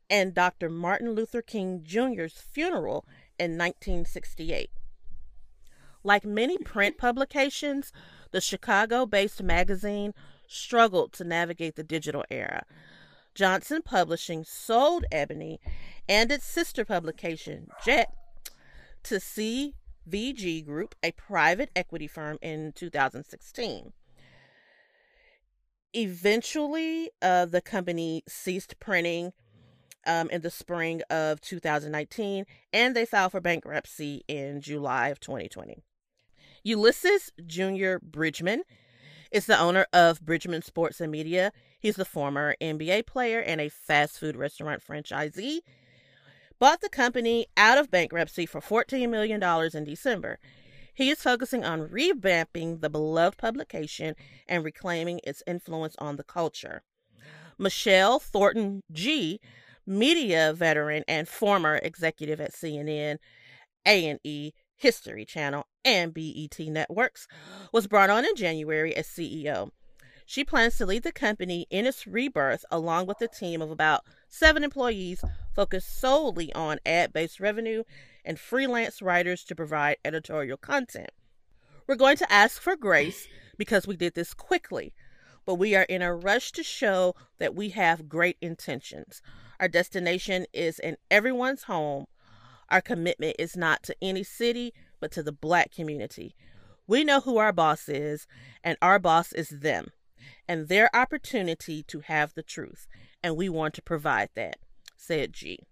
and 0.09 0.33
Dr. 0.33 0.69
Martin 0.69 1.11
Luther 1.11 1.41
King 1.41 1.81
Jr.'s 1.85 2.33
funeral 2.33 3.05
in 3.39 3.57
1968. 3.57 4.69
Like 6.03 6.25
many 6.25 6.57
print 6.57 6.97
publications, 6.99 7.91
the 8.31 8.41
Chicago 8.41 9.05
based 9.05 9.41
magazine 9.41 10.13
struggled 10.47 11.13
to 11.13 11.23
navigate 11.23 11.75
the 11.75 11.83
digital 11.83 12.23
era. 12.29 12.63
Johnson 13.35 13.81
Publishing 13.83 14.43
sold 14.43 15.05
Ebony 15.11 15.59
and 16.09 16.31
its 16.31 16.45
sister 16.45 16.83
publication, 16.83 17.67
Jet, 17.85 18.11
to 19.03 19.15
CVG 19.15 20.65
Group, 20.65 20.95
a 21.03 21.11
private 21.11 21.69
equity 21.75 22.07
firm, 22.07 22.39
in 22.41 22.71
2016. 22.73 23.93
Eventually, 25.93 27.11
uh, 27.21 27.45
the 27.45 27.61
company 27.61 28.23
ceased 28.27 28.79
printing 28.79 29.33
um, 30.07 30.29
in 30.29 30.41
the 30.41 30.49
spring 30.49 31.01
of 31.09 31.41
2019, 31.41 32.45
and 32.73 32.95
they 32.95 33.05
filed 33.05 33.33
for 33.33 33.41
bankruptcy 33.41 34.23
in 34.27 34.61
July 34.61 35.09
of 35.09 35.19
2020. 35.19 35.83
Ulysses 36.63 37.31
Jr. 37.45 37.97
Bridgeman 38.01 38.63
is 39.31 39.45
the 39.45 39.59
owner 39.59 39.85
of 39.93 40.25
Bridgeman 40.25 40.61
Sports 40.61 40.99
and 40.99 41.11
Media. 41.11 41.51
He's 41.79 41.95
the 41.95 42.05
former 42.05 42.55
NBA 42.61 43.05
player 43.05 43.39
and 43.39 43.61
a 43.61 43.69
fast 43.69 44.19
food 44.19 44.35
restaurant 44.35 44.81
franchisee. 44.85 45.59
Bought 46.59 46.81
the 46.81 46.89
company 46.89 47.47
out 47.55 47.77
of 47.77 47.91
bankruptcy 47.91 48.45
for 48.45 48.61
$14 48.61 49.09
million 49.09 49.43
in 49.73 49.83
December. 49.83 50.39
He 50.93 51.11
is 51.11 51.21
focusing 51.21 51.63
on 51.63 51.89
revamping 51.89 52.81
the 52.81 52.89
beloved 52.89 53.37
publication 53.37 54.15
and 54.47 54.63
reclaiming 54.63 55.19
its 55.23 55.43
influence 55.45 55.95
on 55.99 56.15
the 56.15 56.23
culture. 56.23 56.81
Michelle 57.59 58.19
Thornton 58.19 58.81
Ghee 58.91 59.39
media 59.87 60.53
veteran 60.53 61.03
and 61.07 61.27
former 61.27 61.79
executive 61.81 62.41
at 62.41 62.53
CNN, 62.53 63.17
A&E, 63.87 64.51
History 64.75 65.25
Channel, 65.25 65.65
and 65.83 66.13
BET 66.13 66.59
Networks, 66.59 67.27
was 67.71 67.87
brought 67.87 68.09
on 68.09 68.25
in 68.25 68.35
January 68.35 68.95
as 68.95 69.07
CEO. 69.07 69.71
She 70.25 70.43
plans 70.43 70.77
to 70.77 70.85
lead 70.85 71.03
the 71.03 71.13
company 71.13 71.67
in 71.69 71.85
its 71.85 72.05
rebirth 72.05 72.65
along 72.69 73.07
with 73.07 73.21
a 73.21 73.29
team 73.29 73.61
of 73.61 73.71
about 73.71 74.01
seven 74.27 74.61
employees 74.61 75.23
focused 75.55 75.99
solely 75.99 76.53
on 76.53 76.79
ad 76.85 77.13
based 77.13 77.39
revenue 77.39 77.83
and 78.25 78.37
freelance 78.37 79.01
writers 79.01 79.45
to 79.45 79.55
provide 79.55 79.95
editorial 80.03 80.57
content. 80.57 81.11
We're 81.87 81.95
going 81.95 82.17
to 82.17 82.31
ask 82.31 82.61
for 82.61 82.75
grace 82.75 83.29
because 83.57 83.87
we 83.87 83.95
did 83.95 84.15
this 84.15 84.33
quickly, 84.33 84.93
but 85.47 85.55
we 85.55 85.75
are 85.75 85.83
in 85.83 86.01
a 86.01 86.13
rush 86.13 86.51
to 86.51 86.61
show 86.61 87.15
that 87.39 87.55
we 87.55 87.69
have 87.69 88.09
great 88.09 88.35
intentions. 88.41 89.21
Our 89.61 89.69
destination 89.69 90.45
is 90.53 90.77
in 90.77 90.97
everyone's 91.09 91.63
home. 91.63 92.05
Our 92.69 92.81
commitment 92.81 93.37
is 93.39 93.55
not 93.55 93.81
to 93.83 93.95
any 94.01 94.23
city, 94.23 94.73
but 94.99 95.09
to 95.13 95.23
the 95.23 95.31
black 95.31 95.71
community. 95.71 96.35
We 96.85 97.05
know 97.05 97.21
who 97.21 97.37
our 97.37 97.53
boss 97.53 97.87
is, 97.87 98.27
and 98.61 98.77
our 98.81 98.99
boss 98.99 99.31
is 99.31 99.47
them, 99.61 99.91
and 100.49 100.67
their 100.67 100.93
opportunity 100.93 101.81
to 101.83 102.01
have 102.01 102.33
the 102.33 102.43
truth, 102.43 102.85
and 103.23 103.37
we 103.37 103.47
want 103.47 103.73
to 103.75 103.81
provide 103.81 104.29
that, 104.35 104.57
said 104.97 105.31
Ghee. 105.31 105.65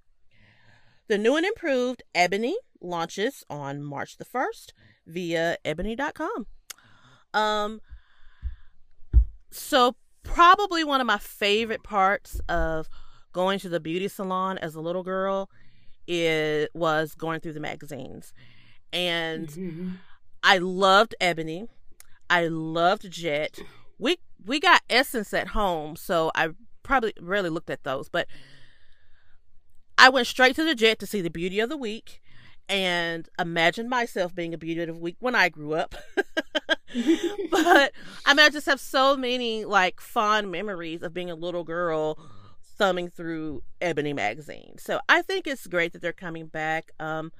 The 1.09 1.17
new 1.17 1.35
and 1.35 1.45
improved 1.45 2.01
Ebony 2.15 2.55
launches 2.79 3.43
on 3.49 3.83
March 3.83 4.15
the 4.15 4.25
1st 4.25 4.71
via 5.05 5.57
ebony.com. 5.65 6.47
Um 7.33 7.81
so 9.55 9.95
probably 10.23 10.83
one 10.83 11.01
of 11.01 11.07
my 11.07 11.17
favorite 11.17 11.83
parts 11.83 12.39
of 12.49 12.89
going 13.31 13.59
to 13.59 13.69
the 13.69 13.79
beauty 13.79 14.07
salon 14.07 14.57
as 14.57 14.75
a 14.75 14.81
little 14.81 15.03
girl 15.03 15.49
it 16.07 16.69
was 16.73 17.15
going 17.15 17.39
through 17.39 17.53
the 17.53 17.59
magazines. 17.59 18.31
And 18.93 19.47
Mhm. 19.49 19.97
I 20.43 20.59
loved 20.59 21.15
Ebony. 21.19 21.67
I 22.29 22.47
loved 22.47 23.09
Jet. 23.11 23.59
We 23.97 24.17
we 24.45 24.59
got 24.59 24.83
Essence 24.89 25.33
at 25.33 25.49
home, 25.49 25.95
so 25.95 26.31
I 26.35 26.49
probably 26.83 27.13
rarely 27.19 27.49
looked 27.49 27.71
at 27.71 27.83
those, 27.83 28.09
but 28.09 28.27
I 29.97 30.09
went 30.09 30.27
straight 30.27 30.55
to 30.57 30.63
the 30.63 30.75
Jet 30.75 30.99
to 30.99 31.07
see 31.07 31.21
the 31.21 31.29
Beauty 31.31 31.59
of 31.59 31.69
the 31.69 31.77
Week 31.77 32.21
and 32.69 33.27
imagined 33.39 33.89
myself 33.89 34.35
being 34.35 34.53
a 34.53 34.57
Beauty 34.57 34.81
of 34.81 34.87
the 34.87 34.93
Week 35.01 35.15
when 35.19 35.33
I 35.35 35.49
grew 35.49 35.73
up. 35.73 35.95
but 37.51 37.91
I 38.25 38.33
mean, 38.33 38.45
I 38.45 38.49
just 38.49 38.65
have 38.67 38.79
so 38.79 39.15
many 39.17 39.65
like 39.65 39.99
fond 39.99 40.51
memories 40.51 41.01
of 41.01 41.13
being 41.13 41.29
a 41.29 41.35
little 41.35 41.63
girl 41.63 42.17
thumbing 42.77 43.09
through 43.09 43.63
Ebony 43.81 44.13
magazine. 44.13 44.75
So 44.77 44.99
I 45.07 45.21
think 45.21 45.47
it's 45.47 45.67
great 45.67 45.93
that 45.93 46.01
they're 46.01 46.13
coming 46.13 46.47
back. 46.47 46.91
Um, 46.99 47.31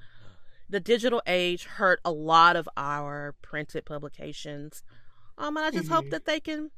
the 0.68 0.80
digital 0.80 1.22
age 1.26 1.64
hurt 1.64 2.00
a 2.04 2.12
lot 2.12 2.56
of 2.56 2.68
our 2.76 3.34
printed 3.42 3.84
publications. 3.84 4.82
Um, 5.38 5.56
and 5.56 5.66
I 5.66 5.70
just 5.70 5.88
hope 5.88 6.06
Mhm. 6.06 6.10
that 6.10 6.24
they 6.24 6.40
can 6.40 6.70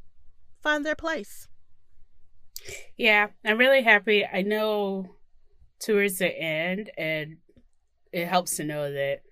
find 0.61 0.85
their 0.85 0.97
place. 0.97 1.49
Yeah, 2.97 3.29
I'm 3.45 3.59
really 3.59 3.83
happy. 3.83 4.25
I 4.27 4.43
know 4.43 5.15
towards 5.81 6.19
the 6.19 6.29
end, 6.29 6.91
and 6.99 7.39
it 8.13 8.27
helps 8.27 8.57
to 8.57 8.65
know 8.65 8.93
that 8.93 9.23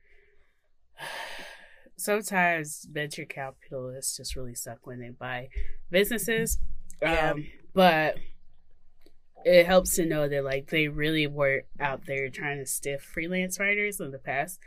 sometimes 1.97 2.86
venture 2.90 3.24
capitalists 3.24 4.16
just 4.16 4.36
really 4.36 4.55
suck 4.55 4.86
when 4.86 5.01
they 5.01 5.11
buy 5.11 5.49
businesses. 5.90 6.59
Yeah. 7.03 7.32
Um, 7.32 7.47
but 7.74 8.16
it 9.44 9.66
helps 9.66 9.97
to 9.97 10.07
know 10.07 10.28
that 10.28 10.44
like 10.44 10.70
they 10.70 10.88
really 10.88 11.26
were 11.26 11.64
out 11.78 12.07
there 12.07 12.28
trying 12.28 12.59
to 12.59 12.66
stiff 12.66 13.03
freelance 13.03 13.61
writers 13.61 14.01
in 14.01 14.11
the 14.11 14.18
past, 14.18 14.59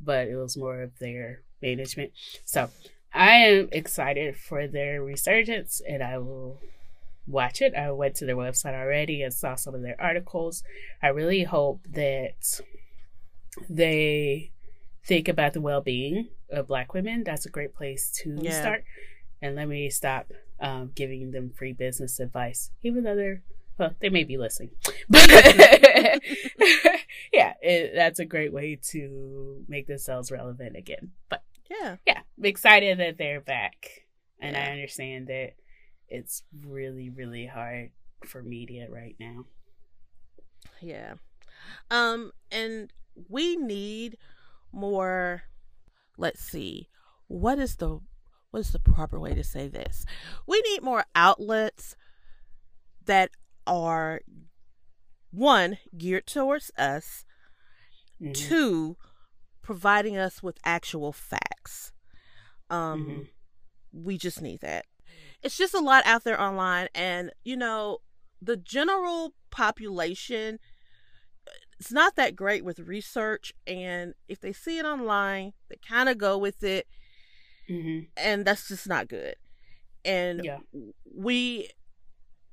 but 0.00 0.28
it 0.28 0.36
was 0.36 0.56
more 0.56 0.82
of 0.82 0.98
their 0.98 1.42
management. 1.62 2.12
So 2.44 2.70
I 3.12 3.36
am 3.36 3.68
excited 3.72 4.36
for 4.36 4.66
their 4.66 5.02
resurgence, 5.02 5.80
and 5.88 6.02
I 6.02 6.18
will 6.18 6.60
watch 7.26 7.62
it. 7.62 7.74
I 7.74 7.90
went 7.92 8.14
to 8.16 8.26
their 8.26 8.36
website 8.36 8.78
already 8.78 9.22
and 9.22 9.32
saw 9.32 9.54
some 9.54 9.74
of 9.74 9.82
their 9.82 10.00
articles. 10.00 10.62
I 11.02 11.08
really 11.08 11.44
hope 11.44 11.80
that 11.90 12.60
they 13.70 14.50
think 15.02 15.28
about 15.28 15.54
the 15.54 15.60
well 15.60 15.80
being 15.80 16.28
of 16.50 16.68
Black 16.68 16.94
women. 16.94 17.24
That's 17.24 17.46
a 17.46 17.50
great 17.50 17.74
place 17.74 18.10
to 18.22 18.38
Yeah. 18.40 18.60
start. 18.60 18.84
And 19.42 19.54
let 19.56 19.68
me 19.68 19.90
stop 19.90 20.32
um, 20.60 20.92
giving 20.94 21.30
them 21.30 21.50
free 21.50 21.72
business 21.72 22.18
advice, 22.20 22.70
even 22.82 23.04
though 23.04 23.14
they're, 23.16 23.42
well, 23.78 23.94
they 24.00 24.08
may 24.08 24.24
be 24.24 24.36
listening. 24.38 24.70
But 25.08 25.28
yeah, 27.32 27.54
it, 27.60 27.92
that's 27.94 28.18
a 28.18 28.24
great 28.24 28.52
way 28.52 28.78
to 28.90 29.64
make 29.68 29.86
themselves 29.86 30.30
relevant 30.30 30.76
again. 30.76 31.12
But 31.28 31.42
Yeah. 31.70 31.96
yeah, 32.06 32.20
I'm 32.38 32.44
excited 32.44 32.98
that 32.98 33.18
they're 33.18 33.40
back. 33.40 34.06
And 34.40 34.56
I 34.56 34.70
understand 34.70 35.28
that 35.28 35.54
it's 36.08 36.42
really, 36.64 37.08
really 37.10 37.46
hard 37.46 37.90
for 38.24 38.42
media 38.42 38.86
right 38.90 39.16
now. 39.18 39.44
Yeah. 40.80 41.14
Um, 41.90 42.32
and 42.52 42.92
we 43.28 43.56
need 43.56 44.18
more 44.72 45.42
let's 46.16 46.40
see. 46.42 46.88
What 47.28 47.58
is 47.58 47.76
the 47.76 48.00
what 48.50 48.60
is 48.60 48.72
the 48.72 48.78
proper 48.78 49.18
way 49.20 49.34
to 49.34 49.44
say 49.44 49.68
this? 49.68 50.04
We 50.46 50.60
need 50.62 50.82
more 50.82 51.04
outlets 51.14 51.96
that 53.04 53.30
are 53.66 54.22
one 55.30 55.78
geared 55.96 56.26
towards 56.26 56.70
us, 56.78 57.24
Mhm. 58.20 58.34
two 58.34 58.96
providing 59.62 60.16
us 60.16 60.42
with 60.42 60.58
actual 60.64 61.12
facts. 61.12 61.92
Um 62.70 63.06
Mhm. 63.06 63.28
we 63.92 64.16
just 64.18 64.40
need 64.40 64.60
that. 64.60 64.86
It's 65.42 65.56
just 65.56 65.74
a 65.74 65.80
lot 65.80 66.06
out 66.06 66.24
there 66.24 66.40
online 66.40 66.88
and 66.94 67.32
you 67.44 67.56
know, 67.56 67.98
the 68.40 68.56
general 68.56 69.34
population 69.50 70.58
it's 71.78 71.92
not 71.92 72.16
that 72.16 72.36
great 72.36 72.64
with 72.64 72.78
research 72.80 73.52
and 73.66 74.14
if 74.28 74.40
they 74.40 74.52
see 74.52 74.78
it 74.78 74.84
online, 74.86 75.52
they 75.68 75.76
kind 75.86 76.08
of 76.08 76.18
go 76.18 76.38
with 76.38 76.62
it 76.62 76.86
Mhm. 77.68 78.06
and 78.16 78.44
that's 78.44 78.68
just 78.68 78.88
not 78.88 79.08
good. 79.08 79.36
And 80.04 80.44
Yeah. 80.44 80.58
we 81.14 81.70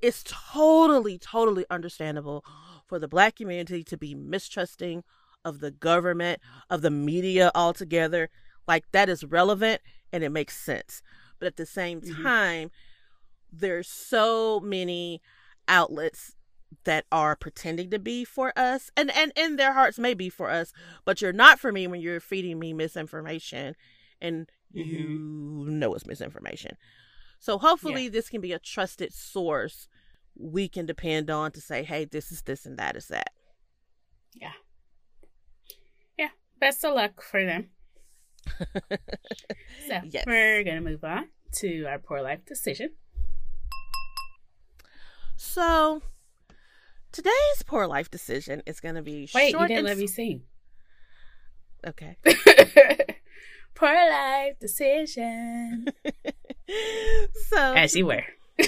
it's 0.02 0.24
totally 0.26 1.18
totally 1.18 1.64
understandable 1.70 2.44
for 2.88 2.98
the 2.98 3.08
black 3.08 3.36
community 3.36 3.84
to 3.84 3.96
be 3.96 4.14
mistrusting 4.14 5.02
of 5.44 5.60
the 5.60 5.70
government, 5.70 6.40
of 6.70 6.82
the 6.82 6.90
media 6.90 7.50
altogether. 7.54 8.30
Like 8.68 8.84
that 8.92 9.08
is 9.08 9.24
relevant 9.24 9.80
and 10.12 10.24
it 10.24 10.30
makes 10.30 10.56
sense. 10.56 11.02
But 11.38 11.46
at 11.48 11.56
the 11.56 11.66
same 11.66 12.00
Mhm. 12.00 12.34
time, 12.34 12.70
there's 13.52 13.88
so 13.88 14.60
many 14.60 15.20
outlets 15.68 16.33
that 16.84 17.04
are 17.12 17.36
pretending 17.36 17.90
to 17.90 17.98
be 17.98 18.24
for 18.24 18.52
us 18.58 18.90
and 18.96 19.10
and 19.16 19.32
in 19.36 19.56
their 19.56 19.72
hearts 19.72 19.98
may 19.98 20.14
be 20.14 20.28
for 20.28 20.50
us 20.50 20.72
but 21.04 21.20
you're 21.20 21.32
not 21.32 21.58
for 21.58 21.72
me 21.72 21.86
when 21.86 22.00
you're 22.00 22.20
feeding 22.20 22.58
me 22.58 22.72
misinformation 22.72 23.74
and 24.20 24.50
mm-hmm. 24.74 24.90
you 24.90 25.66
know 25.70 25.94
it's 25.94 26.06
misinformation 26.06 26.76
so 27.38 27.58
hopefully 27.58 28.08
this 28.08 28.28
can 28.28 28.40
be 28.40 28.52
a 28.52 28.58
trusted 28.58 29.12
source 29.12 29.88
we 30.36 30.68
can 30.68 30.86
depend 30.86 31.30
on 31.30 31.52
to 31.52 31.60
say 31.60 31.82
hey 31.82 32.04
this 32.04 32.32
is 32.32 32.42
this 32.42 32.66
and 32.66 32.78
that 32.78 32.96
is 32.96 33.06
that 33.08 33.30
Yeah. 34.34 34.52
Yeah. 36.18 36.30
Best 36.58 36.84
of 36.84 36.94
luck 36.94 37.22
for 37.22 37.44
them. 37.44 37.70
So 39.88 40.00
Yes. 40.10 40.24
we're 40.26 40.64
gonna 40.64 40.80
move 40.80 41.04
on 41.04 41.28
to 41.60 41.84
our 41.84 41.98
poor 41.98 42.20
life 42.22 42.44
decision. 42.46 42.94
so 45.36 46.02
today's 47.14 47.62
poor 47.66 47.86
life 47.86 48.10
decision 48.10 48.62
is 48.66 48.80
going 48.80 48.94
to 48.96 49.02
be 49.02 49.28
Wait, 49.34 49.52
short 49.52 49.62
you 49.62 49.68
didn't 49.68 49.78
and 49.78 49.86
let 49.88 49.98
me 49.98 50.06
sing. 50.06 50.42
okay 51.86 52.16
poor 53.74 53.88
life 53.94 54.58
decision. 54.60 55.86
so 57.48 57.56
As 57.74 57.94
you 57.94 58.06
were. 58.06 58.24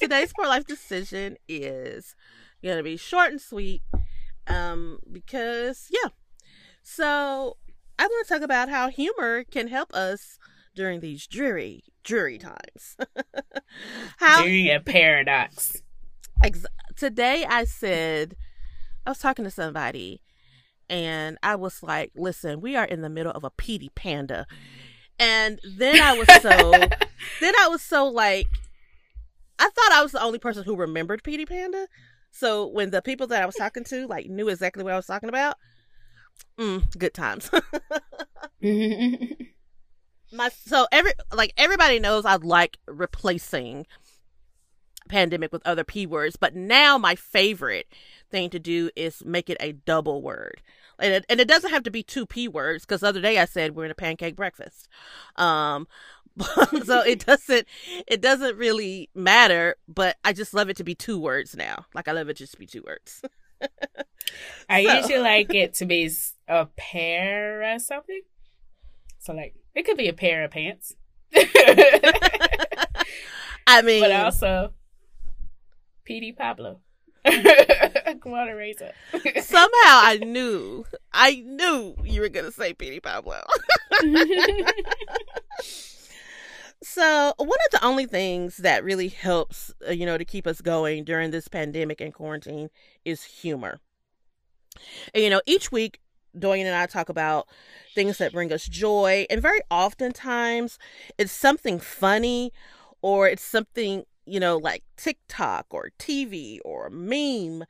today's 0.00 0.32
poor 0.34 0.46
life 0.46 0.66
decision 0.66 1.36
is 1.48 2.14
going 2.62 2.76
to 2.76 2.82
be 2.82 2.96
short 2.96 3.30
and 3.32 3.40
sweet 3.40 3.82
um 4.46 4.98
because 5.10 5.88
yeah 5.90 6.10
so 6.82 7.56
i 7.98 8.04
want 8.06 8.26
to 8.26 8.32
talk 8.34 8.42
about 8.42 8.68
how 8.68 8.88
humor 8.88 9.44
can 9.44 9.68
help 9.68 9.92
us 9.94 10.38
during 10.74 11.00
these 11.00 11.26
dreary 11.26 11.82
dreary 12.04 12.38
times 12.38 12.96
how 14.18 14.42
During 14.42 14.68
a 14.68 14.80
paradox. 14.80 15.81
Ex- 16.42 16.66
today 16.96 17.44
i 17.48 17.64
said 17.64 18.36
i 19.06 19.10
was 19.10 19.18
talking 19.18 19.44
to 19.44 19.50
somebody 19.50 20.20
and 20.88 21.38
i 21.42 21.54
was 21.54 21.82
like 21.82 22.10
listen 22.14 22.60
we 22.60 22.76
are 22.76 22.84
in 22.84 23.00
the 23.02 23.08
middle 23.08 23.32
of 23.32 23.44
a 23.44 23.50
PD 23.50 23.88
panda 23.94 24.46
and 25.18 25.60
then 25.76 26.00
i 26.00 26.16
was 26.16 26.28
so 26.42 26.72
then 27.40 27.54
I 27.60 27.68
was 27.68 27.82
so 27.82 28.06
like, 28.06 28.48
I 29.58 29.64
thought 29.64 29.92
I 29.92 30.02
was 30.02 30.12
the 30.12 30.22
only 30.22 30.38
person 30.38 30.64
who 30.64 30.76
remembered 30.76 31.22
Petey 31.22 31.46
Panda. 31.46 31.86
So 32.30 32.66
when 32.66 32.90
the 32.90 33.02
people 33.02 33.26
that 33.28 33.42
I 33.42 33.46
was 33.46 33.54
talking 33.54 33.84
to 33.84 34.06
like 34.06 34.26
knew 34.28 34.48
exactly 34.48 34.82
what 34.82 34.92
I 34.92 34.96
was 34.96 35.06
talking 35.06 35.28
about, 35.28 35.56
mm, 36.58 36.98
good 36.98 37.14
times. 37.14 37.50
my 40.32 40.48
so 40.64 40.86
every 40.90 41.12
like 41.34 41.52
everybody 41.56 41.98
knows 41.98 42.24
I 42.24 42.36
like 42.36 42.78
replacing 42.86 43.86
pandemic 45.08 45.52
with 45.52 45.62
other 45.66 45.84
p 45.84 46.06
words, 46.06 46.36
but 46.36 46.54
now 46.54 46.98
my 46.98 47.14
favorite 47.14 47.86
thing 48.30 48.50
to 48.50 48.58
do 48.58 48.90
is 48.96 49.24
make 49.24 49.50
it 49.50 49.56
a 49.60 49.72
double 49.72 50.22
word. 50.22 50.62
And 50.98 51.14
it, 51.14 51.26
and 51.28 51.40
it 51.40 51.48
doesn't 51.48 51.70
have 51.70 51.82
to 51.84 51.90
be 51.90 52.02
two 52.02 52.26
p 52.26 52.48
words 52.48 52.84
because 52.84 53.00
the 53.00 53.08
other 53.08 53.20
day 53.20 53.38
I 53.38 53.44
said 53.44 53.74
we're 53.74 53.84
in 53.86 53.90
a 53.90 53.94
pancake 53.94 54.36
breakfast. 54.36 54.88
Um 55.36 55.86
so 56.84 57.00
it 57.00 57.24
doesn't 57.26 57.66
it 58.06 58.20
doesn't 58.20 58.56
really 58.56 59.10
matter, 59.14 59.76
but 59.88 60.16
I 60.24 60.32
just 60.32 60.54
love 60.54 60.68
it 60.70 60.76
to 60.78 60.84
be 60.84 60.94
two 60.94 61.18
words 61.18 61.56
now. 61.56 61.86
Like 61.94 62.08
I 62.08 62.12
love 62.12 62.28
it 62.28 62.36
just 62.38 62.52
to 62.52 62.58
be 62.58 62.66
two 62.66 62.82
words. 62.86 63.22
I 64.68 64.84
So- 64.86 64.94
usually 64.94 65.18
like 65.18 65.52
it 65.54 65.74
to 65.74 65.86
be 65.86 66.10
a 66.48 66.66
pair 66.76 67.74
or 67.74 67.78
something. 67.78 68.22
So 69.18 69.32
like 69.34 69.54
it 69.74 69.82
could 69.84 69.96
be 69.96 70.08
a 70.08 70.12
pair 70.12 70.44
of 70.44 70.50
pants. 70.52 70.94
I 73.66 73.82
mean 73.82 74.02
but 74.02 74.12
also 74.12 74.72
PD 76.08 76.36
Pablo. 76.36 76.80
Come 77.24 78.34
on, 78.34 78.48
erase 78.48 78.80
it. 78.80 79.44
somehow 79.44 79.70
I 79.84 80.18
knew 80.22 80.84
I 81.12 81.36
knew 81.46 81.94
you 82.04 82.20
were 82.20 82.28
gonna 82.28 82.50
say 82.50 82.74
PD 82.74 83.02
Pablo. 83.02 83.42
So, 86.84 87.32
one 87.36 87.48
of 87.48 87.80
the 87.80 87.86
only 87.86 88.06
things 88.06 88.56
that 88.56 88.82
really 88.82 89.06
helps, 89.06 89.72
uh, 89.86 89.92
you 89.92 90.04
know, 90.04 90.18
to 90.18 90.24
keep 90.24 90.48
us 90.48 90.60
going 90.60 91.04
during 91.04 91.30
this 91.30 91.46
pandemic 91.46 92.00
and 92.00 92.12
quarantine 92.12 92.70
is 93.04 93.22
humor. 93.22 93.78
And, 95.14 95.22
you 95.22 95.30
know, 95.30 95.40
each 95.46 95.70
week, 95.70 96.00
Dorian 96.36 96.66
and 96.66 96.74
I 96.74 96.86
talk 96.86 97.08
about 97.08 97.46
things 97.94 98.18
that 98.18 98.32
bring 98.32 98.52
us 98.52 98.66
joy, 98.66 99.26
and 99.30 99.40
very 99.40 99.60
oftentimes 99.70 100.76
it's 101.18 101.30
something 101.30 101.78
funny 101.78 102.52
or 103.00 103.28
it's 103.28 103.44
something, 103.44 104.04
you 104.26 104.40
know, 104.40 104.56
like 104.56 104.84
TikTok 104.96 105.66
or 105.70 105.90
TV 105.98 106.58
or 106.64 106.90
meme. 106.90 107.64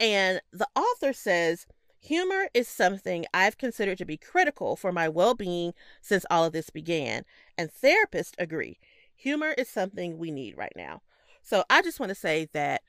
And 0.00 0.40
the 0.52 0.68
author 0.76 1.12
says, 1.12 1.66
Humor 2.00 2.48
is 2.54 2.68
something 2.68 3.26
I've 3.34 3.58
considered 3.58 3.98
to 3.98 4.04
be 4.04 4.16
critical 4.16 4.76
for 4.76 4.92
my 4.92 5.08
well 5.08 5.34
being 5.34 5.74
since 6.00 6.24
all 6.30 6.44
of 6.44 6.52
this 6.52 6.70
began 6.70 7.24
and 7.56 7.70
therapists 7.70 8.34
agree 8.38 8.78
humor 9.18 9.52
is 9.58 9.68
something 9.68 10.16
we 10.16 10.30
need 10.30 10.56
right 10.56 10.72
now. 10.76 11.02
So 11.42 11.64
I 11.68 11.82
just 11.82 12.00
want 12.00 12.10
to 12.10 12.14
say 12.14 12.48
that 12.52 12.82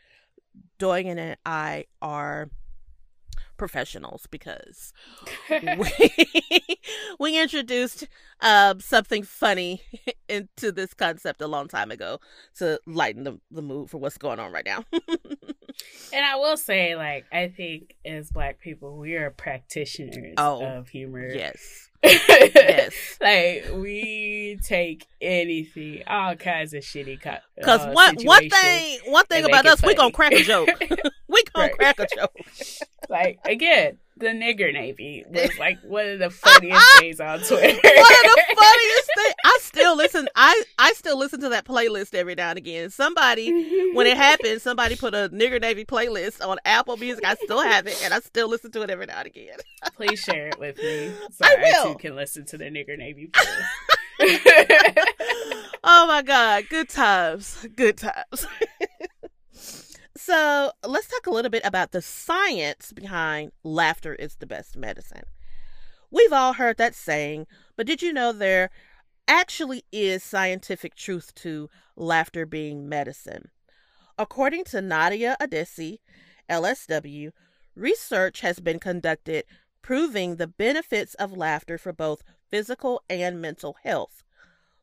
Doyen 0.77 1.17
and 1.17 1.37
I 1.45 1.85
are 2.01 2.49
professionals 3.57 4.27
because 4.29 4.93
we, 5.49 6.09
we 7.19 7.41
introduced 7.41 8.07
um, 8.41 8.79
something 8.79 9.23
funny 9.23 9.81
into 10.29 10.71
this 10.71 10.93
concept 10.93 11.41
a 11.41 11.47
long 11.47 11.67
time 11.67 11.91
ago 11.91 12.19
to 12.57 12.79
lighten 12.85 13.23
the, 13.23 13.39
the 13.51 13.61
mood 13.61 13.89
for 13.89 13.97
what's 13.97 14.17
going 14.17 14.39
on 14.39 14.51
right 14.51 14.65
now. 14.65 14.83
And 16.11 16.25
I 16.25 16.35
will 16.35 16.57
say, 16.57 16.95
like, 16.97 17.25
I 17.31 17.47
think 17.47 17.95
as 18.03 18.31
black 18.31 18.59
people, 18.59 18.97
we 18.97 19.15
are 19.15 19.29
practitioners 19.31 20.33
Oh, 20.37 20.65
of 20.65 20.89
humor. 20.89 21.29
yes. 21.29 21.89
yes. 22.03 22.93
Like, 23.21 23.65
we 23.75 24.59
take 24.61 25.07
anything, 25.21 26.03
all 26.07 26.35
kinds 26.35 26.73
of 26.73 26.83
shitty 26.83 27.21
co- 27.21 27.37
Because 27.55 27.81
uh, 27.85 27.91
one 27.91 28.15
one 28.23 28.49
thing 28.49 28.99
one 29.05 29.25
thing 29.27 29.45
about 29.45 29.65
us, 29.67 29.81
we 29.81 29.95
gonna 29.95 30.11
crack 30.11 30.33
a 30.33 30.43
joke. 30.43 30.67
gonna 31.55 31.67
Right. 31.67 31.77
crack 31.77 31.99
a 31.99 32.07
joke. 32.15 32.35
like, 33.09 33.39
again, 33.45 33.97
the 34.17 34.27
nigger 34.27 34.73
navy 34.73 35.23
was 35.29 35.49
like 35.57 35.77
one 35.83 36.05
of 36.05 36.19
the 36.19 36.29
funniest 36.29 36.85
things 36.99 37.19
on 37.21 37.39
Twitter. 37.39 37.55
one 37.57 37.67
of 37.71 37.81
the 37.81 38.43
funniest 38.55 39.09
things. 39.15 39.33
I 39.45 39.57
still 39.61 39.95
listen. 39.95 40.27
I 40.35 40.63
I 40.77 40.91
still 40.93 41.17
listen 41.17 41.39
to 41.41 41.49
that 41.49 41.63
playlist 41.65 42.13
every 42.13 42.35
now 42.35 42.49
and 42.49 42.57
again. 42.57 42.89
Somebody 42.89 43.49
when 43.93 44.07
it 44.07 44.17
happened, 44.17 44.61
somebody 44.61 44.97
put 44.97 45.13
a 45.13 45.29
nigger 45.29 45.61
navy 45.61 45.85
playlist 45.85 46.45
on 46.45 46.57
Apple 46.65 46.97
Music. 46.97 47.23
I 47.25 47.35
still 47.35 47.61
have 47.61 47.87
it, 47.87 47.97
and 48.03 48.13
I 48.13 48.19
still 48.19 48.49
listen 48.49 48.71
to 48.71 48.81
it 48.81 48.89
every 48.89 49.05
now 49.05 49.19
and 49.19 49.27
again. 49.27 49.55
Please 49.95 50.19
share 50.19 50.47
it 50.47 50.59
with 50.59 50.77
me 50.77 51.11
so 51.31 51.45
I 51.45 51.73
I, 51.79 51.87
too 51.93 51.97
can 51.97 52.15
listen 52.17 52.43
to 52.47 52.57
the 52.57 52.65
nigger 52.65 52.97
navy 52.97 53.31
oh 55.83 56.05
my 56.07 56.21
god, 56.25 56.65
good 56.69 56.89
times, 56.89 57.65
good 57.75 57.97
times. 57.97 58.45
So 60.19 60.71
let's 60.85 61.07
talk 61.07 61.27
a 61.27 61.31
little 61.31 61.49
bit 61.49 61.65
about 61.65 61.91
the 61.91 62.01
science 62.01 62.91
behind 62.91 63.51
laughter 63.63 64.15
is 64.15 64.35
the 64.35 64.45
best 64.45 64.75
medicine. 64.75 65.23
We've 66.11 66.33
all 66.33 66.53
heard 66.53 66.77
that 66.77 66.93
saying, 66.93 67.47
but 67.77 67.87
did 67.87 68.01
you 68.01 68.11
know 68.11 68.33
there 68.33 68.69
actually 69.27 69.85
is 69.91 70.23
scientific 70.23 70.95
truth 70.95 71.33
to 71.35 71.69
laughter 71.95 72.45
being 72.45 72.89
medicine? 72.89 73.49
According 74.17 74.65
to 74.65 74.81
Nadia 74.81 75.37
Adesi, 75.39 75.99
LSW, 76.49 77.31
research 77.75 78.41
has 78.41 78.59
been 78.59 78.79
conducted 78.79 79.45
proving 79.81 80.35
the 80.35 80.47
benefits 80.47 81.13
of 81.13 81.31
laughter 81.31 81.77
for 81.77 81.93
both 81.93 82.23
physical 82.49 83.01
and 83.09 83.41
mental 83.41 83.77
health. 83.83 84.23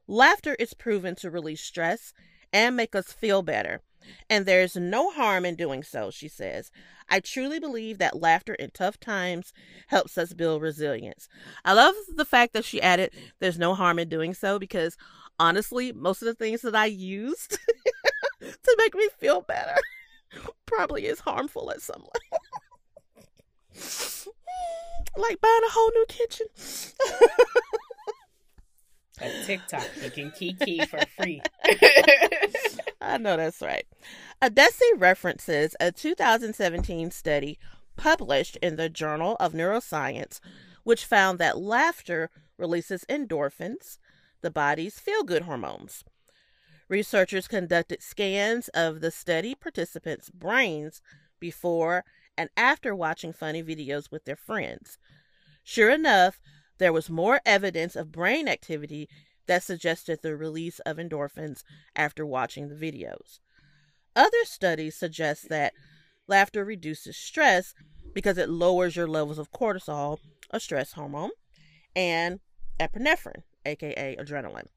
Laughter 0.07 0.55
is 0.59 0.73
proven 0.73 1.15
to 1.17 1.31
release 1.31 1.61
stress 1.61 2.15
and 2.53 2.75
make 2.75 2.95
us 2.95 3.13
feel 3.13 3.43
better, 3.43 3.83
and 4.29 4.47
there's 4.47 4.77
no 4.77 5.11
harm 5.11 5.45
in 5.45 5.55
doing 5.55 5.83
so, 5.83 6.11
she 6.11 6.29
says. 6.29 6.71
I 7.09 7.21
truly 7.21 7.61
believe 7.61 7.99
that 7.99 8.21
laughter 8.21 8.55
in 8.55 8.71
tough 8.71 8.99
times 8.99 9.53
helps 9.89 10.19
us 10.19 10.33
build 10.33 10.63
resilience. 10.63 11.29
I 11.65 11.73
love 11.73 11.95
the 12.15 12.25
fact 12.25 12.53
that 12.55 12.65
she 12.65 12.83
added 12.83 13.13
there's 13.39 13.59
no 13.59 13.75
harm 13.75 13.99
in 13.99 14.09
doing 14.09 14.35
so 14.35 14.59
because 14.59 14.97
honestly, 15.39 15.93
most 15.93 16.23
of 16.23 16.27
the 16.27 16.35
things 16.35 16.63
that 16.63 16.75
I 16.75 16.87
used 16.87 17.59
to 18.41 18.77
make 18.79 18.95
me 18.95 19.09
feel 19.19 19.43
better 19.43 19.77
probably 20.67 21.07
is 21.07 21.21
harmful 21.21 21.71
at 21.71 21.83
some 21.83 22.03
level. 22.03 22.41
like 25.17 25.41
buying 25.41 25.63
a 25.67 25.71
whole 25.71 25.91
new 25.91 26.07
kitchen. 26.09 26.47
On 29.23 29.31
TikTok, 29.45 29.89
you 30.03 30.11
can 30.11 30.31
kiki 30.31 30.85
for 30.87 31.01
free. 31.17 31.41
I 33.01 33.17
know 33.19 33.37
that's 33.37 33.63
right. 33.63 33.87
Adesi 34.43 34.91
references 34.97 35.75
a 35.81 35.91
2017 35.91 37.11
study 37.11 37.59
published 37.97 38.57
in 38.57 38.77
the 38.77 38.91
Journal 38.91 39.37
of 39.41 39.55
Neuroscience, 39.55 40.41
which 40.85 41.07
found 41.07 41.39
that 41.39 41.59
laughter 41.59 42.31
releases 42.59 43.05
endorphins, 43.09 43.99
the 44.43 44.51
body's 44.51 45.01
feel 45.01 45.23
good 45.23 45.43
hormones. 45.43 46.05
Researchers 46.89 47.49
conducted 47.49 48.03
scans 48.03 48.69
of 48.69 49.01
the 49.01 49.11
study 49.11 49.55
participants' 49.55 50.31
brains 50.31 51.01
before 51.41 52.05
and 52.37 52.51
after 52.57 52.95
watching 52.95 53.33
funny 53.33 53.63
videos 53.63 54.11
with 54.11 54.25
their 54.25 54.37
friends. 54.37 54.99
Sure 55.65 55.91
enough, 55.91 56.39
there 56.79 56.93
was 56.93 57.11
more 57.11 57.41
evidence 57.47 57.97
of 57.97 58.13
brain 58.13 58.49
activity 58.49 59.09
that 59.47 59.63
suggested 59.63 60.21
the 60.23 60.37
release 60.37 60.79
of 60.81 60.97
endorphins 60.97 61.63
after 61.95 62.27
watching 62.27 62.69
the 62.69 62.75
videos. 62.75 63.41
Other 64.15 64.45
studies 64.45 64.97
suggest 64.97 65.49
that 65.49 65.73
laughter 66.27 66.65
reduces 66.65 67.17
stress 67.17 67.75
because 68.15 68.39
it 68.39 68.49
lowers 68.49 68.97
your 68.97 69.07
levels 69.07 69.39
of 69.39 69.53
cortisol, 69.53 70.19
a 70.51 70.59
stress 70.59 70.93
hormone, 70.93 71.31
and 71.95 72.41
epinephrine, 72.81 73.43
aka 73.65 74.17
adrenaline. 74.17 74.69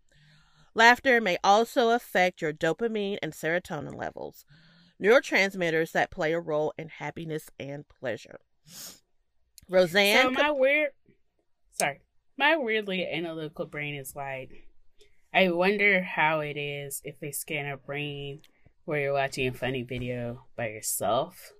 Laughter 0.76 1.20
may 1.20 1.38
also 1.44 1.90
affect 1.90 2.42
your 2.42 2.54
dopamine 2.54 3.18
and 3.22 3.34
serotonin 3.34 3.96
levels, 3.96 4.46
neurotransmitters 5.02 5.92
that 5.94 6.12
play 6.12 6.34
a 6.34 6.40
role 6.40 6.74
in 6.78 6.90
happiness 6.90 7.50
and 7.60 7.88
pleasure. 7.88 8.40
Roseann, 9.70 10.24
So 10.24 10.32
my 10.32 10.52
weird, 10.52 10.92
sorry, 11.80 12.02
my 12.38 12.58
weirdly 12.58 13.08
analytical 13.08 13.66
brain 13.66 13.96
is 13.96 14.16
like, 14.16 14.68
I 15.34 15.50
wonder 15.52 16.02
how 16.02 16.40
it 16.40 16.58
is 16.58 17.02
if 17.04 17.20
they 17.20 17.32
scan 17.32 17.68
a 17.68 17.78
brain 17.78 18.42
where 18.86 19.02
you're 19.02 19.14
watching 19.14 19.48
a 19.48 19.54
funny 19.54 19.84
video 19.84 20.46
by 20.56 20.70
yourself 20.70 21.52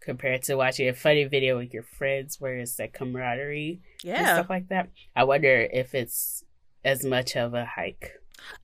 compared 0.00 0.42
to 0.42 0.54
watching 0.54 0.88
a 0.88 0.94
funny 0.94 1.24
video 1.24 1.58
with 1.58 1.72
your 1.72 1.82
friends 1.82 2.40
where 2.40 2.58
it's 2.58 2.76
that 2.76 2.92
camaraderie 2.92 3.80
and 4.04 4.10
yeah, 4.10 4.34
stuff 4.34 4.50
like 4.50 4.68
that. 4.68 4.90
I 5.16 5.24
wonder 5.24 5.68
if 5.72 5.94
it's 5.94 6.44
as 6.84 7.04
much 7.04 7.36
of 7.36 7.54
a 7.54 7.64
hike. 7.64 8.12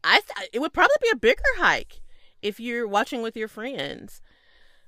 I 0.05 0.20
th- 0.20 0.51
it 0.53 0.61
would 0.61 0.72
probably 0.72 0.97
be 1.01 1.11
a 1.12 1.16
bigger 1.16 1.43
hike 1.57 2.01
if 2.43 2.61
you're 2.61 2.87
watching 2.87 3.22
with 3.22 3.37
your 3.37 3.49
friends. 3.49 4.20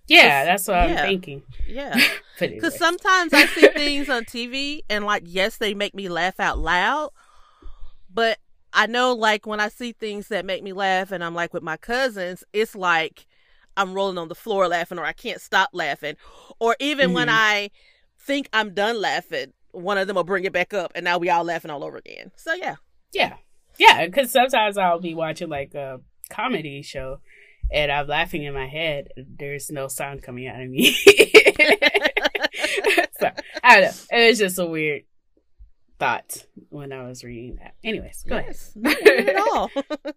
Yeah, 0.08 0.44
that's 0.44 0.68
what 0.68 0.76
I'm 0.76 0.96
thinking. 0.96 1.42
Yeah. 1.66 1.96
But 2.38 2.46
anyway. 2.48 2.60
Because 2.60 2.78
sometimes 2.78 3.32
I 3.34 3.46
see 3.46 3.68
things 3.68 4.08
on 4.08 4.24
TV 4.24 4.82
and, 4.88 5.04
like, 5.04 5.22
yes, 5.26 5.58
they 5.58 5.74
make 5.74 5.94
me 5.94 6.08
laugh 6.08 6.40
out 6.40 6.58
loud. 6.58 7.10
But 8.12 8.38
I 8.72 8.86
know, 8.86 9.14
like, 9.14 9.46
when 9.46 9.60
I 9.60 9.68
see 9.68 9.92
things 9.92 10.28
that 10.28 10.44
make 10.44 10.62
me 10.62 10.72
laugh 10.72 11.12
and 11.12 11.22
I'm 11.22 11.34
like 11.34 11.52
with 11.52 11.62
my 11.62 11.76
cousins, 11.76 12.44
it's 12.52 12.74
like 12.74 13.26
I'm 13.76 13.94
rolling 13.94 14.18
on 14.18 14.28
the 14.28 14.34
floor 14.34 14.68
laughing 14.68 14.98
or 14.98 15.04
I 15.04 15.12
can't 15.12 15.40
stop 15.40 15.70
laughing. 15.72 16.16
Or 16.58 16.76
even 16.80 17.12
when 17.12 17.28
Mhm. 17.28 17.32
I 17.32 17.70
think 18.18 18.48
I'm 18.52 18.74
done 18.74 19.00
laughing, 19.00 19.52
one 19.72 19.98
of 19.98 20.06
them 20.06 20.16
will 20.16 20.24
bring 20.24 20.44
it 20.44 20.52
back 20.52 20.74
up 20.74 20.92
and 20.94 21.04
now 21.04 21.18
we 21.18 21.30
all 21.30 21.44
laughing 21.44 21.70
all 21.70 21.84
over 21.84 21.96
again. 21.96 22.32
So, 22.36 22.54
yeah. 22.54 22.76
yeah, 23.12 23.36
Yeah, 23.78 24.06
because 24.06 24.30
sometimes 24.30 24.76
I'll 24.78 25.00
be 25.00 25.14
watching 25.14 25.48
like 25.48 25.74
a 25.74 26.00
comedy 26.30 26.82
show 26.82 27.20
and 27.72 27.90
I'm 27.90 28.06
laughing 28.06 28.44
in 28.44 28.54
my 28.54 28.66
head. 28.66 29.08
There's 29.16 29.70
no 29.70 29.88
sound 29.88 30.22
coming 30.22 30.46
out 30.46 30.60
of 30.60 30.68
me. 30.68 30.92
so 33.18 33.30
I 33.62 33.80
don't 33.80 33.82
know. 33.82 33.92
It 34.10 34.28
was 34.28 34.38
just 34.38 34.58
a 34.58 34.66
weird 34.66 35.02
thought 35.98 36.44
when 36.68 36.92
I 36.92 37.06
was 37.06 37.24
reading 37.24 37.56
that. 37.56 37.74
Anyways, 37.84 38.24
go 38.28 38.36
yes, 38.36 38.72
not 38.74 39.00
at 39.06 39.36
all. 39.36 39.70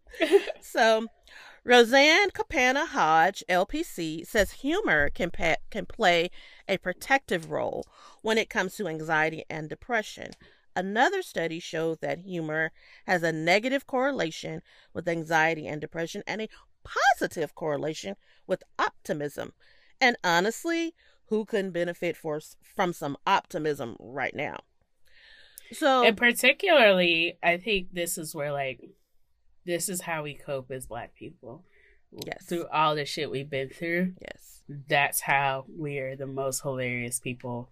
so, 0.61 1.07
Roseann 1.65 2.31
Capanna 2.31 2.87
Hodge, 2.87 3.43
LPC, 3.49 4.25
says 4.25 4.51
humor 4.51 5.09
can 5.09 5.31
can 5.69 5.85
play 5.85 6.31
a 6.67 6.77
protective 6.77 7.51
role 7.51 7.85
when 8.21 8.37
it 8.37 8.49
comes 8.49 8.75
to 8.75 8.87
anxiety 8.87 9.43
and 9.49 9.69
depression. 9.69 10.31
Another 10.75 11.21
study 11.21 11.59
showed 11.59 12.01
that 12.01 12.19
humor 12.25 12.71
has 13.07 13.23
a 13.23 13.31
negative 13.31 13.87
correlation 13.87 14.61
with 14.93 15.07
anxiety 15.07 15.67
and 15.67 15.79
depression 15.79 16.21
and 16.27 16.41
a 16.41 16.49
positive 16.85 17.55
correlation 17.55 18.15
with 18.47 18.63
optimism. 18.79 19.53
And 19.99 20.17
honestly, 20.23 20.93
who 21.27 21.45
couldn't 21.45 21.71
benefit 21.71 22.15
for, 22.15 22.39
from 22.75 22.93
some 22.93 23.17
optimism 23.25 23.97
right 23.99 24.35
now? 24.35 24.59
So, 25.71 26.05
And 26.05 26.15
particularly, 26.15 27.37
I 27.41 27.57
think 27.57 27.87
this 27.91 28.17
is 28.17 28.35
where 28.35 28.51
like 28.51 28.81
this 29.65 29.89
is 29.89 30.01
how 30.01 30.23
we 30.23 30.35
cope 30.35 30.71
as 30.71 30.85
black 30.85 31.15
people. 31.15 31.63
Yes. 32.25 32.45
Through 32.45 32.67
all 32.67 32.95
the 32.95 33.05
shit 33.05 33.31
we've 33.31 33.49
been 33.49 33.69
through, 33.69 34.13
yes. 34.21 34.61
that's 34.87 35.21
how 35.21 35.65
we 35.75 35.97
are 35.97 36.15
the 36.15 36.27
most 36.27 36.61
hilarious 36.61 37.19
people 37.19 37.69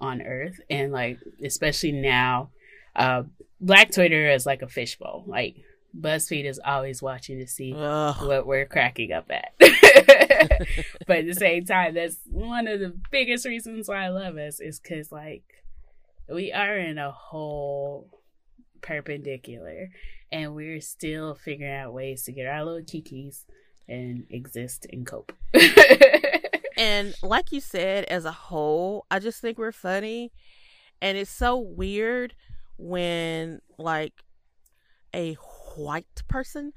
on 0.00 0.22
earth. 0.22 0.58
And 0.70 0.90
like 0.90 1.18
especially 1.44 1.92
now, 1.92 2.50
uh 2.96 3.24
Black 3.60 3.92
Twitter 3.92 4.30
is 4.30 4.46
like 4.46 4.62
a 4.62 4.68
fishbowl. 4.68 5.24
Like 5.26 5.56
BuzzFeed 5.98 6.44
is 6.44 6.60
always 6.64 7.02
watching 7.02 7.38
to 7.38 7.46
see 7.46 7.74
Ugh. 7.76 8.26
what 8.26 8.46
we're 8.46 8.66
cracking 8.66 9.12
up 9.12 9.30
at. 9.30 9.52
but 11.06 11.18
at 11.18 11.26
the 11.26 11.34
same 11.34 11.64
time, 11.64 11.94
that's 11.94 12.18
one 12.26 12.66
of 12.66 12.80
the 12.80 12.94
biggest 13.10 13.46
reasons 13.46 13.88
why 13.88 14.04
I 14.04 14.08
love 14.08 14.36
us 14.36 14.60
is 14.60 14.80
because 14.80 15.12
like 15.12 15.44
we 16.28 16.52
are 16.52 16.76
in 16.76 16.98
a 16.98 17.10
whole 17.10 18.08
perpendicular 18.80 19.90
and 20.32 20.54
we're 20.54 20.80
still 20.80 21.34
figuring 21.34 21.72
out 21.72 21.92
ways 21.92 22.24
to 22.24 22.32
get 22.32 22.46
our 22.46 22.64
little 22.64 22.80
kikis 22.80 23.44
and 23.88 24.26
exist 24.30 24.86
and 24.92 25.06
cope. 25.06 25.32
And 26.76 27.14
like 27.22 27.52
you 27.52 27.60
said, 27.60 28.04
as 28.04 28.24
a 28.24 28.32
whole, 28.32 29.06
I 29.10 29.18
just 29.18 29.40
think 29.40 29.58
we're 29.58 29.72
funny. 29.72 30.32
And 31.00 31.16
it's 31.16 31.30
so 31.30 31.58
weird 31.58 32.34
when 32.76 33.60
like 33.78 34.12
a 35.14 35.34
white 35.76 36.22
person 36.28 36.72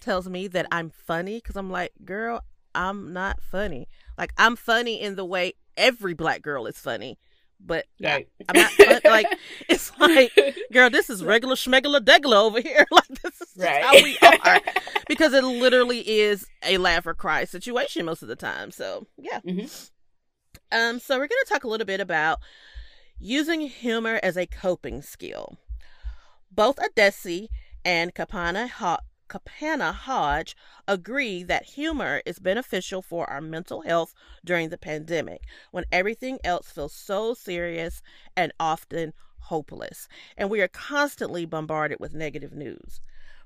tells 0.00 0.28
me 0.28 0.46
that 0.48 0.66
I'm 0.70 0.90
funny 0.90 1.36
because 1.38 1.56
I'm 1.56 1.70
like, 1.70 1.92
girl, 2.04 2.42
I'm 2.74 3.12
not 3.12 3.40
funny. 3.42 3.88
Like 4.16 4.32
I'm 4.38 4.56
funny 4.56 5.00
in 5.00 5.16
the 5.16 5.24
way 5.24 5.54
every 5.76 6.14
black 6.14 6.42
girl 6.42 6.66
is 6.66 6.78
funny. 6.78 7.18
But 7.60 7.86
I. 8.04 8.26
I'm 8.48 8.60
not 8.60 8.70
fun- 8.70 9.00
like 9.04 9.26
it's 9.68 9.90
like, 9.98 10.32
girl, 10.72 10.90
this 10.90 11.10
is 11.10 11.24
regular 11.24 11.56
schmegula 11.56 12.00
degula 12.00 12.36
over 12.44 12.60
here. 12.60 12.86
Like 12.92 13.08
this 13.22 13.40
is 13.40 13.48
right. 13.56 13.82
how 13.82 13.94
we 13.94 14.16
are. 14.22 14.60
Because 15.08 15.32
it 15.32 15.42
literally 15.42 16.06
is 16.06 16.46
a 16.62 16.76
laugh 16.76 17.06
or 17.06 17.14
cry 17.14 17.44
situation 17.44 18.04
most 18.04 18.22
of 18.22 18.28
the 18.28 18.36
time. 18.36 18.70
So 18.70 19.06
yeah. 19.16 19.40
Mhm. 19.40 19.90
Um, 20.70 21.00
so 21.00 21.16
we're 21.16 21.26
gonna 21.28 21.44
talk 21.48 21.64
a 21.64 21.68
little 21.68 21.86
bit 21.86 22.00
about 22.00 22.38
using 23.18 23.60
humor 23.62 24.20
as 24.22 24.36
a 24.36 24.46
coping 24.46 25.00
skill. 25.02 25.56
Both 26.52 26.76
Adesi 26.76 27.48
and 27.88 28.14
Capanna 28.14 28.68
Ho- 28.68 28.98
Capanna 29.30 29.94
Hodge 29.94 30.54
agree 30.86 31.42
that 31.42 31.64
humor 31.64 32.20
is 32.26 32.38
beneficial 32.38 33.00
for 33.00 33.28
our 33.30 33.40
mental 33.40 33.80
health 33.80 34.12
during 34.44 34.68
the 34.68 34.76
pandemic 34.76 35.44
when 35.70 35.86
everything 35.90 36.38
else 36.44 36.70
feels 36.70 36.92
so 36.92 37.32
serious 37.32 38.02
and 38.36 38.52
often 38.60 39.14
hopeless, 39.38 40.06
and 40.36 40.50
we 40.50 40.60
are 40.60 40.68
constantly 40.68 41.46
bombarded 41.46 41.98
with 41.98 42.12
negative 42.12 42.52
news. 42.52 43.00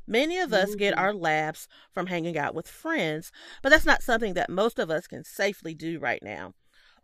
Many 0.09 0.40
of 0.40 0.53
us 0.53 0.74
get 0.74 0.95
Mhm. 0.95 0.99
our 0.99 1.14
laughs 1.14 1.68
from 1.93 2.09
hanging 2.09 2.36
out 2.36 2.53
with 2.53 2.66
friends, 2.66 3.30
but 3.62 3.68
that's 3.68 3.86
not 3.86 4.03
something 4.03 4.34
that 4.34 4.51
most 4.51 4.80
of 4.80 4.90
us 4.90 5.07
can 5.07 5.22
safely 5.22 5.72
do 5.72 6.01
right 6.01 6.20
now. 6.20 6.55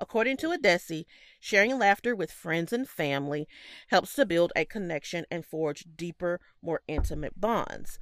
According 0.00 0.36
to 0.38 0.48
Adesi, 0.48 1.04
sharing 1.40 1.78
laughter 1.78 2.14
with 2.14 2.30
friends 2.30 2.72
and 2.72 2.88
family 2.88 3.48
helps 3.88 4.14
to 4.14 4.26
build 4.26 4.52
a 4.54 4.64
connection 4.64 5.24
and 5.30 5.44
forge 5.44 5.84
deeper, 5.96 6.40
more 6.62 6.82
intimate 6.86 7.40
bonds. 7.40 7.98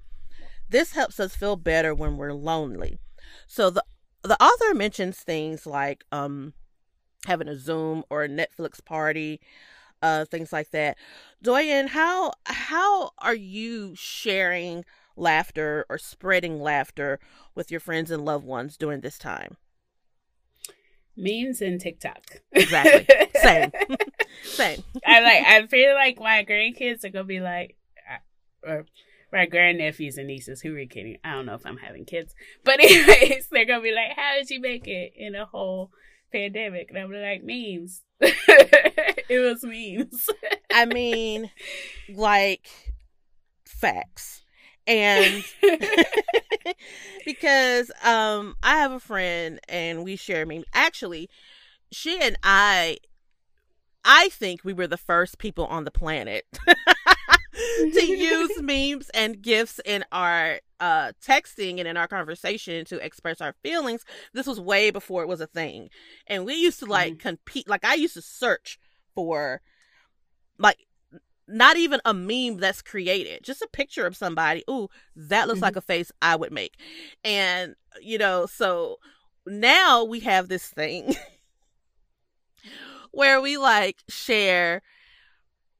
This 0.69 0.93
helps 0.93 1.19
us 1.21 1.37
feel 1.37 1.57
better 1.57 1.95
when 1.95 2.17
we're 2.17 2.33
lonely. 2.33 2.99
So 3.47 3.71
the 3.71 3.85
the 4.23 4.43
author 4.43 4.75
mentions 4.75 5.21
things 5.21 5.67
like 5.67 6.05
um 6.11 6.53
having 7.27 7.49
a 7.49 7.57
Zoom 7.57 8.05
or 8.11 8.25
a 8.25 8.29
Netflix 8.29 8.85
party, 8.85 9.41
uh 10.03 10.25
things 10.27 10.53
like 10.53 10.71
that. 10.71 10.99
Doyen, 11.43 11.89
how 11.89 12.33
how 12.47 13.11
are 13.19 13.35
you 13.35 13.95
sharing 13.97 14.85
laughter 15.17 15.87
or 15.89 15.99
spreading 15.99 16.61
laughter 16.61 17.19
with 17.55 17.71
your 17.71 17.81
friends 17.81 18.11
and 18.11 18.25
loved 18.25 18.45
ones 18.45 18.77
during 18.77 19.01
this 19.01 19.19
time? 19.19 19.57
Memes 21.17 21.61
and 21.63 21.81
TikTok. 21.81 22.43
Exactly. 22.53 23.07
Same. 23.41 23.71
Same. 24.45 24.83
I 25.07 25.21
like. 25.21 25.43
I 25.47 25.67
feel 25.67 25.95
like 25.95 26.19
my 26.19 26.45
grandkids 26.45 27.05
are 27.05 27.11
gonna 27.11 27.25
be 27.25 27.41
like, 27.41 27.77
uh, 28.11 28.69
or 28.69 28.87
my 29.33 29.47
grandnephews 29.47 30.19
and 30.19 30.27
nieces. 30.27 30.61
Who 30.61 30.75
are 30.75 30.79
you 30.79 30.89
kidding? 30.89 31.19
I 31.25 31.33
don't 31.33 31.47
know 31.47 31.55
if 31.55 31.67
I'm 31.67 31.79
having 31.79 32.05
kids, 32.05 32.35
but 32.65 32.81
anyways, 32.81 33.49
they're 33.51 33.65
gonna 33.65 33.83
be 33.83 33.93
like, 33.93 34.17
"How 34.17 34.35
did 34.37 34.51
you 34.51 34.61
make 34.61 34.87
it 34.87 35.13
in 35.17 35.35
a 35.35 35.47
whole 35.47 35.91
pandemic?" 36.33 36.91
And 36.91 36.99
I'm 36.99 37.13
like, 37.13 37.43
"Memes. 37.43 38.03
it 38.21 39.41
was 39.41 39.63
memes." 39.65 40.29
I 40.73 40.85
mean, 40.85 41.51
like 42.15 42.69
facts. 43.65 44.43
And 44.87 45.45
because 47.25 47.91
um 48.05 48.57
I 48.63 48.79
have 48.79 48.93
a 48.93 49.01
friend 49.01 49.61
and 49.69 50.05
we 50.05 50.17
share 50.17 50.47
memes. 50.47 50.67
Actually, 50.73 51.29
she 51.91 52.19
and 52.21 52.39
I 52.43 52.99
I 54.05 54.29
think 54.31 54.65
we 54.65 54.73
were 54.73 54.87
the 54.87 54.97
first 54.97 55.39
people 55.39 55.67
on 55.67 55.85
the 55.85 55.91
planet 55.91 56.45
to 57.93 58.05
use 58.05 58.53
memes 58.63 59.11
and 59.11 59.43
gifs 59.43 59.81
in 59.85 60.05
our 60.13 60.61
uh 60.79 61.13
texting 61.25 61.79
and 61.79 61.89
in 61.89 61.97
our 61.97 62.07
conversation 62.07 62.85
to 62.87 63.05
express 63.05 63.41
our 63.41 63.55
feelings. 63.63 64.05
This 64.33 64.47
was 64.47 64.61
way 64.61 64.91
before 64.91 65.23
it 65.23 65.29
was 65.29 65.41
a 65.41 65.47
thing. 65.47 65.89
And 66.27 66.45
we 66.45 66.55
used 66.55 66.79
to 66.81 66.87
like 66.87 67.19
compete 67.19 67.69
like 67.69 67.85
I 67.85 67.95
used 67.95 68.15
to 68.15 68.23
search 68.23 68.79
for 69.15 69.61
like 70.59 70.86
not 71.49 71.77
even 71.77 72.01
a 72.05 72.13
meme 72.15 72.59
that's 72.59 72.83
created, 72.83 73.45
just 73.45 73.63
a 73.63 73.69
picture 73.73 74.07
of 74.07 74.17
somebody. 74.17 74.65
Ooh, 74.69 74.89
that 75.15 75.47
looks 75.49 75.61
Mhm. 75.61 75.63
like 75.63 75.77
a 75.77 75.81
face 75.81 76.11
I 76.21 76.37
would 76.37 76.53
make. 76.53 76.75
And, 77.25 77.75
you 78.01 78.19
know, 78.19 78.47
so 78.47 78.97
now 79.47 80.05
we 80.05 80.21
have 80.21 80.49
this 80.49 80.69
thing 80.69 81.15
where 83.13 83.41
we 83.41 83.57
like 83.57 84.03
share 84.09 84.83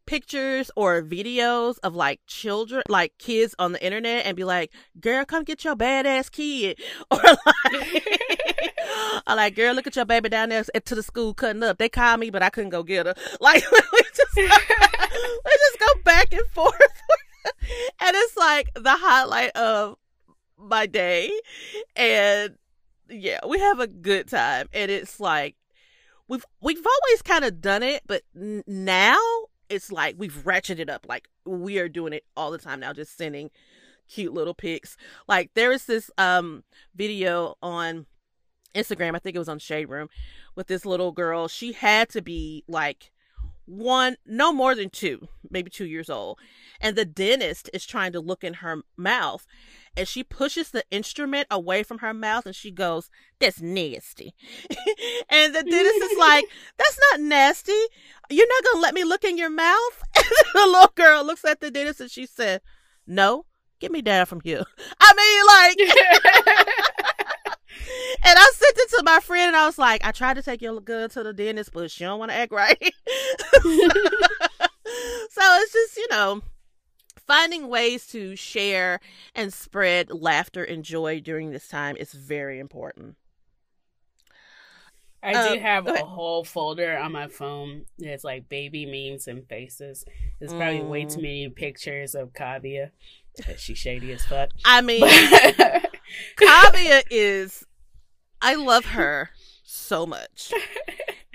pictures 0.07 0.71
or 0.77 1.03
videos 1.03 1.79
of 1.83 1.95
like 1.95 2.21
children, 2.27 2.83
like 2.89 3.13
kids 3.19 3.55
on 3.59 3.73
the 3.73 3.85
internet 3.85 4.25
and 4.25 4.37
be 4.37 4.45
like, 4.45 4.73
girl, 5.01 5.25
come 5.25 5.45
get 5.45 5.65
your 5.65 5.77
badass 5.77 6.31
kid. 6.31 6.81
Or 7.11 7.21
like, 7.23 8.07
or 9.29 9.37
like, 9.37 9.55
girl, 9.55 9.75
look 9.75 9.87
at 9.87 9.97
your 9.97 10.05
baby 10.05 10.29
down 10.29 10.49
there 10.49 10.65
to 10.65 10.95
the 10.95 11.03
school 11.03 11.35
cutting 11.35 11.63
up. 11.63 11.79
They 11.79 11.89
called 11.89 12.21
me, 12.21 12.31
but 12.31 12.43
I 12.43 12.51
couldn't 12.51 12.71
go 12.71 12.83
get 12.83 13.07
her. 13.07 13.15
Like, 13.41 13.65
we 13.71 14.01
just, 14.15 14.37
we 14.37 14.47
just 14.49 15.79
go 15.79 15.87
back 16.05 16.33
and 16.33 16.47
forth. 16.53 16.75
and 18.01 18.17
it's 18.17 18.37
like 18.37 18.71
the 18.75 18.97
highlight 18.97 19.51
of 19.57 19.97
my 20.59 20.87
day. 20.87 21.31
And 21.95 22.57
yeah, 23.09 23.41
we 23.47 23.59
have 23.59 23.81
a 23.81 23.87
good 23.87 24.29
time. 24.29 24.69
And 24.73 24.91
it's 24.91 25.21
like, 25.21 25.57
we've, 26.29 26.45
we've 26.61 26.85
always 26.87 27.23
kind 27.23 27.45
of 27.45 27.61
done 27.61 27.83
it, 27.83 28.03
but 28.07 28.23
now 28.35 29.19
it's 29.69 29.91
like 29.93 30.17
we've 30.19 30.45
ratcheted 30.45 30.89
up. 30.89 31.07
Like 31.09 31.29
we 31.45 31.79
are 31.79 31.89
doing 31.89 32.13
it 32.13 32.25
all 32.37 32.51
the 32.51 32.59
time 32.59 32.81
now, 32.81 32.93
just 32.93 33.17
sending 33.17 33.51
cute 34.09 34.33
little 34.33 34.55
pics. 34.55 34.97
Like 35.29 35.51
there 35.55 35.73
is 35.73 35.87
this 35.87 36.11
um 36.19 36.65
video 36.95 37.57
on 37.63 38.07
Instagram, 38.75 39.17
I 39.17 39.19
think 39.19 39.35
it 39.35 39.41
was 39.41 39.49
on 39.49 39.59
Shade 39.59 39.89
Room, 39.89 40.09
with 40.55 40.67
this 40.67 40.85
little 40.85 41.13
girl. 41.13 41.49
She 41.49 41.73
had 41.73 42.09
to 42.11 42.23
be 42.23 42.65
like 42.69 43.11
one, 43.67 44.17
no 44.25 44.53
more 44.53 44.75
than 44.75 44.91
two, 44.91 45.29
maybe 45.51 45.71
two 45.71 45.85
years 45.85 46.09
old. 46.09 46.39
And 46.81 46.97
the 46.97 47.05
dentist 47.05 47.69
is 47.75 47.85
trying 47.85 48.13
to 48.13 48.21
look 48.21 48.45
in 48.45 48.55
her 48.55 48.83
mouth. 48.97 49.47
And 49.97 50.07
she 50.07 50.23
pushes 50.23 50.71
the 50.71 50.85
instrument 50.91 51.49
away 51.51 51.83
from 51.83 51.99
her 51.99 52.15
mouth 52.15 52.47
and 52.47 52.55
she 52.55 52.71
goes, 52.71 53.11
That's 53.41 53.61
nasty. 53.61 54.35
and 55.29 55.55
the 55.55 55.63
dentist 55.63 56.13
is 56.13 56.19
like, 56.19 56.45
That's 56.77 56.99
not 57.13 57.21
nasty. 57.21 57.81
You're 58.31 58.49
not 58.49 58.65
going 58.65 58.77
to 58.77 58.83
let 58.83 58.95
me 58.95 59.05
look 59.05 59.25
in 59.25 59.39
your 59.39 59.51
mouth? 59.51 60.03
the 60.15 60.67
little 60.67 60.93
girl 60.95 61.25
looks 61.25 61.45
at 61.45 61.61
the 61.61 61.71
dentist 61.71 62.01
and 62.01 62.11
she 62.11 62.27
said, 62.27 62.61
No, 63.07 63.47
get 63.81 63.91
me 63.91 64.03
down 64.03 64.27
from 64.27 64.41
here. 64.41 64.65
I 65.01 65.75
mean, 65.77 65.87
like, 65.87 67.06
and 68.25 68.39
I 68.39 68.51
sent 68.55 68.77
it 68.79 68.91
to 68.91 69.03
my 69.05 69.21
friend, 69.21 69.49
and 69.49 69.57
I 69.57 69.67
was 69.67 69.79
like, 69.79 70.05
I 70.05 70.13
tried 70.13 70.35
to 70.35 70.43
take 70.43 70.63
your 70.63 70.81
girl 70.81 71.09
to 71.11 71.23
the 71.23 71.33
dentist, 71.33 71.73
but 71.73 71.91
she 71.91 72.05
don't 72.05 72.19
want 72.19 72.31
to 72.31 72.37
act 72.37 72.53
right. 72.53 72.79
so 72.83 72.91
it's 74.85 75.73
just, 75.73 75.97
you 75.97 76.07
know, 76.11 76.43
finding 77.27 77.69
ways 77.69 78.07
to 78.09 78.37
share 78.37 79.01
and 79.35 79.53
spread 79.53 80.11
laughter 80.13 80.63
and 80.65 80.85
joy 80.85 81.21
during 81.21 81.51
this 81.51 81.69
time 81.69 81.97
is 81.97 82.13
very 82.13 82.59
important. 82.59 83.17
I 85.23 85.33
do 85.33 85.55
Um, 85.55 85.59
have 85.59 85.87
a 85.89 86.05
whole 86.05 86.45
folder 86.45 86.97
on 86.97 87.11
my 87.11 87.27
phone 87.27 87.87
that's 87.99 88.23
like 88.23 88.49
baby 88.49 88.87
memes 88.87 89.27
and 89.27 89.45
faces. 89.49 90.05
There's 90.39 90.53
probably 90.53 90.83
way 90.83 91.05
Mm. 91.05 91.15
too 91.15 91.21
many 91.23 91.49
pictures 91.49 92.15
of 92.15 92.33
Kavia. 92.33 92.91
She's 93.59 93.79
shady 93.79 94.13
as 94.13 94.25
fuck. 94.25 94.51
I 94.65 94.83
mean, 94.83 95.03
Kavia 96.37 97.03
is, 97.11 97.65
I 98.43 98.55
love 98.55 98.87
her 98.87 99.31
so 99.65 100.07
much. 100.07 100.53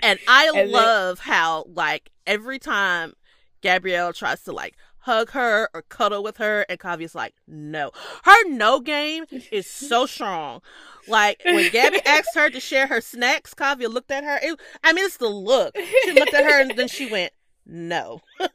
And 0.02 0.18
I 0.28 0.46
And 0.48 0.56
then- 0.56 0.70
love 0.70 1.20
how, 1.20 1.64
like, 1.68 2.10
every 2.26 2.58
time 2.58 3.14
Gabrielle 3.60 4.12
tries 4.12 4.42
to, 4.44 4.52
like, 4.52 4.74
hug 4.98 5.30
her 5.30 5.68
or 5.74 5.82
cuddle 5.82 6.22
with 6.22 6.36
her, 6.36 6.64
and 6.68 6.78
Kavia's 6.78 7.14
like, 7.14 7.34
no. 7.48 7.90
Her 8.24 8.48
no 8.48 8.80
game 8.80 9.24
is 9.50 9.66
so 9.66 10.06
strong. 10.06 10.60
Like, 11.08 11.40
when 11.44 11.70
Gabby 11.72 12.00
asked 12.06 12.34
her 12.36 12.50
to 12.50 12.60
share 12.60 12.86
her 12.86 13.00
snacks, 13.00 13.54
Kavia 13.54 13.92
looked 13.92 14.10
at 14.12 14.22
her. 14.24 14.38
It, 14.42 14.60
I 14.84 14.92
mean, 14.92 15.04
it's 15.04 15.16
the 15.16 15.26
look. 15.28 15.76
She 16.04 16.12
looked 16.12 16.34
at 16.34 16.44
her 16.44 16.60
and 16.60 16.72
then 16.76 16.86
she 16.88 17.10
went, 17.10 17.32
no. 17.66 18.20
her 18.38 18.48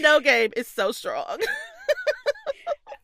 no 0.00 0.20
game 0.20 0.52
is 0.56 0.66
so 0.68 0.92
strong. 0.92 1.38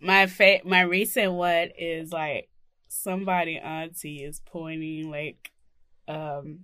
my 0.01 0.27
fa- 0.27 0.61
my 0.65 0.83
recent 0.83 1.33
one 1.33 1.69
is 1.79 2.13
like 2.13 2.49
somebody 2.89 3.59
auntie 3.59 4.25
is 4.25 4.41
pointing 4.47 5.11
like 5.11 5.51
um 6.07 6.61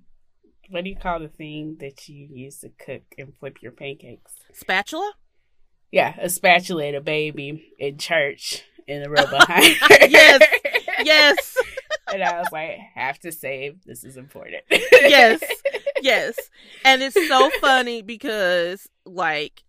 what 0.70 0.84
do 0.84 0.90
you 0.90 0.96
call 0.96 1.20
the 1.20 1.28
thing 1.28 1.76
that 1.80 2.08
you 2.08 2.26
use 2.30 2.58
to 2.60 2.70
cook 2.70 3.02
and 3.18 3.36
flip 3.36 3.58
your 3.60 3.72
pancakes? 3.72 4.32
Spatula? 4.52 5.12
Yeah, 5.92 6.14
a 6.18 6.28
spatula 6.30 6.86
at 6.86 6.94
a 6.94 7.00
baby 7.00 7.72
in 7.78 7.98
church 7.98 8.62
in 8.86 9.02
the 9.02 9.10
row 9.10 9.26
behind. 9.26 9.76
Yes. 10.10 10.42
Yes. 11.04 11.56
and 12.12 12.22
I 12.22 12.38
was 12.38 12.48
like, 12.52 12.78
have 12.94 13.18
to 13.20 13.32
save. 13.32 13.84
This 13.84 14.04
is 14.04 14.16
important. 14.16 14.62
yes 14.70 15.40
yes 16.02 16.36
and 16.84 17.02
it's 17.02 17.28
so 17.28 17.50
funny 17.60 18.02
because 18.02 18.88
like 19.06 19.64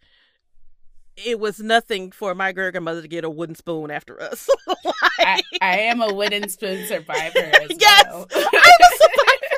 it 1.18 1.39
was 1.39 1.59
nothing 1.59 2.11
for 2.11 2.36
my 2.36 2.51
great 2.51 2.72
grandmother 2.72 3.01
to 3.01 3.07
get 3.07 3.24
a 3.24 3.30
wooden 3.30 3.55
spoon 3.55 3.89
after 3.91 4.22
us 4.22 4.49
I, 5.20 5.41
I 5.61 5.80
am 5.80 6.01
a 6.01 6.13
wooden 6.13 6.49
spoon 6.49 6.86
survivor 6.88 7.39
as 7.61 7.72
Yes. 7.80 8.03
well. 8.05 8.28
I 8.34 8.72
survivor. 8.97 9.57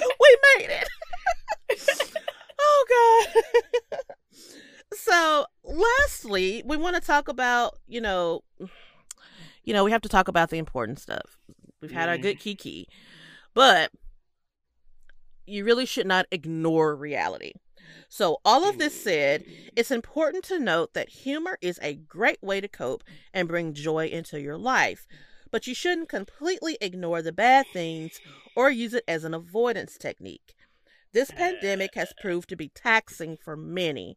we 0.20 0.36
made 0.58 0.70
it 0.70 0.88
oh 2.60 2.86
god 3.32 4.00
so 4.94 5.46
lastly 5.64 6.62
we 6.66 6.76
want 6.76 6.94
to 6.96 7.00
talk 7.02 7.28
about 7.28 7.78
you 7.88 8.00
know 8.00 8.42
you 9.64 9.72
know 9.72 9.84
we 9.84 9.90
have 9.90 10.02
to 10.02 10.08
talk 10.08 10.28
about 10.28 10.50
the 10.50 10.58
important 10.58 10.98
stuff 10.98 11.38
we've 11.80 11.90
had 11.92 12.08
our 12.08 12.16
Mm. 12.16 12.22
good 12.22 12.38
kiki 12.38 12.86
but 13.54 13.90
you 15.46 15.64
really 15.64 15.86
should 15.86 16.06
not 16.06 16.26
ignore 16.30 16.94
reality 16.94 17.52
so 18.08 18.38
all 18.44 18.68
of 18.68 18.78
this 18.78 18.94
mm. 18.98 19.02
said 19.02 19.44
it's 19.76 19.90
important 19.90 20.44
to 20.44 20.58
note 20.58 20.94
that 20.94 21.08
humor 21.08 21.58
is 21.60 21.78
a 21.82 21.94
great 21.94 22.42
way 22.42 22.60
to 22.60 22.68
cope 22.68 23.02
and 23.32 23.48
bring 23.48 23.72
joy 23.74 24.06
into 24.06 24.40
your 24.40 24.58
life 24.58 25.06
but 25.52 25.66
you 25.66 25.74
shouldn't 25.74 26.08
completely 26.08 26.76
ignore 26.80 27.22
the 27.22 27.30
bad 27.30 27.66
things 27.72 28.18
or 28.56 28.70
use 28.70 28.94
it 28.94 29.04
as 29.06 29.22
an 29.22 29.34
avoidance 29.34 29.96
technique. 29.98 30.54
This 31.12 31.30
pandemic 31.30 31.94
has 31.94 32.12
proved 32.20 32.48
to 32.48 32.56
be 32.56 32.72
taxing 32.74 33.36
for 33.36 33.54
many. 33.56 34.16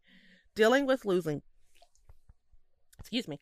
Dealing 0.56 0.88
with 0.88 1.06
losing 1.06 1.44
excuse 2.98 3.28
me, 3.28 3.40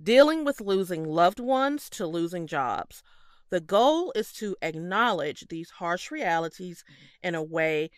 dealing 0.00 0.44
with 0.44 0.60
losing 0.60 1.04
loved 1.04 1.40
ones 1.40 1.90
to 1.90 2.06
losing 2.06 2.46
jobs. 2.46 3.02
The 3.50 3.60
goal 3.60 4.12
is 4.14 4.32
to 4.34 4.56
acknowledge 4.62 5.48
these 5.48 5.70
harsh 5.70 6.12
realities 6.12 6.84
in 7.22 7.34
a 7.34 7.42
way 7.42 7.90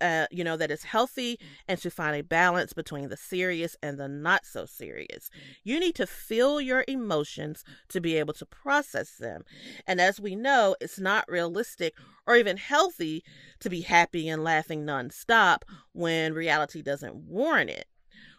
uh, 0.00 0.26
you 0.30 0.44
know 0.44 0.56
that 0.56 0.70
is 0.70 0.84
healthy 0.84 1.38
and 1.66 1.80
to 1.80 1.90
find 1.90 2.16
a 2.16 2.22
balance 2.22 2.72
between 2.72 3.08
the 3.08 3.16
serious 3.16 3.76
and 3.82 3.98
the 3.98 4.08
not 4.08 4.44
so 4.44 4.66
serious. 4.66 5.30
You 5.64 5.80
need 5.80 5.94
to 5.96 6.06
feel 6.06 6.60
your 6.60 6.84
emotions 6.88 7.64
to 7.88 8.00
be 8.00 8.16
able 8.16 8.34
to 8.34 8.46
process 8.46 9.12
them. 9.12 9.44
And 9.86 10.00
as 10.00 10.20
we 10.20 10.36
know, 10.36 10.76
it's 10.80 10.98
not 10.98 11.24
realistic 11.28 11.94
or 12.26 12.36
even 12.36 12.56
healthy 12.56 13.24
to 13.60 13.70
be 13.70 13.82
happy 13.82 14.28
and 14.28 14.44
laughing 14.44 14.84
nonstop 14.84 15.62
when 15.92 16.34
reality 16.34 16.82
doesn't 16.82 17.14
warrant 17.14 17.70
it. 17.70 17.86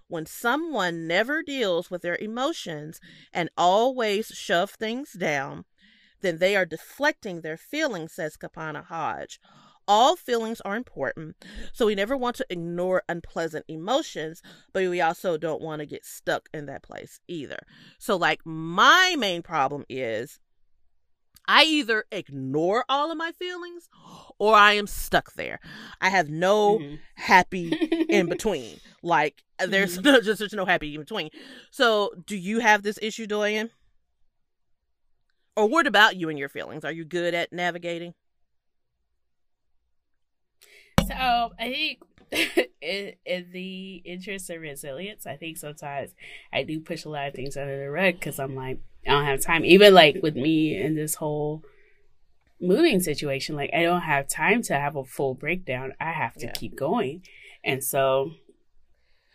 When 0.08 0.26
someone 0.26 1.06
never 1.06 1.44
deals 1.44 1.92
with 1.92 2.02
their 2.02 2.18
emotions 2.18 3.00
and 3.32 3.50
always 3.56 4.28
shove 4.28 4.72
things 4.72 5.14
down, 5.14 5.66
then 6.22 6.40
they 6.40 6.56
are 6.56 6.66
deflecting 6.66 7.42
their 7.42 7.58
feelings, 7.58 8.14
says 8.14 8.36
Capanna 8.36 8.86
Hodge. 8.86 9.40
All 9.90 10.16
feelings 10.16 10.62
are 10.62 10.76
important, 10.76 11.36
so 11.74 11.88
we 11.88 11.96
never 11.96 12.16
want 12.16 12.36
to 12.36 12.46
ignore 12.52 13.02
unpleasant 13.10 13.66
emotions, 13.68 14.44
but 14.72 14.88
we 14.88 15.02
also 15.02 15.36
don't 15.36 15.64
want 15.64 15.80
to 15.80 15.88
get 15.88 16.06
stuck 16.06 16.48
in 16.54 16.68
that 16.68 16.84
place 16.84 17.20
either. 17.28 17.58
So, 17.98 18.16
like, 18.16 18.42
my 18.46 19.16
main 19.18 19.42
problem 19.42 19.86
is 19.90 20.40
I 21.48 21.64
either 21.64 22.06
ignore 22.12 22.86
all 22.88 23.10
of 23.12 23.18
my 23.18 23.32
feelings 23.32 23.90
or 24.38 24.54
I 24.54 24.74
am 24.74 24.86
stuck 24.86 25.34
there. 25.34 25.60
I 26.00 26.10
have 26.10 26.30
no 26.30 26.78
Mhm. 26.78 27.00
happy 27.16 27.76
in 28.12 28.28
between. 28.28 28.80
Like, 29.02 29.44
there's 29.58 30.00
no, 30.00 30.22
just 30.22 30.38
there's 30.38 30.54
no 30.54 30.66
happy 30.66 30.94
in 30.94 31.02
between. 31.02 31.32
So, 31.72 32.14
do 32.28 32.38
you 32.38 32.60
have 32.60 32.84
this 32.84 33.00
issue, 33.02 33.26
Doyen? 33.26 33.72
Or 35.58 35.68
what 35.68 35.88
about 35.88 36.16
you 36.16 36.30
and 36.30 36.38
your 36.38 36.50
feelings? 36.50 36.86
Are 36.86 36.92
you 36.92 37.04
good 37.06 37.34
at 37.34 37.52
navigating? 37.52 38.14
So 41.10 41.52
I 41.60 41.70
think 41.72 42.00
in, 42.82 43.14
in 43.26 43.52
the 43.52 43.96
interest 44.06 44.50
of 44.50 44.62
resilience, 44.62 45.26
I 45.26 45.36
think 45.36 45.58
sometimes 45.58 46.12
I 46.54 46.64
do 46.64 46.80
push 46.80 47.04
a 47.06 47.10
lot 47.10 47.28
of 47.28 47.34
things 47.34 47.58
under 47.58 47.78
the 47.78 47.90
rug 47.90 48.14
because 48.16 48.40
I'm 48.40 48.56
like, 48.56 48.80
I 49.06 49.12
don't 49.12 49.26
have 49.26 49.42
time. 49.42 49.66
Even 49.66 49.94
like 49.94 50.20
with 50.22 50.36
me 50.36 50.76
in 50.80 50.96
this 50.96 51.16
whole 51.16 51.64
moving 52.62 53.00
situation, 53.00 53.56
like 53.56 53.72
I 53.74 53.82
don't 53.82 54.02
have 54.02 54.28
time 54.28 54.62
to 54.64 54.74
have 54.76 54.96
a 54.96 55.04
full 55.04 55.34
breakdown. 55.34 55.94
I 56.00 56.12
have 56.12 56.36
to 56.36 56.46
Yeah. 56.48 56.52
keep 56.54 56.76
going. 56.78 57.24
And 57.64 57.84
so 57.84 58.32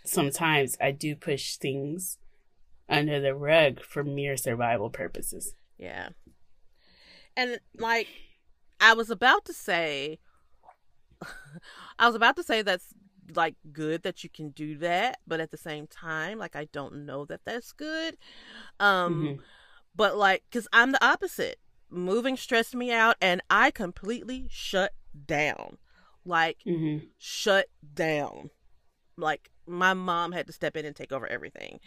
sometimes 0.04 0.76
I 0.80 0.90
do 0.92 1.16
push 1.16 1.56
things 1.56 2.18
under 2.88 3.20
the 3.20 3.34
rug 3.34 3.80
for 3.82 4.04
mere 4.04 4.36
survival 4.36 4.90
purposes. 4.90 5.54
Yeah. 5.78 6.10
And 7.36 7.58
like 7.78 8.06
I 8.80 8.92
was 8.92 9.10
about 9.10 9.44
to 9.46 9.52
say 9.52 10.18
I 11.98 12.06
was 12.06 12.14
about 12.16 12.36
to 12.36 12.42
say 12.42 12.62
that's 12.62 12.88
like 13.34 13.56
good 13.72 14.02
that 14.02 14.22
you 14.22 14.30
can 14.30 14.50
do 14.50 14.76
that, 14.78 15.18
but 15.26 15.40
at 15.40 15.50
the 15.50 15.56
same 15.56 15.86
time 15.86 16.38
like 16.38 16.56
I 16.56 16.66
don't 16.72 17.06
know 17.06 17.24
that 17.26 17.40
that's 17.44 17.72
good. 17.72 18.16
Um 18.80 19.36
Mhm. 19.36 19.40
but 19.96 20.16
like 20.16 20.44
cuz 20.50 20.68
I'm 20.72 20.92
the 20.92 21.04
opposite. 21.04 21.58
Moving 21.90 22.36
stressed 22.36 22.74
me 22.74 22.92
out 22.92 23.16
and 23.20 23.40
I 23.50 23.70
completely 23.70 24.48
shut 24.50 24.92
down. 25.26 25.78
Like 26.24 26.58
Mhm. 26.66 27.08
shut 27.18 27.68
down. 27.94 28.50
Like 29.16 29.50
my 29.66 29.94
mom 29.94 30.32
had 30.32 30.46
to 30.48 30.52
step 30.52 30.76
in 30.76 30.84
and 30.84 30.96
take 30.96 31.12
over 31.12 31.26
everything. 31.26 31.80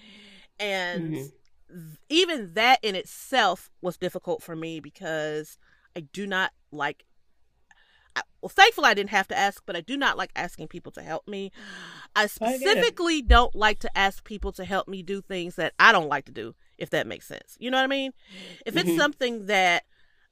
And 0.59 1.13
Mhm. 1.15 1.31
th- 1.69 1.99
even 2.09 2.53
that 2.53 2.79
in 2.83 2.95
itself 2.95 3.69
was 3.81 3.97
difficult 3.97 4.41
for 4.43 4.55
me 4.55 4.79
because 4.79 5.57
I 5.95 6.01
do 6.01 6.25
not 6.27 6.53
like 6.71 7.05
well 8.41 8.49
thankfully 8.49 8.89
I 8.89 8.93
didn't 8.93 9.09
have 9.11 9.27
to 9.29 9.37
ask, 9.37 9.63
but 9.65 9.75
I 9.75 9.81
do 9.81 9.97
not 9.97 10.17
like 10.17 10.31
asking 10.35 10.67
people 10.67 10.91
to 10.93 11.01
help 11.01 11.27
me. 11.27 11.51
I 12.15 12.27
specifically 12.27 13.21
don't 13.21 13.55
like 13.55 13.79
to 13.79 13.97
ask 13.97 14.23
people 14.23 14.51
to 14.53 14.65
help 14.65 14.87
me 14.87 15.03
do 15.03 15.21
things 15.21 15.55
that 15.55 15.73
I 15.79 15.91
don't 15.91 16.07
like 16.09 16.25
to 16.25 16.31
do, 16.31 16.55
if 16.77 16.89
that 16.91 17.07
makes 17.07 17.27
sense. 17.27 17.55
You 17.59 17.71
know 17.71 17.77
what 17.77 17.83
I 17.83 17.87
mean? 17.87 18.13
If 18.65 18.77
it's 18.77 18.91
Mhm. 18.91 18.95
something 18.95 19.47
that 19.47 19.83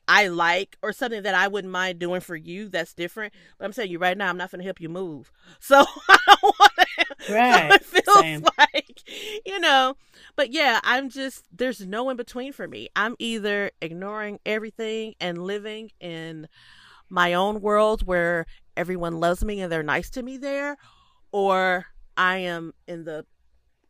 I 0.08 0.28
like 0.28 0.78
or 0.84 0.94
something 0.94 1.24
that 1.24 1.36
I 1.36 1.48
wouldn't 1.48 1.72
mind 1.74 2.00
doing 2.00 2.22
for 2.22 2.36
you, 2.36 2.70
that's 2.70 2.94
different. 2.94 3.34
But 3.58 3.66
I'm 3.66 3.74
telling 3.74 3.92
you 3.92 4.00
right 4.00 4.18
now, 4.18 4.30
I'm 4.30 4.38
not 4.38 4.52
going 4.52 4.60
to 4.60 4.66
help 4.66 4.80
you 4.82 4.90
move. 4.90 5.32
So 5.60 5.86
I 6.10 6.18
don't 6.28 6.44
want 6.44 6.72
to. 6.78 7.16
Right. 7.28 7.76
So 7.76 7.76
it 7.76 7.86
feels 7.86 8.26
Same. 8.26 8.48
like, 8.58 9.02
you 9.46 9.60
know, 9.60 9.96
but 10.36 10.52
yeah, 10.52 10.80
I'm 10.84 11.10
just, 11.10 11.44
there's 11.52 11.82
no 11.86 12.10
in 12.10 12.18
between 12.18 12.54
for 12.54 12.68
me. 12.68 12.90
I'm 12.96 13.16
either 13.20 13.72
ignoring 13.82 14.40
everything 14.46 15.16
and 15.20 15.44
living 15.44 15.92
in 16.00 16.48
my 17.10 17.34
own 17.34 17.62
world 17.62 18.06
where 18.06 18.46
everyone 18.76 19.20
loves 19.20 19.44
me 19.44 19.62
and 19.62 19.72
they're 19.72 19.84
nice 19.84 20.10
to 20.12 20.24
me 20.24 20.38
there, 20.38 20.78
or 21.32 21.86
I 22.18 22.38
am 22.38 22.74
in 22.88 23.04
the 23.06 23.26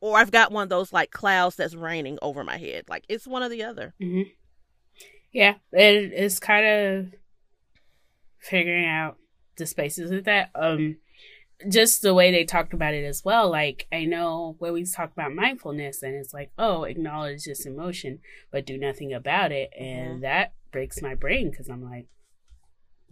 or 0.01 0.18
I've 0.18 0.32
got 0.32 0.51
one 0.51 0.63
of 0.63 0.70
those 0.70 0.93
like 0.93 1.11
clouds 1.11 1.55
that's 1.55 1.76
raining 1.76 2.20
over 2.22 2.43
my 2.43 2.57
head. 2.57 2.86
Like 2.89 3.05
it's 3.09 3.28
one 3.28 3.43
or 3.43 3.49
the 3.49 3.63
other. 3.63 3.93
hmm 3.99 4.24
Yeah, 5.32 5.55
it, 5.72 6.11
it's 6.13 6.39
kind 6.39 6.66
of 6.66 7.13
figuring 8.39 8.86
out 8.86 9.18
the 9.57 9.66
spaces 9.66 10.11
of 10.11 10.26
that. 10.26 10.49
Um, 10.55 10.97
just 11.70 12.01
the 12.01 12.13
way 12.13 12.32
they 12.32 12.43
talked 12.43 12.74
about 12.74 12.93
it 12.93 13.05
as 13.05 13.24
well. 13.24 13.49
Like 13.49 13.88
I 13.91 14.05
know 14.05 14.55
when 14.59 14.74
we 14.74 14.86
talk 14.86 15.11
about 15.11 15.34
mindfulness, 15.34 16.03
and 16.03 16.13
it's 16.16 16.34
like, 16.34 16.51
oh, 16.57 16.84
acknowledge 16.84 17.45
this 17.45 17.66
emotion, 17.66 18.20
but 18.51 18.66
do 18.66 18.78
nothing 18.78 19.13
about 19.13 19.51
it, 19.51 19.72
and 19.80 20.18
Mhm. 20.18 20.22
that 20.22 20.53
breaks 20.72 21.01
my 21.01 21.16
brain 21.16 21.49
because 21.49 21.70
I'm 21.70 21.84
like, 21.84 22.07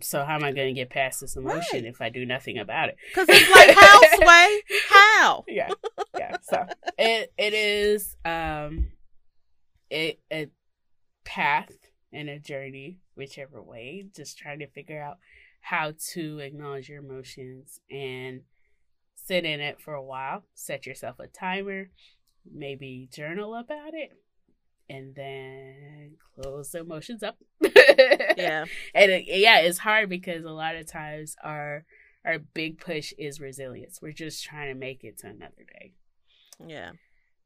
so 0.03 0.23
how 0.23 0.35
am 0.35 0.43
I 0.43 0.51
going 0.51 0.73
to 0.75 0.79
get 0.79 0.89
past 0.89 1.21
this 1.21 1.35
emotion 1.35 1.83
Right. 1.83 1.85
if 1.85 2.01
I 2.01 2.09
do 2.09 2.25
nothing 2.25 2.57
about 2.57 2.89
it? 2.89 2.97
Because 3.09 3.27
it's 3.29 3.49
like 3.49 3.75
how 3.77 4.01
sway 4.15 4.61
how. 4.89 5.43
yeah 5.47 5.69
yeah 6.17 6.37
so 6.43 6.65
it 6.97 7.33
it 7.37 7.53
is 7.53 8.15
um 8.25 8.87
it 9.89 10.19
a 10.31 10.47
path 11.23 11.71
and 12.11 12.29
a 12.29 12.39
journey 12.39 12.99
whichever 13.15 13.61
way 13.61 14.05
just 14.15 14.37
trying 14.37 14.59
to 14.59 14.67
figure 14.67 15.01
out 15.01 15.17
how 15.61 15.93
to 16.11 16.39
acknowledge 16.39 16.89
your 16.89 16.99
emotions 17.03 17.79
and 17.89 18.41
sit 19.15 19.45
in 19.45 19.59
it 19.61 19.79
for 19.79 19.93
a 19.93 20.03
while 20.03 20.43
set 20.53 20.85
yourself 20.85 21.17
a 21.19 21.27
timer 21.27 21.89
maybe 22.51 23.07
journal 23.13 23.55
about 23.55 23.93
it 23.93 24.11
and 24.89 25.15
then 25.15 26.15
close 26.35 26.71
the 26.71 26.79
emotions 26.79 27.23
up 27.23 27.37
Yeah. 28.37 28.65
and 28.95 29.11
it, 29.11 29.25
yeah 29.27 29.59
it's 29.59 29.79
hard 29.79 30.09
because 30.09 30.43
a 30.45 30.49
lot 30.51 30.75
of 30.75 30.85
times 30.87 31.35
our 31.43 31.85
our 32.25 32.39
big 32.39 32.79
push 32.79 33.13
is 33.17 33.39
resilience 33.39 33.99
we're 34.01 34.13
just 34.13 34.43
trying 34.43 34.73
to 34.73 34.79
make 34.79 35.03
it 35.03 35.17
to 35.19 35.27
another 35.27 35.65
day 35.79 35.93
Yeah. 36.65 36.91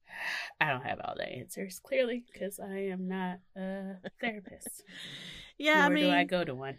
i 0.62 0.70
don't 0.70 0.84
have 0.86 1.00
all 1.04 1.16
the 1.18 1.28
answers 1.28 1.80
clearly 1.84 2.24
because 2.32 2.60
i 2.60 2.78
am 2.78 3.08
not 3.08 3.40
a 3.56 3.96
therapist 4.22 4.84
Yeah. 5.60 5.86
I 5.86 5.88
nor 5.88 5.96
mean, 5.96 6.06
do 6.06 6.12
i 6.12 6.24
go 6.24 6.44
to 6.44 6.54
one 6.54 6.78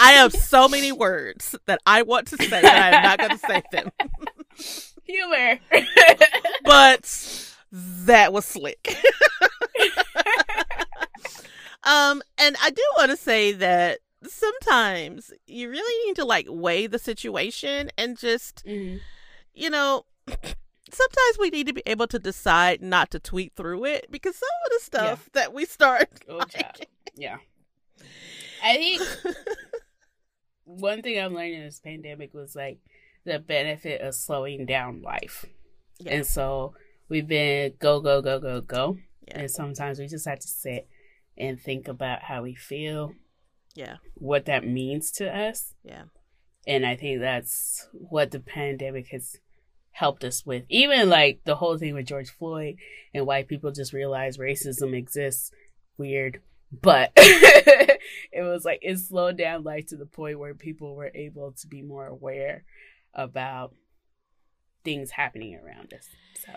I 0.00 0.12
have 0.12 0.32
so 0.32 0.68
many 0.68 0.92
words 0.92 1.54
that 1.66 1.80
I 1.86 2.02
want 2.02 2.28
to 2.28 2.36
say, 2.36 2.48
but 2.48 2.64
I 2.64 2.90
am 2.90 3.02
not 3.02 3.18
going 3.18 3.30
to 3.30 3.38
say 3.38 3.62
them. 3.70 3.90
Humor 5.10 5.58
But 6.64 7.54
that 7.72 8.32
was 8.32 8.44
slick. 8.44 8.96
um, 11.84 12.22
and 12.38 12.56
I 12.62 12.70
do 12.70 12.82
want 12.98 13.10
to 13.10 13.16
say 13.16 13.52
that 13.52 13.98
sometimes 14.26 15.32
you 15.46 15.70
really 15.70 16.06
need 16.06 16.16
to 16.16 16.24
like 16.24 16.46
weigh 16.48 16.86
the 16.86 16.98
situation 16.98 17.90
and 17.96 18.18
just, 18.18 18.64
Mhm. 18.66 19.00
you 19.54 19.70
know, 19.70 20.04
sometimes 20.28 21.38
we 21.38 21.50
need 21.50 21.66
to 21.66 21.72
be 21.72 21.82
able 21.86 22.06
to 22.08 22.18
decide 22.18 22.82
not 22.82 23.10
to 23.12 23.18
tweet 23.20 23.52
through 23.56 23.84
it 23.86 24.06
because 24.10 24.36
some 24.36 24.48
of 24.66 24.72
the 24.72 24.84
stuff 24.84 25.30
that 25.32 25.52
we 25.54 25.64
start 25.64 26.08
Oh, 26.28 26.36
like, 26.38 26.88
yeah 27.16 27.36
i 28.62 28.76
think 28.76 29.02
one 30.64 31.00
thing 31.02 31.18
i'm 31.18 31.34
learning 31.34 31.54
in 31.54 31.64
this 31.64 31.80
pandemic 31.80 32.34
was 32.34 32.54
like 32.56 32.78
the 33.24 33.38
benefit 33.38 34.00
of 34.00 34.14
slowing 34.14 34.66
down 34.66 35.02
life 35.02 35.44
Yeah. 35.98 36.14
and 36.14 36.26
so 36.26 36.74
we've 37.08 37.26
been 37.28 37.74
go 37.78 38.00
go 38.00 38.20
go 38.22 38.38
go 38.40 38.60
go 38.60 38.98
Yeah. 39.28 39.40
and 39.40 39.50
sometimes 39.50 39.98
we 39.98 40.06
just 40.06 40.26
have 40.26 40.40
to 40.40 40.48
sit 40.48 40.88
and 41.36 41.60
think 41.60 41.88
about 41.88 42.22
how 42.22 42.42
we 42.42 42.54
feel 42.54 43.12
Yeah. 43.74 43.96
what 44.14 44.46
that 44.46 44.66
means 44.66 45.10
to 45.12 45.26
us 45.34 45.74
Yeah. 45.84 46.04
and 46.66 46.84
i 46.86 46.96
think 46.96 47.20
that's 47.20 47.88
what 47.92 48.30
the 48.30 48.40
pandemic 48.40 49.08
has 49.08 49.36
helped 49.92 50.24
us 50.24 50.46
with 50.46 50.64
even 50.68 51.08
like 51.08 51.40
the 51.44 51.56
whole 51.56 51.76
thing 51.76 51.94
with 51.94 52.06
george 52.06 52.30
floyd 52.30 52.76
and 53.12 53.26
white 53.26 53.48
people 53.48 53.70
just 53.72 53.92
realize 53.92 54.38
racism 54.38 54.94
exists 54.96 55.50
weird 55.98 56.40
but 56.72 57.10
it 57.16 58.42
was 58.42 58.64
like 58.64 58.78
it 58.82 58.96
slowed 58.98 59.36
down 59.36 59.64
life 59.64 59.86
to 59.86 59.96
the 59.96 60.06
point 60.06 60.38
where 60.38 60.54
people 60.54 60.94
were 60.94 61.10
able 61.14 61.52
to 61.52 61.66
be 61.66 61.82
more 61.82 62.06
aware 62.06 62.64
about 63.14 63.74
things 64.84 65.10
happening 65.10 65.54
around 65.56 65.92
us 65.92 66.08
so 66.36 66.52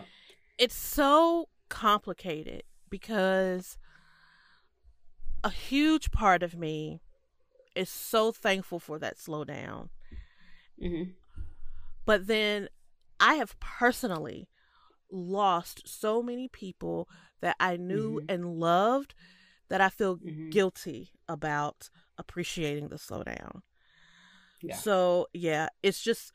it's 0.57 0.75
so 0.75 1.49
complicated 1.69 2.63
because 2.89 3.77
a 5.43 5.49
huge 5.49 6.11
part 6.11 6.41
of 6.43 6.55
me 6.55 7.01
is 7.75 7.89
so 7.89 8.31
thankful 8.31 8.79
for 8.79 8.99
that 8.99 9.17
slowdown. 9.17 9.89
hmm 10.79 11.03
But 12.05 12.27
then 12.27 12.69
I 13.19 13.35
have 13.35 13.59
personally 13.59 14.47
lost 15.11 15.81
so 15.87 16.21
many 16.21 16.47
people 16.47 17.09
that 17.41 17.55
I 17.59 17.77
knew 17.77 18.19
Mhm. 18.21 18.25
and 18.29 18.59
loved 18.59 19.15
that 19.69 19.81
I 19.81 19.89
feel 19.89 20.17
Mhm. 20.17 20.51
guilty 20.51 21.11
about 21.27 21.89
appreciating 22.17 22.89
the 22.89 22.97
slowdown. 22.97 23.63
Yeah. 24.61 24.75
So, 24.77 25.27
yeah, 25.33 25.69
it's 25.81 26.01
just 26.01 26.31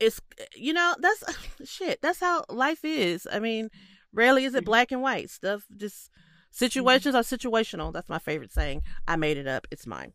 it's 0.00 0.20
you 0.56 0.72
know, 0.72 0.94
that's 1.00 1.24
shit. 1.64 2.00
That's 2.02 2.20
how 2.20 2.44
life 2.48 2.84
is. 2.84 3.26
I 3.30 3.38
mean, 3.38 3.70
rarely 4.12 4.44
is 4.44 4.54
it 4.54 4.62
Mhm. 4.62 4.66
black 4.66 4.92
and 4.92 5.02
white. 5.02 5.30
Stuff 5.30 5.64
just 5.76 6.10
situations 6.50 7.14
are 7.14 7.22
situational. 7.22 7.92
That's 7.92 8.08
my 8.08 8.18
favorite 8.18 8.52
saying. 8.52 8.82
I 9.08 9.16
made 9.16 9.36
it 9.36 9.46
up. 9.46 9.66
It's 9.70 9.86
mine. 9.86 10.12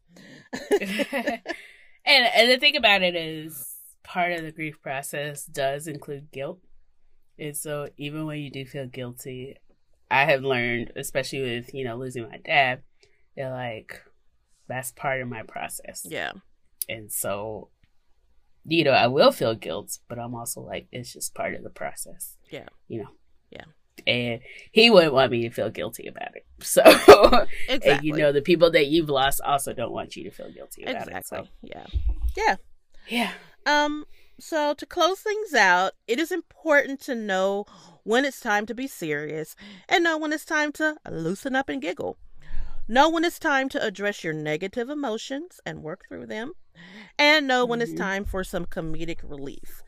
and 0.72 1.42
and 2.06 2.52
the 2.52 2.58
thing 2.60 2.76
about 2.76 3.02
it 3.02 3.16
is 3.16 3.76
part 4.04 4.32
of 4.34 4.44
the 4.44 4.52
grief 4.52 4.82
process 4.82 5.46
does 5.46 5.86
include 5.88 6.32
guilt 6.32 6.60
and 7.38 7.56
so 7.56 7.90
even 7.98 8.26
when 8.26 8.40
you 8.40 8.50
do 8.50 8.66
feel 8.66 8.88
guilty 8.88 9.56
i 10.10 10.26
have 10.26 10.42
learned 10.42 10.92
especially 10.96 11.42
with 11.42 11.74
you 11.76 11.84
know 11.84 11.96
losing 11.96 12.24
my 12.28 12.38
dad 12.38 12.82
that 13.38 13.50
like 13.52 14.02
that's 14.68 14.92
part 14.94 15.22
of 15.22 15.28
my 15.28 15.44
process 15.44 16.08
yeah. 16.10 16.32
and 16.88 17.12
so 17.12 17.70
you 18.66 18.84
know 18.84 18.91
i 18.91 19.07
will 19.07 19.32
feel 19.32 19.55
guilt 19.55 19.97
but 20.07 20.20
i'm 20.20 20.36
also 20.36 20.62
like 20.62 20.88
it's 20.91 21.14
just 21.14 21.34
part 21.34 21.53
of 21.55 21.64
the 21.64 21.70
process 21.70 22.38
Yeah. 22.51 22.68
you 22.88 22.99
know 23.03 23.10
Yeah. 23.51 23.66
and 24.07 24.41
he 24.72 24.89
wouldn't 24.89 25.14
want 25.14 25.32
me 25.32 25.43
to 25.43 25.49
feel 25.49 25.70
guilty 25.70 26.07
about 26.07 26.36
it 26.36 26.45
so 26.62 26.82
Exactly. 27.68 27.91
and 27.91 28.03
you 28.03 28.14
know 28.14 28.32
the 28.32 28.41
people 28.41 28.70
that 28.72 28.88
you've 28.88 29.10
lost 29.10 29.41
also 29.41 29.74
don't 29.74 29.91
want 29.91 30.16
you 30.16 30.24
to 30.26 30.32
feel 30.32 30.51
guilty 30.51 30.84
about 30.84 31.07
exactly. 31.07 31.18
it 31.18 31.26
so 31.26 31.47
Yeah. 31.62 31.86
Yeah. 32.38 32.55
yeah 33.07 33.32
Um, 33.66 34.05
so 34.39 34.74
to 34.74 34.86
close 34.86 35.20
things 35.20 35.53
out, 35.53 35.91
it 36.07 36.18
is 36.18 36.32
important 36.32 37.01
to 37.01 37.14
know 37.14 37.66
when 38.03 38.24
it's 38.24 38.39
time 38.39 38.66
to 38.68 38.74
be 38.74 38.88
serious 38.88 39.53
and 39.89 40.03
know 40.05 40.18
when 40.18 40.32
it's 40.32 40.45
time 40.45 40.72
to 40.74 40.95
loosen 41.10 41.55
up 41.57 41.68
and 41.68 41.82
giggle. 41.82 42.18
Know 42.90 43.10
when 43.10 43.24
it's 43.24 43.40
time 43.40 43.70
to 43.70 43.84
address 43.86 44.24
your 44.26 44.34
negative 44.34 44.90
emotions 44.90 45.62
and 45.66 45.84
work 45.84 46.04
through 46.10 46.28
them, 46.28 46.54
and 47.18 47.48
know 47.48 47.66
when 47.66 47.82
it's 47.82 47.94
Mhm. 47.94 47.98
time 47.98 48.26
for 48.26 48.44
some 48.44 48.66
comedic 48.66 49.20
relief. 49.24 49.84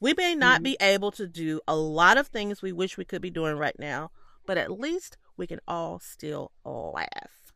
We 0.00 0.14
may 0.14 0.34
not 0.36 0.62
be 0.62 0.76
able 0.80 1.12
to 1.12 1.26
do 1.28 1.60
a 1.66 1.76
lot 1.76 2.18
of 2.18 2.28
things 2.28 2.62
we 2.62 2.72
wish 2.72 2.96
we 2.98 3.04
could 3.04 3.22
be 3.22 3.30
doing 3.30 3.56
right 3.56 3.78
now, 3.78 4.10
but 4.46 4.58
at 4.58 4.70
least 4.72 5.18
we 5.36 5.46
can 5.46 5.60
all 5.68 6.00
still 6.00 6.52
laugh. 6.64 7.52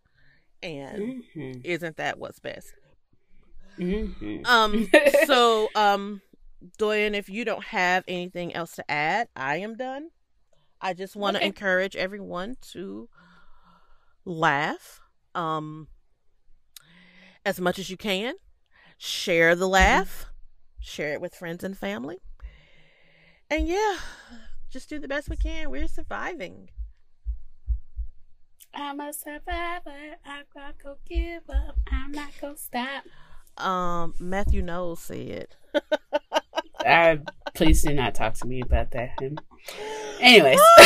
And 0.62 1.14
Mhm. 1.36 1.64
isn't 1.64 1.97
that 1.97 2.18
what's 2.18 2.40
best? 2.40 2.74
Mhm. 3.78 4.44
Um, 4.44 4.88
so, 5.07 5.70
um, 5.74 6.22
Doyen, 6.78 7.14
if 7.14 7.28
you 7.28 7.44
don't 7.44 7.64
have 7.64 8.05
anything 8.09 8.55
else 8.55 8.72
to 8.76 8.90
add, 8.90 9.28
I 9.36 9.59
am 9.59 9.76
done. 9.76 10.09
I 10.80 10.94
just 10.94 11.16
want 11.16 11.36
to 11.36 11.44
Okay. 11.44 11.47
encourage 11.47 11.97
everyone 11.97 12.57
to 12.72 13.09
laugh, 14.26 15.00
um, 15.34 15.88
as 17.44 17.60
much 17.60 17.78
as 17.78 17.88
you 17.88 17.96
can. 17.96 18.34
Share 18.98 19.54
the 19.54 19.68
laugh, 19.68 20.26
share 20.80 21.12
it 21.12 21.20
with 21.20 21.34
friends 21.34 21.62
and 21.62 21.76
family, 21.76 22.16
and 23.50 23.68
yeah, 23.68 23.96
just 24.70 24.88
do 24.88 24.98
the 24.98 25.08
best 25.08 25.28
we 25.28 25.36
can. 25.36 25.70
We're 25.70 25.88
surviving. 25.88 26.70
I'm 28.74 29.00
a 29.00 29.12
survivor. 29.12 30.16
I'm 30.24 30.44
not 30.54 30.82
gonna 30.82 30.96
give 31.06 31.42
up. 31.48 31.78
I'm 31.90 32.12
not 32.12 32.30
gonna 32.40 32.56
stop. 32.56 33.04
Um, 33.58 34.14
Matthew 34.18 34.62
Knowles 34.62 35.00
said. 35.00 35.48
Uh, 36.87 37.16
please 37.55 37.82
do 37.82 37.93
not 37.93 38.14
talk 38.14 38.34
to 38.34 38.47
me 38.47 38.61
about 38.61 38.91
that. 38.93 39.11
Him. 39.20 39.39
Anyways, 40.20 40.59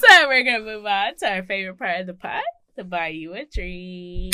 so 0.00 0.28
we're 0.28 0.44
gonna 0.44 0.60
move 0.60 0.86
on 0.86 1.16
to 1.16 1.28
our 1.28 1.42
favorite 1.42 1.78
part 1.78 2.00
of 2.00 2.06
the 2.06 2.14
pot: 2.14 2.42
to 2.76 2.84
buy 2.84 3.08
you 3.08 3.34
a 3.34 3.44
dream. 3.44 4.30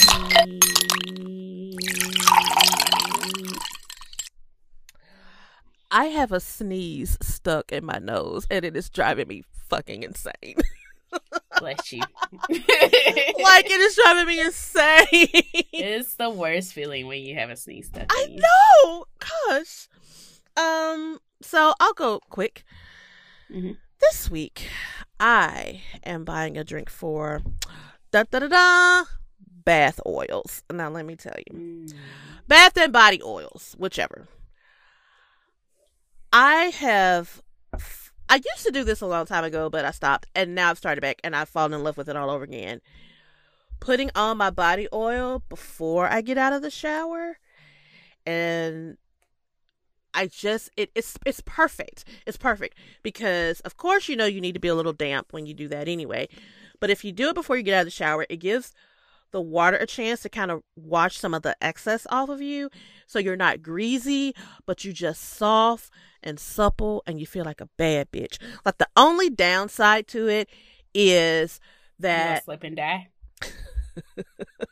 I 5.95 6.07
have 6.07 6.33
a 6.33 6.41
sneeze 6.41 7.19
stuck 7.21 7.71
in 7.71 7.85
my 7.85 7.99
nose 7.99 8.47
and 8.51 8.65
it 8.65 8.75
is 8.75 8.89
driving 8.89 9.29
me 9.29 9.45
fucking 9.69 10.03
insane. 10.03 10.57
Bless 11.59 11.93
you. 11.93 12.01
like 12.49 13.67
it 13.67 13.81
is 13.81 13.95
driving 13.97 14.27
me 14.27 14.41
insane. 14.41 15.43
it's 15.73 16.15
the 16.15 16.31
worst 16.31 16.73
feeling 16.73 17.07
when 17.07 17.23
you 17.23 17.35
have 17.35 17.51
a 17.51 17.57
sneeze 17.57 17.89
stuck 17.89 18.07
I 18.11 18.27
know. 18.31 19.05
Gosh. 19.19 19.89
Um. 20.57 21.19
So 21.43 21.75
I'll 21.81 21.95
go 21.95 22.21
quick. 22.31 22.65
Mhm. 23.51 23.77
This 24.01 24.31
week, 24.31 24.69
I 25.21 25.83
am 26.05 26.25
buying 26.25 26.57
a 26.57 26.65
drink 26.65 26.91
for 26.91 27.41
da 28.11 28.25
da 28.25 28.41
da 28.41 28.49
da 28.49 29.05
bath 29.65 30.01
oils. 30.07 30.63
Now 30.73 30.91
let 30.91 31.07
me 31.07 31.15
tell 31.17 31.37
you, 31.51 31.57
Mm. 31.57 31.95
bath 32.49 32.77
and 32.77 32.93
body 32.93 33.21
oils, 33.23 33.75
whichever. 33.79 34.27
I 36.33 36.65
have. 36.67 37.43
I 38.29 38.37
used 38.37 38.65
to 38.65 38.73
do 38.73 38.83
this 38.85 39.01
a 39.03 39.07
long 39.07 39.27
time 39.27 39.45
ago, 39.45 39.69
but 39.69 39.85
I 39.85 39.91
stopped, 39.91 40.27
and 40.35 40.55
now 40.55 40.71
I've 40.71 40.79
started 40.79 41.01
back, 41.03 41.21
and 41.23 41.37
I've 41.37 41.49
fallen 41.49 41.75
in 41.75 41.85
love 41.85 41.97
with 41.99 42.09
it 42.09 42.17
all 42.17 42.31
over 42.31 42.45
again. 42.45 42.81
Putting 43.81 44.11
on 44.15 44.39
my 44.39 44.49
body 44.51 44.89
oil 44.93 45.43
before 45.49 46.09
I 46.09 46.23
get 46.23 46.39
out 46.39 46.53
of 46.53 46.63
the 46.63 46.71
shower, 46.71 47.39
and 48.25 48.97
I 50.15 50.27
just 50.27 50.71
it, 50.77 50.91
it's 50.95 51.19
it's 51.25 51.43
perfect. 51.45 52.05
It's 52.27 52.37
perfect 52.37 52.77
because 53.03 53.61
of 53.61 53.77
course 53.77 54.09
you 54.09 54.17
know 54.17 54.27
you 54.27 54.41
need 54.41 54.55
to 54.55 54.61
be 54.61 54.69
a 54.69 54.75
little 54.75 54.93
damp 54.93 55.33
when 55.33 55.47
you 55.47 55.55
do 55.55 55.69
that 55.69 55.89
anyway. 55.89 56.29
But 56.81 56.91
if 56.91 57.05
you 57.05 57.13
do 57.13 57.29
it 57.29 57.35
before 57.35 57.57
you 57.57 57.63
get 57.63 57.75
out 57.75 57.81
of 57.81 57.87
the 57.87 57.91
shower, 57.91 58.27
it 58.29 58.37
gives 58.37 58.73
the 59.31 59.41
water 59.41 59.77
a 59.77 59.87
chance 59.87 60.21
to 60.21 60.29
kind 60.29 60.51
of 60.51 60.63
wash 60.77 61.17
some 61.17 61.35
of 61.35 61.43
the 61.43 61.57
excess 61.63 62.07
off 62.11 62.29
of 62.29 62.41
you 62.41 62.71
so 63.07 63.19
you're 63.19 63.37
not 63.37 63.63
greasy, 63.63 64.35
but 64.67 64.85
you 64.85 64.93
just 64.93 65.23
soft 65.23 65.91
and 66.23 66.39
supple 66.39 67.03
and 67.07 67.19
you 67.19 67.27
feel 67.27 67.45
like 67.45 67.61
a 67.61 67.69
bad 67.77 68.11
bitch. 68.13 68.39
Like 68.65 68.79
the 68.79 68.89
only 68.97 69.31
downside 69.31 70.07
to 70.09 70.29
it 70.29 70.49
is 70.95 71.61
that 71.99 72.45
slip 72.45 72.63
and 72.63 72.77
die. 72.77 73.09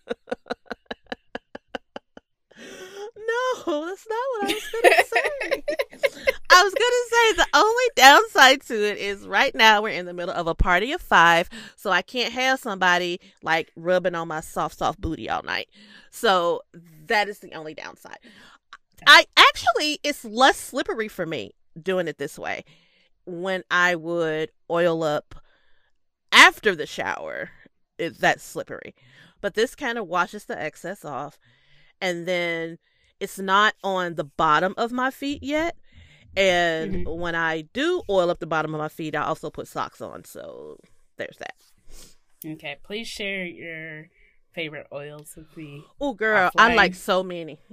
No, 3.66 3.86
that's 3.86 4.06
not 4.08 4.18
what 4.30 4.42
I 4.42 4.54
was 4.54 4.62
to 4.62 5.04
say. 5.04 5.64
I 6.50 6.62
was 6.64 6.72
to 6.74 7.06
say 7.10 7.32
the 7.34 7.46
only 7.54 7.84
downside 7.96 8.62
to 8.62 8.74
it 8.74 8.98
is 8.98 9.26
right 9.26 9.54
now 9.54 9.82
we're 9.82 9.90
in 9.90 10.06
the 10.06 10.14
middle 10.14 10.34
of 10.34 10.46
a 10.46 10.54
party 10.54 10.92
of 10.92 11.00
five, 11.00 11.48
so 11.76 11.90
I 11.90 12.02
can't 12.02 12.32
have 12.32 12.58
somebody 12.58 13.20
like 13.42 13.70
rubbing 13.76 14.14
on 14.14 14.28
my 14.28 14.40
soft, 14.40 14.78
soft 14.78 15.00
booty 15.00 15.30
all 15.30 15.42
night. 15.42 15.68
So 16.10 16.62
that 17.06 17.28
is 17.28 17.38
the 17.38 17.54
only 17.54 17.74
downside. 17.74 18.18
I 19.06 19.26
actually, 19.36 20.00
it's 20.02 20.24
less 20.24 20.56
slippery 20.56 21.08
for 21.08 21.26
me 21.26 21.52
doing 21.80 22.08
it 22.08 22.18
this 22.18 22.38
way. 22.38 22.64
When 23.26 23.62
I 23.70 23.94
would 23.94 24.50
oil 24.70 25.02
up 25.02 25.36
after 26.32 26.74
the 26.74 26.86
shower, 26.86 27.50
it's 27.98 28.18
that 28.18 28.40
slippery. 28.40 28.94
But 29.40 29.54
this 29.54 29.74
kind 29.74 29.98
of 29.98 30.06
washes 30.06 30.44
the 30.44 30.60
excess 30.60 31.04
off 31.04 31.38
and 32.00 32.26
then 32.26 32.78
it's 33.20 33.38
not 33.38 33.74
on 33.84 34.14
the 34.14 34.24
bottom 34.24 34.74
of 34.76 34.92
my 34.92 35.10
feet 35.10 35.42
yet. 35.42 35.76
And 36.36 36.94
mm-hmm. 36.94 37.20
when 37.20 37.34
I 37.34 37.62
do 37.72 38.02
oil 38.08 38.30
up 38.30 38.38
the 38.38 38.46
bottom 38.46 38.74
of 38.74 38.78
my 38.78 38.88
feet, 38.88 39.16
I 39.16 39.22
also 39.22 39.50
put 39.50 39.68
socks 39.68 40.00
on. 40.00 40.24
So 40.24 40.78
there's 41.16 41.36
that. 41.38 41.54
Okay, 42.46 42.78
please 42.82 43.08
share 43.08 43.44
your 43.44 44.08
favorite 44.54 44.86
oils 44.92 45.34
with 45.36 45.56
me. 45.56 45.84
Oh, 46.00 46.14
girl, 46.14 46.50
I 46.56 46.74
like 46.74 46.94
so 46.94 47.22
many. 47.22 47.58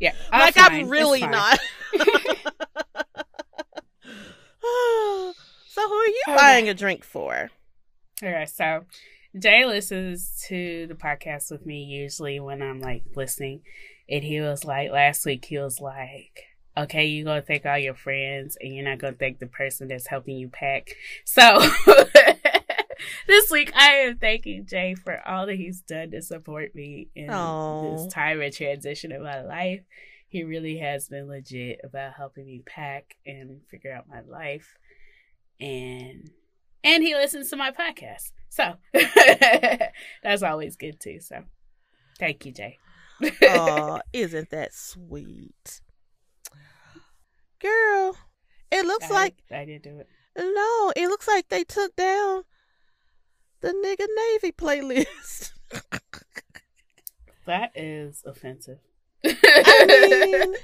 Yeah, 0.00 0.12
like 0.32 0.54
offline, 0.54 0.82
I'm 0.82 0.88
really 0.88 1.20
not. 1.26 1.58
so 1.94 1.98
who 5.76 5.94
are 5.94 6.06
you 6.06 6.22
Okay. 6.28 6.36
buying 6.36 6.68
a 6.68 6.74
drink 6.74 7.04
for? 7.04 7.50
Okay, 8.22 8.46
so 8.46 8.84
Jay 9.38 9.64
listens 9.64 10.44
to 10.48 10.86
the 10.86 10.94
podcast 10.94 11.50
with 11.50 11.66
me 11.66 11.84
usually 11.84 12.40
when 12.40 12.62
I'm 12.62 12.80
like 12.80 13.02
listening. 13.14 13.62
And 14.08 14.22
he 14.22 14.40
was 14.40 14.64
like, 14.64 14.90
last 14.90 15.24
week, 15.24 15.44
he 15.46 15.58
was 15.58 15.80
like, 15.80 16.44
okay, 16.76 17.06
you're 17.06 17.24
going 17.24 17.40
to 17.40 17.46
thank 17.46 17.64
all 17.64 17.78
your 17.78 17.94
friends 17.94 18.56
and 18.60 18.74
you're 18.74 18.84
not 18.84 18.98
going 18.98 19.14
to 19.14 19.18
thank 19.18 19.38
the 19.38 19.46
person 19.46 19.88
that's 19.88 20.06
helping 20.06 20.36
you 20.36 20.48
pack. 20.48 20.90
So 21.24 21.60
this 23.26 23.50
week, 23.50 23.72
I 23.74 23.90
am 23.92 24.18
thanking 24.18 24.66
Jay 24.66 24.94
for 24.94 25.20
all 25.26 25.46
that 25.46 25.56
he's 25.56 25.80
done 25.80 26.10
to 26.10 26.22
support 26.22 26.74
me 26.74 27.08
in 27.14 27.30
Aw. 27.30 27.96
this 27.96 28.12
time 28.12 28.40
of 28.40 28.54
transition 28.54 29.12
in 29.12 29.22
my 29.22 29.42
life. 29.42 29.82
He 30.28 30.42
really 30.42 30.78
has 30.78 31.08
been 31.08 31.28
legit 31.28 31.80
about 31.84 32.14
helping 32.14 32.46
me 32.46 32.62
pack 32.66 33.16
and 33.24 33.60
figure 33.70 33.92
out 33.92 34.08
my 34.08 34.22
life. 34.22 34.76
And 35.60 36.30
and 36.82 37.02
he 37.02 37.14
listens 37.14 37.48
to 37.50 37.56
my 37.56 37.70
podcast. 37.70 38.32
So 38.50 38.74
that's 40.22 40.42
always 40.42 40.76
good 40.76 41.00
too. 41.00 41.20
So 41.20 41.44
thank 42.18 42.44
you, 42.44 42.52
Jay. 42.52 42.78
Oh, 43.42 44.00
isn't 44.12 44.50
that 44.50 44.74
sweet? 44.74 45.80
Girl, 47.60 48.16
it 48.70 48.84
looks 48.84 49.10
I, 49.10 49.14
like 49.14 49.34
I 49.50 49.64
didn't 49.64 49.84
do 49.84 49.98
it. 49.98 50.08
No, 50.36 50.92
it 50.96 51.08
looks 51.08 51.28
like 51.28 51.48
they 51.48 51.64
took 51.64 51.94
down 51.96 52.42
the 53.60 53.68
nigga 53.68 54.06
Navy 54.32 54.52
playlist. 54.52 55.52
That 57.46 57.72
is 57.74 58.22
offensive. 58.24 58.78
I 59.22 59.86
mean, 59.86 60.34
and 60.34 60.54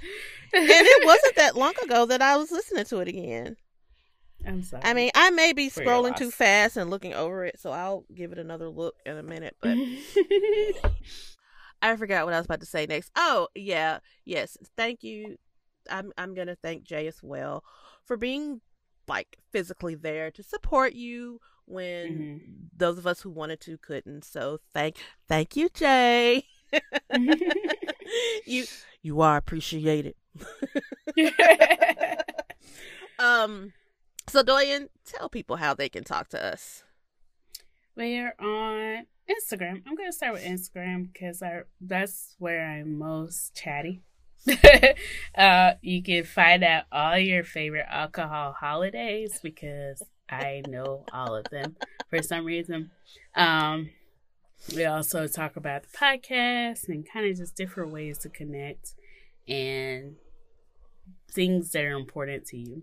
it 0.52 1.06
wasn't 1.06 1.36
that 1.36 1.56
long 1.56 1.74
ago 1.82 2.06
that 2.06 2.22
I 2.22 2.36
was 2.36 2.50
listening 2.50 2.84
to 2.86 3.00
it 3.00 3.08
again. 3.08 3.56
I'm 4.46 4.62
sorry. 4.62 4.82
I 4.84 4.94
mean, 4.94 5.10
I 5.14 5.30
may 5.30 5.52
be 5.52 5.68
scrolling 5.68 6.16
too 6.16 6.30
fast 6.30 6.76
and 6.76 6.88
looking 6.88 7.12
over 7.12 7.44
it, 7.44 7.60
so 7.60 7.70
I'll 7.70 8.04
give 8.14 8.32
it 8.32 8.38
another 8.38 8.68
look 8.68 8.94
in 9.04 9.16
a 9.16 9.22
minute. 9.22 9.56
But 9.60 9.76
I 11.82 11.96
forgot 11.96 12.24
what 12.24 12.34
I 12.34 12.38
was 12.38 12.46
about 12.46 12.60
to 12.60 12.66
say 12.66 12.86
next. 12.86 13.10
Oh, 13.16 13.48
yeah, 13.54 13.98
yes. 14.24 14.56
Thank 14.76 15.02
you. 15.02 15.36
I'm 15.90 16.12
I'm 16.18 16.34
gonna 16.34 16.56
thank 16.62 16.84
Jay 16.84 17.06
as 17.06 17.22
well 17.22 17.64
for 18.04 18.16
being 18.16 18.60
like 19.08 19.38
physically 19.50 19.94
there 19.94 20.30
to 20.32 20.42
support 20.42 20.92
you 20.92 21.40
when 21.64 22.08
Mhm. 22.10 22.68
those 22.76 22.98
of 22.98 23.06
us 23.06 23.20
who 23.22 23.30
wanted 23.30 23.60
to 23.62 23.78
couldn't. 23.78 24.24
So 24.24 24.58
thank 24.74 24.96
thank 25.28 25.56
you, 25.56 25.68
Jay. 25.70 26.44
you 28.46 28.66
you 29.02 29.20
are 29.20 29.36
appreciated. 29.36 30.14
Um 33.18 33.72
so 34.28 34.42
Doyen, 34.42 34.88
tell 35.04 35.28
people 35.28 35.56
how 35.56 35.74
they 35.74 35.88
can 35.88 36.04
talk 36.04 36.28
to 36.28 36.42
us. 36.42 36.84
We're 37.96 38.34
on 38.38 39.06
Instagram. 39.30 39.82
I'm 39.86 39.94
gonna 39.96 40.12
start 40.12 40.34
with 40.34 40.44
Instagram 40.44 41.12
because 41.12 41.42
I 41.42 41.62
that's 41.80 42.34
where 42.38 42.66
I'm 42.66 42.98
most 42.98 43.54
chatty. 43.54 44.02
uh, 45.34 45.72
you 45.82 46.02
can 46.02 46.24
find 46.24 46.64
out 46.64 46.84
all 46.90 47.18
your 47.18 47.44
favorite 47.44 47.86
alcohol 47.88 48.52
holidays 48.58 49.38
because 49.42 50.02
I 50.28 50.62
know 50.66 51.04
all 51.12 51.34
of 51.34 51.44
them 51.50 51.76
for 52.08 52.22
some 52.22 52.44
reason. 52.44 52.90
Um, 53.34 53.90
we 54.74 54.84
also 54.84 55.26
talk 55.26 55.56
about 55.56 55.82
the 55.82 55.96
podcast 55.96 56.88
and 56.88 57.06
kind 57.10 57.30
of 57.30 57.36
just 57.36 57.56
different 57.56 57.92
ways 57.92 58.18
to 58.18 58.28
connect 58.28 58.94
and 59.48 60.16
things 61.32 61.72
that 61.72 61.84
are 61.84 61.96
important 61.96 62.46
to 62.46 62.56
you. 62.56 62.82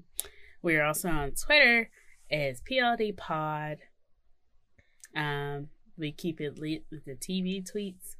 We're 0.61 0.83
also 0.83 1.09
on 1.09 1.31
Twitter 1.31 1.89
as 2.31 2.61
PLD 2.61 3.15
Pod. 3.15 3.77
Um, 5.15 5.69
we 5.97 6.11
keep 6.11 6.41
it 6.41 6.59
lit 6.59 6.83
with 6.91 7.05
the 7.05 7.15
TV 7.15 7.63
tweets. 7.69 8.15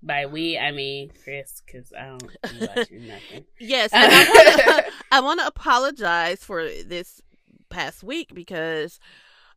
By 0.00 0.26
we, 0.26 0.56
I 0.56 0.70
mean 0.70 1.10
Chris, 1.24 1.62
because 1.66 1.92
I 1.92 2.06
don't 2.06 2.20
be 2.20 2.66
watching 2.76 3.08
nothing. 3.08 3.44
Yes, 3.58 3.90
I 5.10 5.20
want 5.20 5.40
to 5.40 5.46
apologize 5.48 6.44
for 6.44 6.62
this 6.64 7.20
past 7.68 8.02
week 8.02 8.32
because 8.32 8.98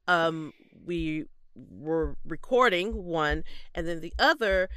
um 0.08 0.52
we 0.86 1.26
were 1.56 2.18
recording 2.26 3.06
one 3.06 3.44
and 3.74 3.88
then 3.88 4.02
the 4.02 4.14
other 4.20 4.68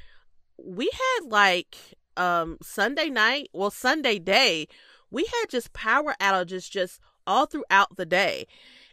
we 0.57 0.89
had 0.93 1.31
like 1.31 1.77
um 2.17 2.59
Sunday 2.63 3.09
night, 3.09 3.49
well 3.53 3.71
Sunday 3.71 4.19
day, 4.19 4.69
we 5.11 5.25
had 5.25 5.47
just 5.49 5.73
power 5.73 6.15
outages 6.21 6.71
just 6.71 7.01
all 7.27 7.47
throughout 7.47 7.97
the 7.97 8.07
day. 8.07 8.47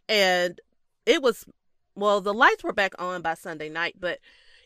And 0.07 0.59
it 1.05 1.21
was 1.21 1.45
well, 1.95 2.21
the 2.21 2.33
lights 2.33 2.63
were 2.63 2.73
back 2.73 2.93
on 2.99 3.21
by 3.21 3.33
Sunday 3.33 3.69
night, 3.69 3.95
but 3.99 4.19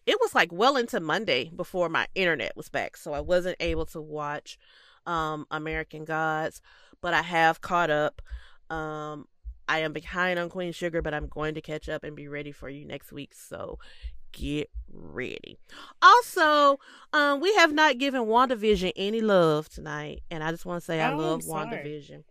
it 0.06 0.18
was 0.22 0.35
like 0.35 0.52
well 0.52 0.77
into 0.77 0.99
Monday 0.99 1.49
before 1.56 1.89
my 1.89 2.07
internet 2.15 2.56
was 2.56 2.69
back, 2.69 2.97
so 2.97 3.14
I 3.14 3.22
wasn't 3.22 3.57
able 3.60 3.85
to 3.88 4.02
watch 4.02 4.57
um 5.06 5.45
American 5.52 6.06
Gods, 6.06 6.61
but 7.02 7.14
I 7.14 7.22
have 7.22 7.61
caught 7.61 7.89
up. 7.89 8.22
Um 8.69 9.27
I 9.68 9.80
am 9.80 9.93
behind 9.93 10.38
on 10.38 10.49
Queen 10.49 10.72
Sugar, 10.73 11.02
but 11.02 11.14
I'm 11.14 11.27
going 11.27 11.56
to 11.56 11.61
catch 11.61 11.89
up 11.89 12.03
and 12.03 12.15
be 12.15 12.27
ready 12.27 12.52
for 12.52 12.69
you 12.69 12.85
next 12.85 13.11
week. 13.11 13.34
So 13.34 13.80
get 14.31 14.69
ready. 14.91 15.57
Also, 16.02 16.80
um, 17.14 17.39
we 17.39 17.53
have 17.56 17.73
not 17.73 17.97
given 17.97 18.23
WandaVision 18.23 18.91
any 18.95 19.22
love 19.22 19.68
tonight, 19.69 20.22
and 20.30 20.43
I 20.43 20.52
just 20.52 20.65
want 20.65 20.81
to 20.81 20.85
say 20.85 21.02
I 21.02 21.14
Oh, 21.14 21.18
love 21.18 21.41
I'm. 21.49 21.69
WandaVision. 21.69 22.23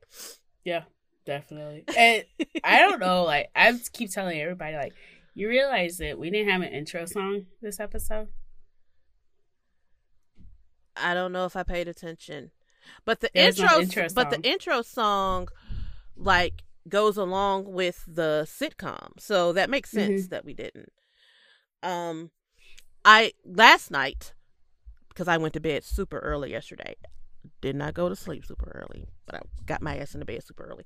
Yeah, 0.64 0.82
definitely. 1.24 1.84
And 1.96 2.24
I 2.62 2.80
don't 2.80 3.00
know, 3.00 3.24
like 3.24 3.50
I 3.54 3.72
keep 3.92 4.10
telling 4.10 4.40
everybody, 4.40 4.76
like 4.76 4.94
You 5.34 5.48
realize 5.48 5.98
that 5.98 6.18
we 6.18 6.30
didn't 6.30 6.48
have 6.50 6.62
an 6.62 6.72
intro 6.72 7.04
song 7.06 7.46
this 7.62 7.80
episode? 7.80 8.28
I 10.96 11.14
don't 11.14 11.32
know 11.32 11.44
if 11.44 11.56
I 11.56 11.62
paid 11.62 11.88
attention, 11.88 12.50
but 13.04 13.20
the 13.20 13.30
no 13.34 13.68
intro, 13.68 13.68
intro 13.74 14.08
but 14.14 14.30
the 14.30 14.40
intro 14.42 14.82
song, 14.82 15.48
like 16.16 16.62
goes 16.88 17.16
along 17.16 17.72
with 17.72 18.04
the 18.06 18.46
sitcom, 18.46 19.18
so 19.18 19.52
that 19.52 19.70
makes 19.70 19.90
sense 19.90 20.26
Mm-hmm. 20.26 20.28
that 20.28 20.44
we 20.44 20.54
didn't. 20.54 20.92
Um, 21.82 22.30
I 23.04 23.32
last 23.44 23.90
night 23.90 24.34
because 25.08 25.28
I 25.28 25.36
went 25.36 25.54
to 25.54 25.60
bed 25.60 25.84
super 25.84 26.18
early 26.20 26.50
yesterday. 26.52 26.96
Did 27.60 27.76
not 27.76 27.94
go 27.94 28.08
to 28.08 28.16
sleep 28.16 28.44
super 28.46 28.70
early, 28.74 29.08
but 29.26 29.34
I 29.36 29.40
got 29.66 29.82
my 29.82 29.96
ass 29.98 30.14
into 30.14 30.26
bed 30.26 30.42
super 30.44 30.64
early. 30.64 30.84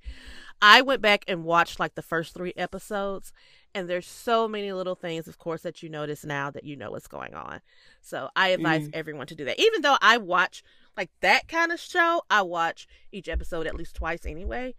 I 0.60 0.82
went 0.82 1.00
back 1.02 1.24
and 1.28 1.44
watched 1.44 1.78
like 1.80 1.94
the 1.94 2.02
first 2.02 2.34
three 2.34 2.52
episodes, 2.56 3.32
and 3.74 3.88
there's 3.88 4.06
so 4.06 4.48
many 4.48 4.72
little 4.72 4.94
things, 4.94 5.28
of 5.28 5.38
course, 5.38 5.62
that 5.62 5.82
you 5.82 5.88
notice 5.88 6.24
now 6.24 6.50
that 6.50 6.64
you 6.64 6.76
know 6.76 6.90
what's 6.90 7.06
going 7.08 7.34
on. 7.34 7.60
So 8.00 8.28
I 8.34 8.48
advise 8.48 8.88
everyone 8.92 9.26
to 9.28 9.34
do 9.34 9.44
that. 9.44 9.60
Even 9.60 9.82
though 9.82 9.96
I 10.00 10.16
watch 10.18 10.62
like 10.96 11.10
that 11.20 11.48
kind 11.48 11.70
of 11.72 11.78
show, 11.80 12.22
I 12.30 12.42
watch 12.42 12.86
each 13.12 13.28
episode 13.28 13.66
at 13.66 13.74
least 13.76 13.94
twice 13.94 14.26
anyway. 14.26 14.74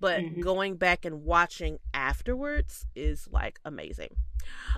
But 0.00 0.22
Mhm. 0.22 0.40
going 0.40 0.76
back 0.76 1.04
and 1.04 1.24
watching 1.24 1.80
afterwards 1.92 2.86
is 2.94 3.26
like 3.32 3.58
amazing. 3.64 4.14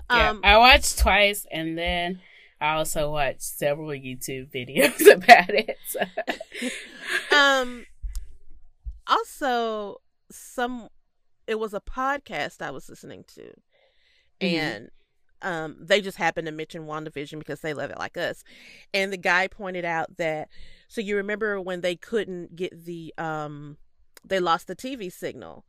Yeah, 0.09 0.31
Um, 0.31 0.41
I 0.43 0.57
watched 0.57 0.97
twice, 0.97 1.45
and 1.51 1.77
then 1.77 2.21
I 2.59 2.73
also 2.73 3.11
watched 3.11 3.43
several 3.43 3.89
YouTube 3.89 4.49
videos 4.55 5.11
about 5.11 5.49
it. 5.51 5.77
So. 5.85 5.99
um 7.35 7.80
also 9.41 10.01
some 10.31 10.87
it 11.47 11.59
was 11.59 11.73
a 11.73 11.81
podcast 11.81 12.61
I 12.61 12.71
was 12.71 12.87
listening 12.89 13.23
to 13.35 13.41
Mhm. 14.41 14.47
and 14.53 14.89
um 15.41 15.75
they 15.79 16.01
just 16.01 16.17
happened 16.17 16.45
to 16.45 16.51
mention 16.51 16.85
WandaVision 16.85 17.39
because 17.39 17.61
they 17.61 17.73
love 17.73 17.89
it 17.89 17.97
like 17.97 18.15
us. 18.17 18.43
And 18.93 19.11
the 19.11 19.17
guy 19.17 19.47
pointed 19.47 19.85
out 19.85 20.17
that 20.17 20.49
so 20.87 21.01
you 21.01 21.15
remember 21.15 21.59
when 21.59 21.81
they 21.81 21.95
couldn't 21.95 22.55
get 22.55 22.85
the 22.85 23.13
um 23.17 23.77
they 24.23 24.39
lost 24.39 24.67
the 24.67 24.75
TV 24.75 25.11
signal. 25.11 25.65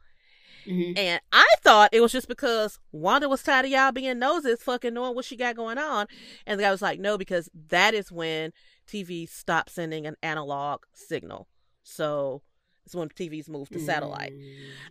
Mhm. 0.66 0.96
And 0.96 1.20
I 1.32 1.46
thought 1.62 1.90
it 1.92 2.00
was 2.02 2.12
just 2.12 2.28
because 2.28 2.78
Wanda 2.92 3.28
was 3.28 3.42
tired 3.42 3.64
of 3.64 3.70
y'all 3.72 3.90
being 3.90 4.18
noses, 4.18 4.62
fucking 4.62 4.94
knowing 4.94 5.16
what 5.16 5.24
she 5.24 5.36
got 5.36 5.56
going 5.56 5.78
on. 5.78 6.06
And 6.46 6.60
the 6.60 6.64
guy 6.64 6.70
was 6.70 6.82
like, 6.82 7.00
no, 7.00 7.18
because 7.18 7.48
that 7.68 7.94
is 7.94 8.12
when 8.12 8.52
TV 8.86 9.26
stopped 9.28 9.70
sending 9.70 10.06
an 10.06 10.16
analog 10.22 10.82
signal. 10.92 11.48
So 11.82 12.42
it's 12.84 12.94
when 12.94 13.08
TVs 13.08 13.48
moved 13.48 13.72
to 13.72 13.80
satellite. 13.80 14.32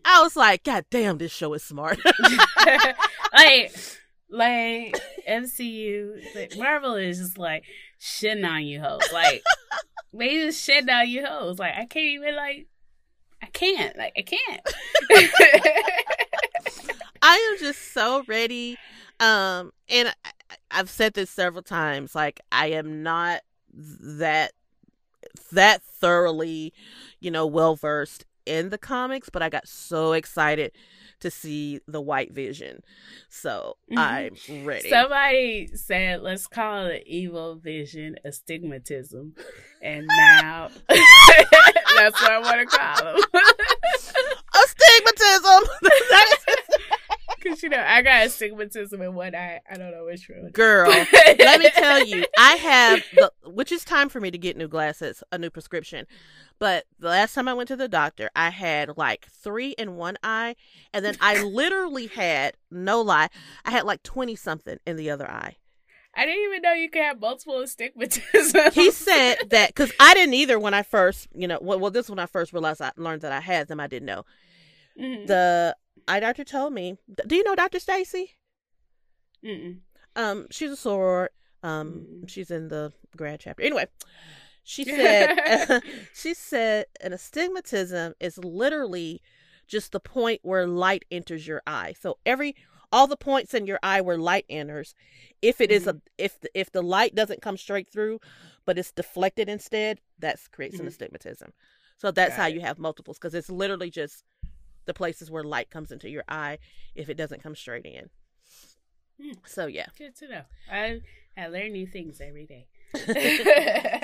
I 0.06 0.22
was 0.24 0.36
like, 0.36 0.64
God 0.64 0.86
damn, 0.90 1.18
this 1.18 1.32
show 1.32 1.54
is 1.54 1.64
smart. 1.64 2.00
like, 3.34 3.74
like 4.30 4.96
MCU, 5.28 6.22
like 6.36 6.58
Marvel 6.58 6.96
is 6.96 7.20
just 7.20 7.38
like 7.38 7.64
shitting 8.00 8.48
on 8.50 8.64
you 8.66 8.82
hoes. 8.82 9.02
Like 9.14 9.44
they 10.14 10.30
just 10.46 10.68
shitting 10.68 10.90
on 10.90 11.10
you 11.10 11.26
hoes. 11.26 11.60
Like 11.60 11.74
I 11.76 11.86
can't 11.86 12.06
even 12.06 12.36
like, 12.36 12.68
I 13.42 13.48
can't. 13.48 13.98
Like 13.98 14.14
I 14.18 14.22
can't. 14.22 14.62
I 17.22 17.52
am 17.54 17.60
just 17.60 17.94
so 17.94 18.24
ready. 18.28 18.78
Um, 19.20 19.72
and 19.90 20.10
I- 20.26 20.32
I've 20.72 20.90
said 20.90 21.14
this 21.14 21.30
several 21.30 21.62
times. 21.64 22.16
Like, 22.16 22.42
I 22.52 22.68
am 22.68 23.04
not 23.04 23.42
that 23.74 24.52
that 25.52 25.82
thoroughly, 25.84 26.74
you 27.22 27.32
know, 27.32 27.46
well 27.48 27.76
versed 27.76 28.26
in 28.46 28.70
the 28.70 28.78
comics, 28.78 29.30
but 29.30 29.42
I 29.44 29.50
got 29.50 29.68
so 29.68 30.14
excited 30.14 30.72
to 31.20 31.30
see 31.30 31.80
the 31.88 32.02
White 32.02 32.34
Vision. 32.34 32.82
So 33.30 33.78
Mhm. 33.92 33.98
I'm 34.50 34.66
ready. 34.66 34.90
Somebody 34.90 35.68
said, 35.76 36.22
let's 36.22 36.48
call 36.48 36.86
the 36.86 37.04
evil 37.06 37.56
vision 37.56 38.16
astigmatism. 38.26 39.36
And 39.84 40.08
now 40.08 40.70
that's 40.90 42.20
what 42.20 42.32
I 42.32 42.40
want 42.40 42.60
to 42.68 42.78
call 42.78 43.04
them. 43.04 43.22
Astigmatism. 44.54 45.70
That 45.82 46.28
is- 46.34 46.41
Because, 47.42 47.64
you 47.64 47.70
know, 47.70 47.84
I 47.86 48.02
got 48.02 48.26
astigmatism 48.26 49.02
in 49.02 49.16
one 49.16 49.34
eye. 49.36 49.62
I 49.70 49.78
don't 49.78 49.92
know 49.92 50.06
which 50.06 50.30
one. 50.30 50.52
Girl, 50.52 50.90
let 51.14 51.60
me 51.60 51.70
tell 51.72 52.06
you, 52.06 52.26
I 52.38 52.56
have 52.56 53.04
the 53.14 53.32
which 53.46 53.72
is 53.72 53.84
time 53.84 54.10
for 54.10 54.20
me 54.20 54.32
to 54.32 54.38
get 54.38 54.58
new 54.58 54.68
glasses, 54.68 55.24
a 55.32 55.38
new 55.38 55.50
prescription. 55.50 56.06
But 56.60 56.86
the 57.00 57.08
last 57.08 57.34
time 57.34 57.48
I 57.48 57.54
went 57.54 57.68
to 57.70 57.76
the 57.76 57.88
doctor, 57.88 58.30
I 58.36 58.50
had 58.52 58.98
like 58.98 59.26
three 59.28 59.72
in 59.72 59.96
one 59.96 60.18
eye, 60.24 60.56
and 60.94 61.04
then 61.04 61.18
I 61.20 61.42
literally 61.42 62.08
had 62.08 62.56
no 62.70 63.02
lie, 63.02 63.30
I 63.66 63.72
had 63.72 63.86
like 63.86 64.04
twenty 64.04 64.36
something 64.36 64.78
in 64.86 64.96
the 64.96 65.10
other 65.10 65.30
eye. 65.30 65.58
I 66.14 66.26
didn't 66.26 66.44
even 66.44 66.62
know 66.62 66.74
you 66.74 66.90
could 66.90 67.04
have 67.04 67.22
multiple 67.22 67.62
astigmatism. 67.62 68.72
He 68.74 68.92
said 68.92 69.38
that 69.50 69.70
because 69.70 69.92
I 70.00 70.14
didn't 70.14 70.34
either 70.34 70.60
when 70.60 70.74
I 70.74 70.84
first, 70.84 71.30
you 71.34 71.48
know, 71.48 71.58
well, 71.62 71.80
well, 71.80 71.92
this 71.92 72.08
is 72.08 72.10
when 72.10 72.20
I 72.20 72.26
first 72.26 72.52
realized 72.52 72.82
I 72.82 72.92
learned 72.98 73.22
that 73.22 73.32
I 73.32 73.40
had 73.40 73.68
them. 73.70 73.80
I 73.80 73.88
didn't 73.88 74.08
know. 74.08 74.26
Mhm. 75.00 75.28
The 75.28 75.76
eye 76.08 76.20
doctor 76.20 76.44
told 76.44 76.74
me. 76.74 76.98
Do 77.28 77.36
you 77.36 77.44
know 77.44 77.56
Doctor 77.56 77.80
Stacy? 77.80 78.32
Mm-mm. 79.44 79.80
Um, 80.16 80.48
she's 80.52 80.72
a 80.72 80.76
soror. 80.76 81.28
Um, 81.64 82.06
Mm. 82.24 82.30
she's 82.30 82.52
in 82.52 82.68
the 82.70 82.92
grad 83.16 83.40
chapter. 83.40 83.64
Anyway, 83.64 83.86
she 84.64 84.84
said 84.84 85.82
she 86.14 86.34
said 86.34 86.86
an 87.02 87.14
astigmatism 87.14 88.14
is 88.20 88.38
literally 88.38 89.22
just 89.68 89.92
the 89.92 90.00
point 90.00 90.42
where 90.44 90.68
light 90.68 91.06
enters 91.12 91.48
your 91.48 91.62
eye. 91.68 91.94
So 92.00 92.18
every 92.26 92.56
all 92.92 93.08
the 93.08 93.16
points 93.18 93.54
in 93.54 93.68
your 93.68 93.80
eye 93.84 94.02
where 94.02 94.18
light 94.18 94.46
enters, 94.50 94.96
if 95.42 95.62
it 95.62 95.72
is 95.72 95.88
a 95.88 96.02
if 96.18 96.40
the, 96.42 96.50
if 96.60 96.72
the 96.72 96.82
light 96.82 97.16
doesn't 97.16 97.42
come 97.42 97.58
straight 97.58 97.90
through, 97.92 98.20
but 98.66 98.78
it's 98.78 98.92
deflected 98.92 99.48
instead, 99.50 100.00
that 100.20 100.40
creates 100.52 100.80
an 100.80 100.86
Mhm. 100.86 100.90
astigmatism. 100.90 101.54
So 101.98 102.12
that's 102.12 102.32
Got 102.36 102.42
how 102.42 102.48
it. 102.48 102.56
you 102.56 102.62
have 102.62 102.80
multiples 102.80 103.18
because 103.18 103.34
it's 103.36 103.50
literally 103.52 103.92
just 103.92 104.24
the 104.86 104.94
places 104.94 105.30
where 105.30 105.44
light 105.44 105.70
comes 105.70 105.92
into 105.92 106.10
your 106.10 106.24
eye 106.28 106.60
if 106.96 107.10
it 107.10 107.16
doesn't 107.16 107.44
come 107.44 107.56
straight 107.56 107.86
in. 107.86 108.10
Hmm. 109.22 109.34
So 109.46 109.66
yeah. 109.68 109.88
Good 109.98 110.16
to 110.18 110.28
know. 110.28 110.42
I 110.72 111.02
I 111.38 111.48
learn 111.48 111.72
new 111.72 111.88
things 111.88 112.22
every 112.22 112.46
day. 112.46 112.68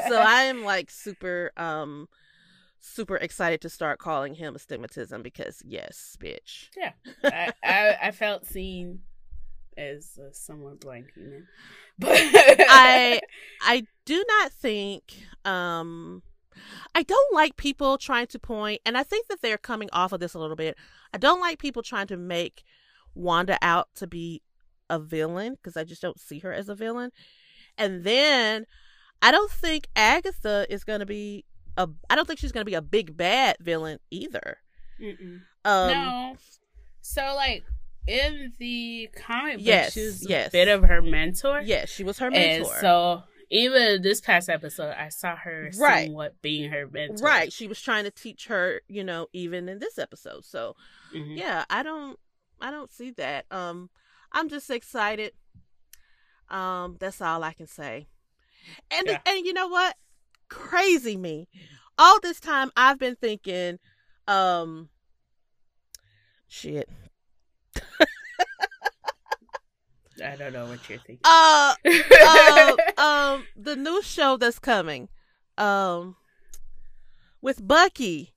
so 0.07 0.19
I 0.19 0.43
am 0.43 0.63
like 0.63 0.89
super 0.89 1.51
um 1.57 2.07
super 2.79 3.17
excited 3.17 3.61
to 3.61 3.69
start 3.69 3.99
calling 3.99 4.35
him 4.35 4.55
astigmatism 4.55 5.21
because 5.21 5.61
yes, 5.65 6.17
bitch. 6.19 6.69
Yeah, 6.75 6.91
I, 7.23 7.51
I 7.63 7.97
I 8.07 8.11
felt 8.11 8.45
seen 8.45 8.99
as 9.77 10.17
a 10.17 10.33
somewhat 10.33 10.79
blind 10.79 11.07
human, 11.13 11.47
but 11.99 12.17
I 12.17 13.21
I 13.61 13.85
do 14.05 14.23
not 14.27 14.51
think 14.51 15.23
um 15.45 16.21
I 16.95 17.03
don't 17.03 17.33
like 17.33 17.57
people 17.57 17.97
trying 17.97 18.27
to 18.27 18.39
point 18.39 18.81
and 18.85 18.97
I 18.97 19.03
think 19.03 19.27
that 19.27 19.41
they're 19.41 19.57
coming 19.57 19.89
off 19.93 20.11
of 20.11 20.19
this 20.19 20.33
a 20.33 20.39
little 20.39 20.55
bit. 20.55 20.77
I 21.13 21.17
don't 21.17 21.39
like 21.39 21.59
people 21.59 21.83
trying 21.83 22.07
to 22.07 22.17
make 22.17 22.63
Wanda 23.15 23.57
out 23.61 23.87
to 23.95 24.07
be 24.07 24.41
a 24.89 24.99
villain 24.99 25.53
because 25.53 25.75
I 25.77 25.83
just 25.83 26.01
don't 26.01 26.19
see 26.19 26.39
her 26.39 26.53
as 26.53 26.69
a 26.69 26.75
villain. 26.75 27.11
And 27.77 28.03
then 28.03 28.65
I 29.21 29.31
don't 29.31 29.51
think 29.51 29.87
Agatha 29.95 30.65
is 30.69 30.83
going 30.83 30.99
to 30.99 31.05
be 31.05 31.45
a 31.77 31.87
I 32.09 32.15
don't 32.15 32.27
think 32.27 32.39
she's 32.39 32.51
going 32.51 32.61
to 32.61 32.69
be 32.69 32.75
a 32.75 32.81
big 32.81 33.15
bad 33.17 33.57
villain 33.59 33.99
either. 34.11 34.57
Um 35.65 35.87
no. 35.89 36.35
So 37.01 37.33
like 37.35 37.63
in 38.07 38.53
the 38.57 39.09
comic 39.15 39.57
book, 39.57 39.65
Yes, 39.65 39.93
she 39.93 40.05
was 40.05 40.27
yes. 40.29 40.47
a 40.47 40.51
bit 40.51 40.67
of 40.69 40.83
her 40.83 41.01
mentor. 41.01 41.61
Yes, 41.63 41.89
she 41.89 42.03
was 42.03 42.19
her 42.19 42.27
And 42.27 42.33
mentor. 42.63 42.77
so 42.79 43.23
even 43.49 44.01
this 44.01 44.19
past 44.21 44.49
episode, 44.49 44.93
I 44.97 45.09
saw 45.09 45.35
her 45.35 45.71
Right. 45.77 46.07
somewhat 46.07 46.35
being 46.41 46.69
her 46.71 46.87
mentor. 46.87 47.25
right, 47.25 47.51
she 47.53 47.67
was 47.67 47.81
trying 47.81 48.03
to 48.03 48.11
teach 48.11 48.47
her, 48.47 48.81
you 48.87 49.03
know, 49.03 49.27
even 49.33 49.69
in 49.69 49.79
this 49.79 49.97
episode. 49.97 50.43
So, 50.45 50.75
Mhm. 51.13 51.37
yeah, 51.37 51.65
I 51.69 51.83
don't 51.83 52.19
I 52.59 52.71
don't 52.71 52.91
see 52.91 53.11
that. 53.11 53.45
Um 53.51 53.89
I'm 54.31 54.49
just 54.49 54.69
excited. 54.69 55.33
Um 56.49 56.97
that's 56.99 57.21
all 57.21 57.43
I 57.43 57.53
can 57.53 57.67
say. 57.67 58.07
And 58.91 59.07
Yeah. 59.07 59.19
and 59.25 59.45
you 59.45 59.53
know 59.53 59.67
what? 59.67 59.95
Crazy 60.49 61.17
me. 61.17 61.47
All 61.97 62.19
this 62.19 62.39
time 62.39 62.71
I've 62.75 62.99
been 62.99 63.15
thinking 63.15 63.79
um 64.27 64.89
shit. 66.47 66.89
I 70.23 70.35
don't 70.35 70.53
know 70.53 70.65
what 70.67 70.87
you're 70.89 70.99
thinking. 70.99 71.19
Uh 71.23 71.75
uh, 71.85 73.01
um 73.01 73.43
the 73.55 73.75
new 73.75 74.01
show 74.01 74.37
that's 74.37 74.59
coming 74.59 75.09
um 75.57 76.15
with 77.41 77.65
Bucky. 77.67 78.33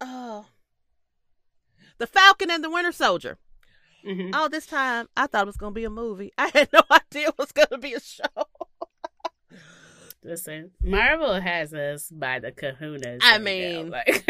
Uh 0.00 0.42
The 1.98 2.06
Falcon 2.06 2.50
and 2.50 2.62
the 2.62 2.70
Winter 2.70 2.92
Soldier. 2.92 3.38
Mhm. 4.06 4.32
All 4.34 4.48
this 4.48 4.66
time 4.66 5.08
I 5.16 5.26
thought 5.26 5.42
it 5.42 5.46
was 5.46 5.56
going 5.56 5.72
to 5.74 5.78
be 5.78 5.84
a 5.84 5.90
movie. 5.90 6.32
I 6.38 6.50
had 6.54 6.68
no 6.72 6.82
idea 6.90 7.28
it 7.28 7.34
was 7.38 7.50
going 7.52 7.68
to 7.72 7.78
be 7.78 7.94
a 7.94 8.00
show. 8.00 8.22
Listen, 10.24 10.72
Marvel 10.82 11.40
has 11.40 11.72
us 11.72 12.08
by 12.10 12.38
the 12.40 12.50
kahunas. 12.52 13.18
I 13.22 13.32
right 13.34 13.42
mean- 13.42 13.90
like, 13.90 14.24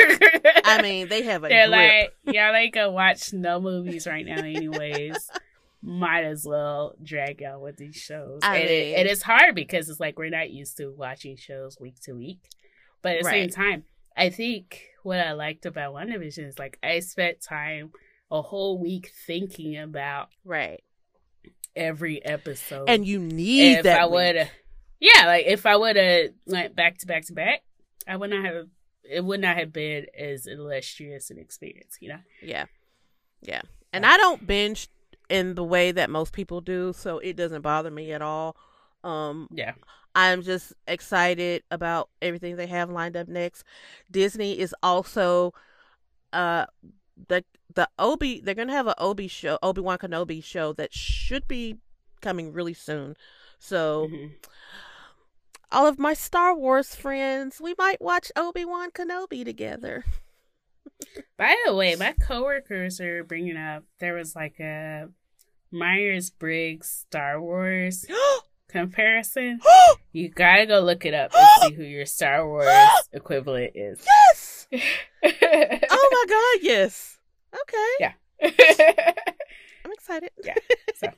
I 0.64 0.80
mean, 0.82 1.09
they 1.09 1.22
have 1.22 1.44
a 1.44 1.48
they're 1.48 1.66
grip. 1.66 2.12
like, 2.24 2.35
y'all 2.35 2.55
ain't 2.55 2.74
gonna 2.74 2.90
watch 2.93 3.32
no 3.32 3.59
movies 3.60 4.06
right 4.06 4.24
now, 4.24 4.36
anyways. 4.39 5.30
Might 5.82 6.24
as 6.24 6.44
well 6.44 6.94
drag 7.02 7.42
out 7.42 7.60
with 7.60 7.76
these 7.76 7.96
shows. 7.96 8.40
I 8.42 8.59
and, 8.59 8.68
it, 8.68 8.86
mean- 8.86 8.94
and 9.00 9.09
it's 9.09 9.22
hard 9.22 9.55
because 9.55 9.88
it's 9.88 10.00
like 10.00 10.18
we're 10.18 10.30
not 10.30 10.50
used 10.50 10.76
to 10.78 10.90
watching 10.90 11.36
shows 11.36 11.78
week 11.80 12.00
to 12.02 12.12
week. 12.12 12.40
But 13.02 13.16
at 13.16 13.22
the 13.22 13.28
same 13.30 13.50
time, 13.50 13.84
I 14.16 14.30
think 14.30 14.82
what 15.05 15.20
I 15.20 15.32
liked 15.32 15.66
about 15.66 15.94
WandaVision 15.94 16.46
is 16.48 16.59
like 16.59 16.78
I 16.82 16.98
spent 16.98 17.40
time 17.40 17.92
a 18.30 18.42
whole 18.42 18.78
week 18.78 19.12
thinking 19.26 19.78
about 19.78 20.28
Right. 20.44 20.82
every 21.76 22.24
episode. 22.24 22.88
And 22.88 23.06
you 23.06 23.20
need 23.20 23.78
if 23.78 23.82
that. 23.84 24.00
I 24.00 24.06
would 24.06 24.50
yeah, 25.00 25.26
like 25.26 25.46
if 25.46 25.64
I 25.64 25.76
would 25.76 25.94
have 25.94 26.30
went 26.46 26.74
back 26.74 26.98
to 26.98 27.06
back 27.06 27.24
to 27.26 27.32
back, 27.32 27.62
I 28.06 28.16
would 28.16 28.30
not 28.30 28.44
have. 28.44 28.66
It 29.05 29.24
would 29.24 29.40
not 29.40 29.56
have 29.56 29.72
been 29.72 30.06
as 30.18 30.46
illustrious 30.46 31.30
an 31.30 31.38
experience, 31.38 31.96
you 32.00 32.09
know. 32.09 32.18
Yeah. 32.42 32.66
Yeah. 33.40 33.62
And 33.92 34.05
I 34.05 34.16
don't 34.16 34.44
binge 34.46 34.88
in 35.28 35.55
the 35.55 35.64
way 35.64 35.92
that 35.92 36.10
most 36.10 36.32
people 36.32 36.60
do, 36.60 36.92
so 36.92 37.18
it 37.18 37.36
doesn't 37.36 37.62
bother 37.62 37.90
me 37.90 38.12
at 38.12 38.22
all. 38.22 38.56
Um 39.05 39.48
Yeah, 39.52 39.74
I'm 40.14 40.42
just 40.42 40.72
excited 40.86 41.62
about 41.70 42.09
everything 42.22 42.56
they 42.56 42.66
have 42.66 42.90
lined 42.90 43.16
up 43.16 43.28
next. 43.28 43.64
Disney 44.10 44.59
is 44.59 44.74
also 44.82 45.52
uh 46.32 46.66
the 47.28 47.44
the 47.74 47.88
Obi 47.98 48.40
they're 48.40 48.55
gonna 48.55 48.72
have 48.72 48.86
an 48.86 48.94
Obi 48.98 49.28
show 49.28 49.59
Obi 49.62 49.80
Wan 49.80 49.98
Kenobi 49.98 50.42
show 50.42 50.72
that 50.74 50.92
should 50.94 51.46
be 51.48 51.76
coming 52.20 52.52
really 52.52 52.74
soon. 52.74 53.16
So 53.59 54.09
Mhm. 54.10 54.32
all 55.70 55.86
of 55.86 55.98
my 55.98 56.14
Star 56.14 56.55
Wars 56.55 56.94
friends, 56.94 57.60
we 57.60 57.74
might 57.78 58.00
watch 58.00 58.32
Obi 58.36 58.64
Wan 58.64 58.90
Kenobi 58.90 59.44
together. 59.44 60.05
By 61.36 61.56
the 61.66 61.74
way, 61.74 61.94
my 61.96 62.12
coworkers 62.20 63.00
are 63.00 63.22
bringing 63.24 63.56
up 63.56 63.84
there 63.98 64.14
was 64.14 64.34
like 64.34 64.59
a 64.60 65.09
Myers 65.70 66.31
Briggs 66.31 66.89
Star 67.09 67.40
Wars 67.40 68.07
comparison. 68.69 69.61
You 70.12 70.31
gotta 70.31 70.66
go 70.66 70.81
look 70.81 71.05
it 71.05 71.15
up 71.15 71.31
and 71.35 71.49
see 71.70 71.74
who 71.77 71.82
your 71.85 72.07
Star 72.07 72.47
Wars 72.49 72.69
equivalent 73.12 73.73
is. 73.77 74.05
yes! 74.05 74.66
Oh 75.23 76.09
my 76.12 76.24
god, 76.28 76.65
yes. 76.65 77.19
Okay. 77.55 77.93
Yeah. 78.01 78.12
I'm 79.85 79.93
excited. 79.93 80.31
Yeah, 80.45 80.55
so. 80.97 81.09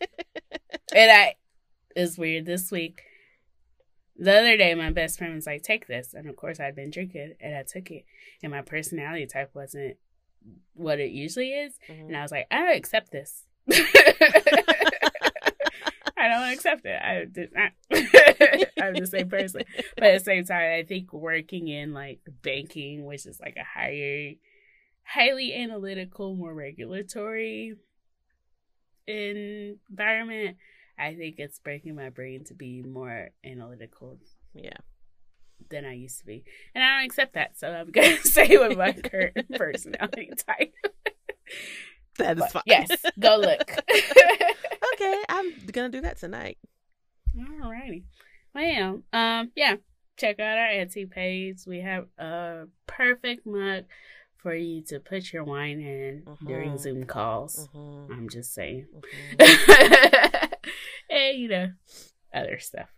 and 0.94 1.10
I 1.10 1.34
it's 1.96 2.18
weird 2.18 2.46
this 2.46 2.70
week. 2.70 3.02
The 4.16 4.38
other 4.38 4.56
day, 4.56 4.74
my 4.74 4.90
best 4.90 5.18
friend 5.18 5.34
was 5.34 5.46
like, 5.46 5.62
"Take 5.62 5.86
this," 5.86 6.12
and 6.14 6.28
of 6.28 6.36
course, 6.36 6.60
I'd 6.60 6.76
been 6.76 6.90
drinking, 6.90 7.34
and 7.40 7.56
I 7.56 7.62
took 7.62 7.90
it, 7.90 8.04
and 8.42 8.52
my 8.52 8.62
personality 8.62 9.26
type 9.26 9.50
wasn't 9.54 9.96
what 10.74 11.00
it 11.00 11.10
usually 11.10 11.52
is, 11.52 11.74
Mhm. 11.88 12.08
and 12.08 12.16
I 12.16 12.22
was 12.22 12.30
like, 12.32 12.46
"I 12.50 12.58
don't 12.58 12.76
accept 12.76 13.12
this. 13.12 13.46
I 16.16 16.28
don't 16.28 16.52
accept 16.52 16.84
it. 16.84 17.00
I 17.02 17.24
did 17.24 17.50
not. 17.54 17.72
I'm 18.82 18.94
the 18.94 19.06
same 19.06 19.28
person." 19.28 19.62
But 19.96 20.04
at 20.04 20.18
the 20.18 20.24
same 20.24 20.44
time, 20.44 20.78
I 20.80 20.82
think 20.86 21.12
working 21.12 21.68
in 21.68 21.92
like 21.94 22.20
banking, 22.42 23.04
which 23.04 23.26
is 23.26 23.40
like 23.40 23.56
a 23.56 23.64
higher, 23.64 24.32
highly 25.02 25.54
analytical, 25.54 26.34
more 26.34 26.54
regulatory 26.54 27.74
environment, 29.06 30.56
I 30.98 31.14
think 31.14 31.36
it's 31.38 31.58
breaking 31.58 31.94
my 31.96 32.10
brain 32.10 32.44
to 32.44 32.54
be 32.54 32.82
more 32.82 33.30
analytical 33.44 34.18
Yeah. 34.54 34.76
than 35.70 35.84
I 35.84 35.94
used 35.94 36.18
to 36.20 36.26
be. 36.26 36.44
And 36.74 36.84
I 36.84 36.96
don't 36.98 37.06
accept 37.06 37.34
that. 37.34 37.58
So 37.58 37.70
I'm 37.70 37.90
going 37.90 38.16
to 38.22 38.28
stay 38.28 38.56
with 38.58 38.76
my 38.76 38.92
current 38.92 39.50
personality 39.56 40.30
type. 40.36 40.74
That 42.20 42.38
is 42.38 42.52
fine. 42.52 42.62
yes, 42.66 42.88
go 43.18 43.36
look. 43.36 43.70
okay, 44.94 45.22
I'm 45.28 45.52
gonna 45.72 45.88
do 45.88 46.00
that 46.02 46.18
tonight. 46.18 46.58
Alrighty. 47.36 48.04
Well, 48.54 49.02
um, 49.12 49.50
yeah. 49.56 49.76
Check 50.16 50.38
out 50.38 50.58
our 50.58 50.68
Etsy 50.68 51.10
page. 51.10 51.60
We 51.66 51.80
have 51.80 52.06
a 52.18 52.64
perfect 52.86 53.46
mug 53.46 53.84
for 54.36 54.54
you 54.54 54.82
to 54.88 55.00
put 55.00 55.32
your 55.32 55.44
wine 55.44 55.80
in 55.80 56.24
during 56.46 56.72
Mhm. 56.72 56.78
Zoom 56.78 57.04
calls. 57.04 57.68
Mhm, 57.74 58.10
I'm 58.10 58.28
just 58.28 58.52
saying. 58.52 58.86
mhm. 59.38 60.52
and 61.10 61.38
you 61.38 61.48
know, 61.48 61.72
other 62.34 62.58
stuff. 62.58 62.88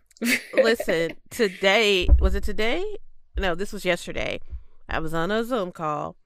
Listen, 0.53 1.11
today 1.29 2.07
was 2.19 2.35
it 2.35 2.43
today? 2.43 2.83
No, 3.37 3.55
this 3.55 3.71
was 3.73 3.85
yesterday. 3.85 4.39
I 4.89 4.99
was 4.99 5.13
on 5.13 5.31
a 5.31 5.43
Zoom 5.43 5.71
call, 5.71 6.17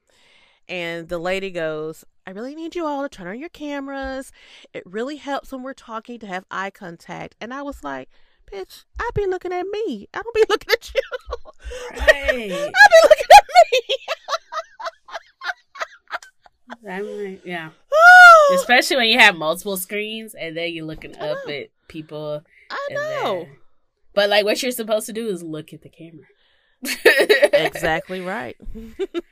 and 0.68 1.08
the 1.10 1.20
lady 1.20 1.52
goes, 1.52 2.06
"I 2.28 2.32
really 2.32 2.54
need 2.54 2.76
you 2.76 2.86
all 2.86 3.02
to 3.02 3.10
turn 3.10 3.28
on 3.28 3.40
your 3.40 3.50
cameras. 3.50 4.32
It 4.74 4.84
really 4.86 5.16
helps 5.16 5.52
when 5.52 5.64
we're 5.64 5.74
talking 5.74 6.20
to 6.20 6.28
have 6.28 6.46
eye 6.52 6.70
contact." 6.70 7.36
And 7.42 7.54
I 7.54 7.62
was 7.64 7.84
like, 7.84 8.10
"Bitch, 8.52 8.84
I 9.00 9.10
be 9.16 9.26
looking 9.26 9.54
at 9.54 9.66
me. 9.72 10.08
I 10.14 10.22
don't 10.22 10.36
be 10.36 10.44
looking 10.50 10.72
at 10.74 10.94
you. 10.94 11.02
Right. 11.92 12.52
I 12.52 12.70
be 12.70 13.02
looking 13.04 13.32
at 13.32 13.48
me." 13.72 13.96
I'm 16.90 17.24
like, 17.24 17.46
yeah. 17.46 17.70
Especially 18.56 18.98
when 18.98 19.08
you 19.10 19.20
have 19.20 19.36
multiple 19.36 19.78
screens 19.78 20.34
and 20.36 20.56
then 20.56 20.74
you're 20.74 20.86
looking 20.86 21.18
up 21.18 21.38
at 21.48 21.68
people. 21.88 22.44
I 22.70 22.88
know. 22.92 23.44
then- 23.46 23.58
But 24.14 24.30
like 24.30 24.44
what 24.46 24.62
you're 24.62 24.72
supposed 24.72 25.06
to 25.08 25.14
do 25.14 25.28
is 25.30 25.42
look 25.44 25.74
at 25.74 25.82
the 25.82 25.90
camera. 25.90 26.26
exactly 27.54 28.22
right. 28.22 28.56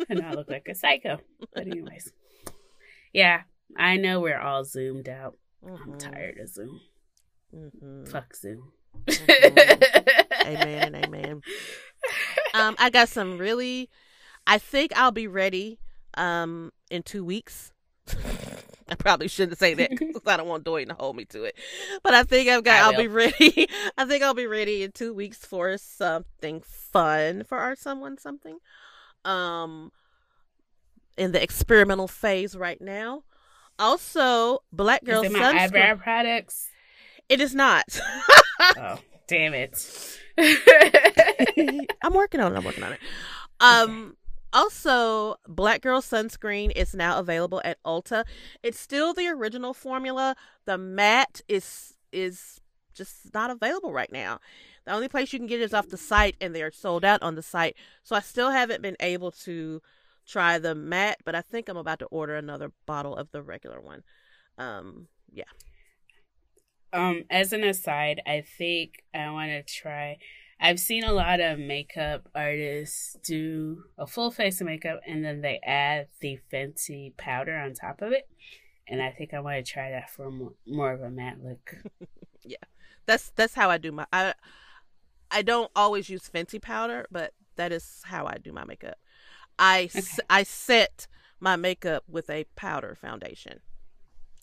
and 0.10 0.22
I 0.24 0.32
look 0.32 0.50
like 0.50 0.68
a 0.70 0.76
psycho. 0.76 1.20
But 1.54 1.68
anyways. 1.68 2.12
Yeah. 3.16 3.44
I 3.78 3.96
know 3.96 4.20
we're 4.20 4.38
all 4.40 4.66
zoomed 4.66 5.08
out. 5.08 5.38
I'm 5.66 5.78
Mhm, 5.94 6.00
tired 6.00 6.38
of 6.38 6.50
Zoom. 6.50 6.82
mhm. 7.56 8.08
Fuck 8.10 8.36
Zoom. 8.36 8.74
Amen 10.46 10.84
and 10.84 10.96
amen. 11.06 11.42
Um, 12.54 12.76
I 12.78 12.90
got 12.90 13.08
some 13.08 13.38
really. 13.38 13.90
I 14.46 14.58
think 14.58 14.92
I'll 14.98 15.12
be 15.12 15.28
ready. 15.28 15.80
Um, 16.18 16.72
in 16.92 17.04
two 17.04 17.24
weeks. 17.24 17.72
I 18.88 18.96
probably 18.96 19.28
shouldn't 19.30 19.58
say 19.58 19.74
that 19.76 19.90
because 19.92 20.22
I 20.28 20.38
don't 20.38 20.48
want 20.48 20.64
Dwayne 20.66 20.90
to 20.90 20.94
hold 20.94 21.16
me 21.16 21.26
to 21.26 21.44
it. 21.46 21.56
But 22.04 22.14
I 22.14 22.24
think 22.24 22.50
I've 22.50 22.64
got. 22.64 22.84
I'll 22.84 22.98
be 23.02 23.08
ready. 23.08 23.68
I 23.98 24.06
think 24.06 24.24
I'll 24.24 24.34
be 24.36 24.46
ready 24.46 24.84
in 24.84 24.92
two 24.92 25.14
weeks 25.14 25.38
for 25.40 25.78
something 25.78 26.62
fun 26.62 27.44
for 27.46 27.58
our 27.58 27.76
someone 27.76 28.18
something. 28.18 28.60
Um, 29.24 29.92
in 31.18 31.32
the 31.32 31.42
experimental 31.42 32.08
phase 32.08 32.56
right 32.56 32.80
now. 32.82 33.24
Also, 33.78 34.60
Black 34.72 35.04
Girl 35.04 35.22
Is 35.24 35.32
it 35.32 35.38
my 35.38 35.50
eyebrow 35.50 35.82
sunscreen. 35.96 36.00
products? 36.00 36.70
It 37.30 37.42
is 37.42 37.54
not. 37.56 38.00
Oh, 38.78 39.00
damn 39.28 39.54
it. 39.54 40.18
I'm 42.02 42.14
working 42.14 42.40
on 42.40 42.54
it. 42.54 42.58
I'm 42.58 42.64
working 42.64 42.84
on 42.84 42.94
it. 42.94 43.00
Um. 43.60 44.16
Also, 44.54 45.36
Black 45.46 45.82
Girl 45.82 46.02
sunscreen 46.02 46.72
is 46.74 46.94
now 46.96 47.20
available 47.20 47.62
at 47.66 47.78
Ulta. 47.84 48.24
It's 48.64 48.80
still 48.80 49.14
the 49.14 49.28
original 49.28 49.74
formula. 49.74 50.38
The 50.66 50.78
matte 50.78 51.42
is 51.50 51.96
is 52.14 52.62
just 52.94 53.34
not 53.34 53.50
available 53.50 53.92
right 53.92 54.12
now. 54.12 54.40
The 54.86 54.94
only 54.94 55.10
place 55.10 55.34
you 55.34 55.40
can 55.40 55.48
get 55.48 55.60
it 55.60 55.64
is 55.66 55.74
off 55.74 55.90
the 55.90 55.98
site, 55.98 56.38
and 56.40 56.56
they 56.56 56.64
are 56.64 56.72
sold 56.72 57.04
out 57.04 57.22
on 57.22 57.36
the 57.36 57.44
site. 57.44 57.76
So 58.04 58.16
I 58.16 58.22
still 58.22 58.52
haven't 58.52 58.82
been 58.82 58.96
able 59.02 59.32
to 59.32 59.82
try 60.28 60.58
the 60.60 60.76
matte, 60.76 61.20
but 61.26 61.36
I 61.36 61.42
think 61.42 61.70
I'm 61.70 61.78
about 61.78 62.00
to 62.00 62.06
order 62.06 62.36
another 62.36 62.72
bottle 62.86 63.16
of 63.16 63.32
the 63.32 63.42
regular 63.44 63.82
one. 63.82 64.04
Um. 64.58 65.08
Yeah. 65.32 65.44
Um, 66.94 67.24
as 67.30 67.52
an 67.52 67.64
aside, 67.64 68.22
I 68.26 68.44
think 68.58 69.04
I 69.14 69.30
want 69.32 69.52
to 69.52 69.64
try. 69.64 70.18
I've 70.62 70.80
seen 70.80 71.04
a 71.04 71.12
lot 71.12 71.42
of 71.42 71.60
makeup 71.60 72.30
artists 72.34 73.18
do 73.26 73.84
a 73.98 74.08
full 74.08 74.32
face 74.32 74.62
of 74.62 74.68
makeup 74.68 75.02
and 75.06 75.24
then 75.24 75.42
they 75.42 75.60
add 75.66 76.08
the 76.22 76.40
Fenty 76.52 77.16
powder 77.18 77.58
on 77.58 77.74
top 77.74 78.02
of 78.02 78.14
it. 78.14 78.30
And 78.88 79.02
I 79.02 79.12
think 79.12 79.34
I 79.34 79.42
want 79.42 79.66
to 79.66 79.70
try 79.70 79.92
that 79.92 80.10
for 80.10 80.32
more, 80.32 80.54
more 80.66 80.94
of 80.94 81.02
a 81.02 81.10
matte 81.10 81.44
look. 81.44 81.76
Yeah. 82.48 82.58
That's 83.08 83.32
that's 83.36 83.56
how 83.56 83.72
I 83.72 83.80
do 83.80 83.92
my 83.92 84.06
I 84.14 84.36
I 85.32 85.42
don't 85.42 85.72
always 85.76 86.10
use 86.10 86.30
Fenty 86.30 86.62
powder, 86.62 87.08
but 87.12 87.34
that 87.56 87.72
is 87.72 88.02
how 88.06 88.28
I 88.28 88.38
do 88.38 88.54
my 88.54 88.64
makeup. 88.66 88.98
I 89.58 89.90
s- 89.94 90.20
I 90.30 90.44
set 90.44 91.08
my 91.40 91.56
makeup 91.56 92.04
with 92.08 92.30
a 92.30 92.46
powder 92.56 92.96
foundation. 92.96 93.60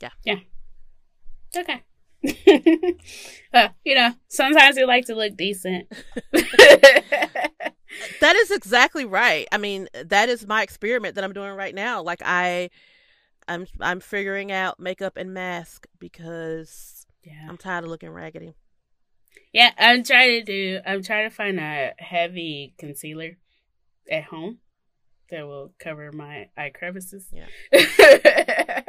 Yeah. 0.01 0.11
Yeah. 0.25 0.41
Okay. 1.57 1.83
well, 3.53 3.75
you 3.85 3.95
know, 3.95 4.15
sometimes 4.29 4.77
you 4.77 4.87
like 4.87 5.07
to 5.07 5.15
look 5.15 5.37
decent. 5.37 5.93
That 8.21 8.37
is 8.37 8.51
exactly 8.51 9.05
right. 9.05 9.47
I 9.53 9.59
mean, 9.59 9.89
that 10.05 10.29
is 10.29 10.47
my 10.47 10.63
experiment 10.63 11.15
that 11.17 11.25
I'm 11.25 11.33
doing 11.33 11.53
right 11.55 11.75
now. 11.75 12.03
Like 12.03 12.23
I 12.25 12.71
I'm 13.49 13.67
I'm 13.81 14.01
figuring 14.01 14.53
out 14.53 14.81
makeup 14.81 15.17
and 15.17 15.35
mask 15.35 15.87
because 15.99 17.07
yeah. 17.25 17.47
I'm 17.49 17.57
tired 17.57 17.85
of 17.85 17.91
looking 17.91 18.11
raggedy. 18.11 18.55
Yeah, 19.53 19.73
I'm 19.79 20.03
trying 20.05 20.41
to 20.41 20.45
do. 20.45 20.81
I'm 20.87 21.03
trying 21.03 21.29
to 21.29 21.35
find 21.35 21.59
a 21.59 21.93
heavy 21.99 22.75
concealer 22.79 23.39
at 24.11 24.25
home 24.25 24.59
that 25.33 25.47
will 25.47 25.73
cover 25.81 26.13
my 26.13 26.49
eye 26.57 26.71
crevices. 26.71 27.27
Yeah. 27.33 27.47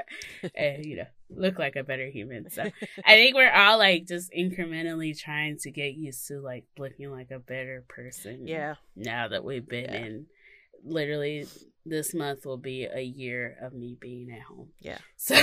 and 0.55 0.85
you 0.85 0.97
know, 0.97 1.05
look 1.29 1.57
like 1.57 1.75
a 1.75 1.83
better 1.83 2.07
human. 2.09 2.49
So 2.51 2.61
I 3.05 3.13
think 3.13 3.35
we're 3.35 3.51
all 3.51 3.77
like 3.79 4.05
just 4.05 4.31
incrementally 4.31 5.17
trying 5.19 5.57
to 5.59 5.71
get 5.71 5.95
used 5.95 6.27
to 6.27 6.39
like 6.39 6.65
looking 6.77 7.09
like 7.11 7.31
a 7.31 7.39
better 7.39 7.83
person. 7.87 8.45
Yeah. 8.47 8.75
Now 8.95 9.29
that 9.29 9.43
we've 9.43 9.67
been 9.67 9.85
Yeah. 9.85 10.05
in 10.05 10.25
literally 10.85 11.47
this 11.85 12.13
month 12.13 12.45
will 12.45 12.57
be 12.57 12.85
a 12.85 13.01
year 13.01 13.57
of 13.61 13.73
me 13.73 13.97
being 13.99 14.29
at 14.31 14.41
home. 14.43 14.69
Yeah. 14.79 14.99
So 15.17 15.35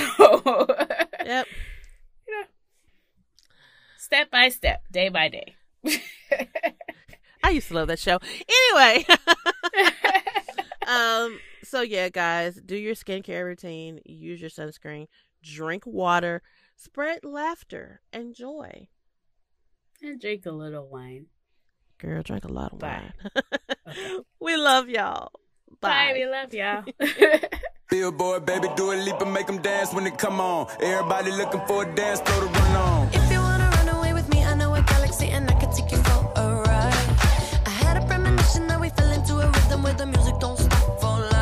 Yep. 1.25 1.47
step 3.97 4.31
by 4.31 4.49
step, 4.49 4.83
day 4.91 5.09
by 5.09 5.29
day. 5.29 5.55
I 7.43 7.49
used 7.49 7.69
to 7.69 7.73
love 7.73 7.87
that 7.87 7.97
show. 7.99 8.19
Anyway. 8.47 9.05
Um 10.87 11.39
so 11.63 11.81
yeah 11.81 12.09
guys 12.09 12.59
do 12.65 12.75
your 12.75 12.95
skincare 12.95 13.43
routine 13.45 13.99
use 14.05 14.41
your 14.41 14.49
sunscreen 14.49 15.07
drink 15.43 15.85
water 15.85 16.41
spread 16.75 17.23
laughter 17.23 18.01
and 18.11 18.33
joy 18.33 18.87
and 20.01 20.19
drink 20.19 20.45
a 20.45 20.51
little 20.51 20.87
wine. 20.87 21.27
girl 21.99 22.21
drink 22.23 22.43
a 22.45 22.51
lot 22.51 22.73
of 22.73 22.79
Bye. 22.79 23.11
wine 23.85 24.21
we 24.39 24.55
love 24.57 24.89
y'all 24.89 25.31
Bye. 25.79 25.89
bye, 25.89 26.13
We 26.13 26.25
love 26.27 26.53
y'all. 26.53 26.83
Billboard, 27.89 28.45
baby, 28.45 28.67
do 28.75 28.91
a 28.91 28.95
leap 28.95 29.19
and 29.19 29.33
make 29.33 29.47
them 29.47 29.57
dance 29.61 29.93
when 29.93 30.03
they 30.03 30.11
come 30.11 30.39
on. 30.39 30.67
Everybody 30.81 31.31
looking 31.31 31.61
for 31.65 31.83
a 31.83 31.95
dance 31.95 32.19
throw 32.19 32.39
to 32.39 32.45
run 32.45 32.75
on. 32.75 33.20
To 39.27 39.39
a 39.39 39.47
rhythm 39.47 39.83
where 39.83 39.93
the 39.93 40.07
music 40.07 40.39
don't 40.39 40.57
stop 40.57 40.99
for 40.99 41.19
life. 41.19 41.40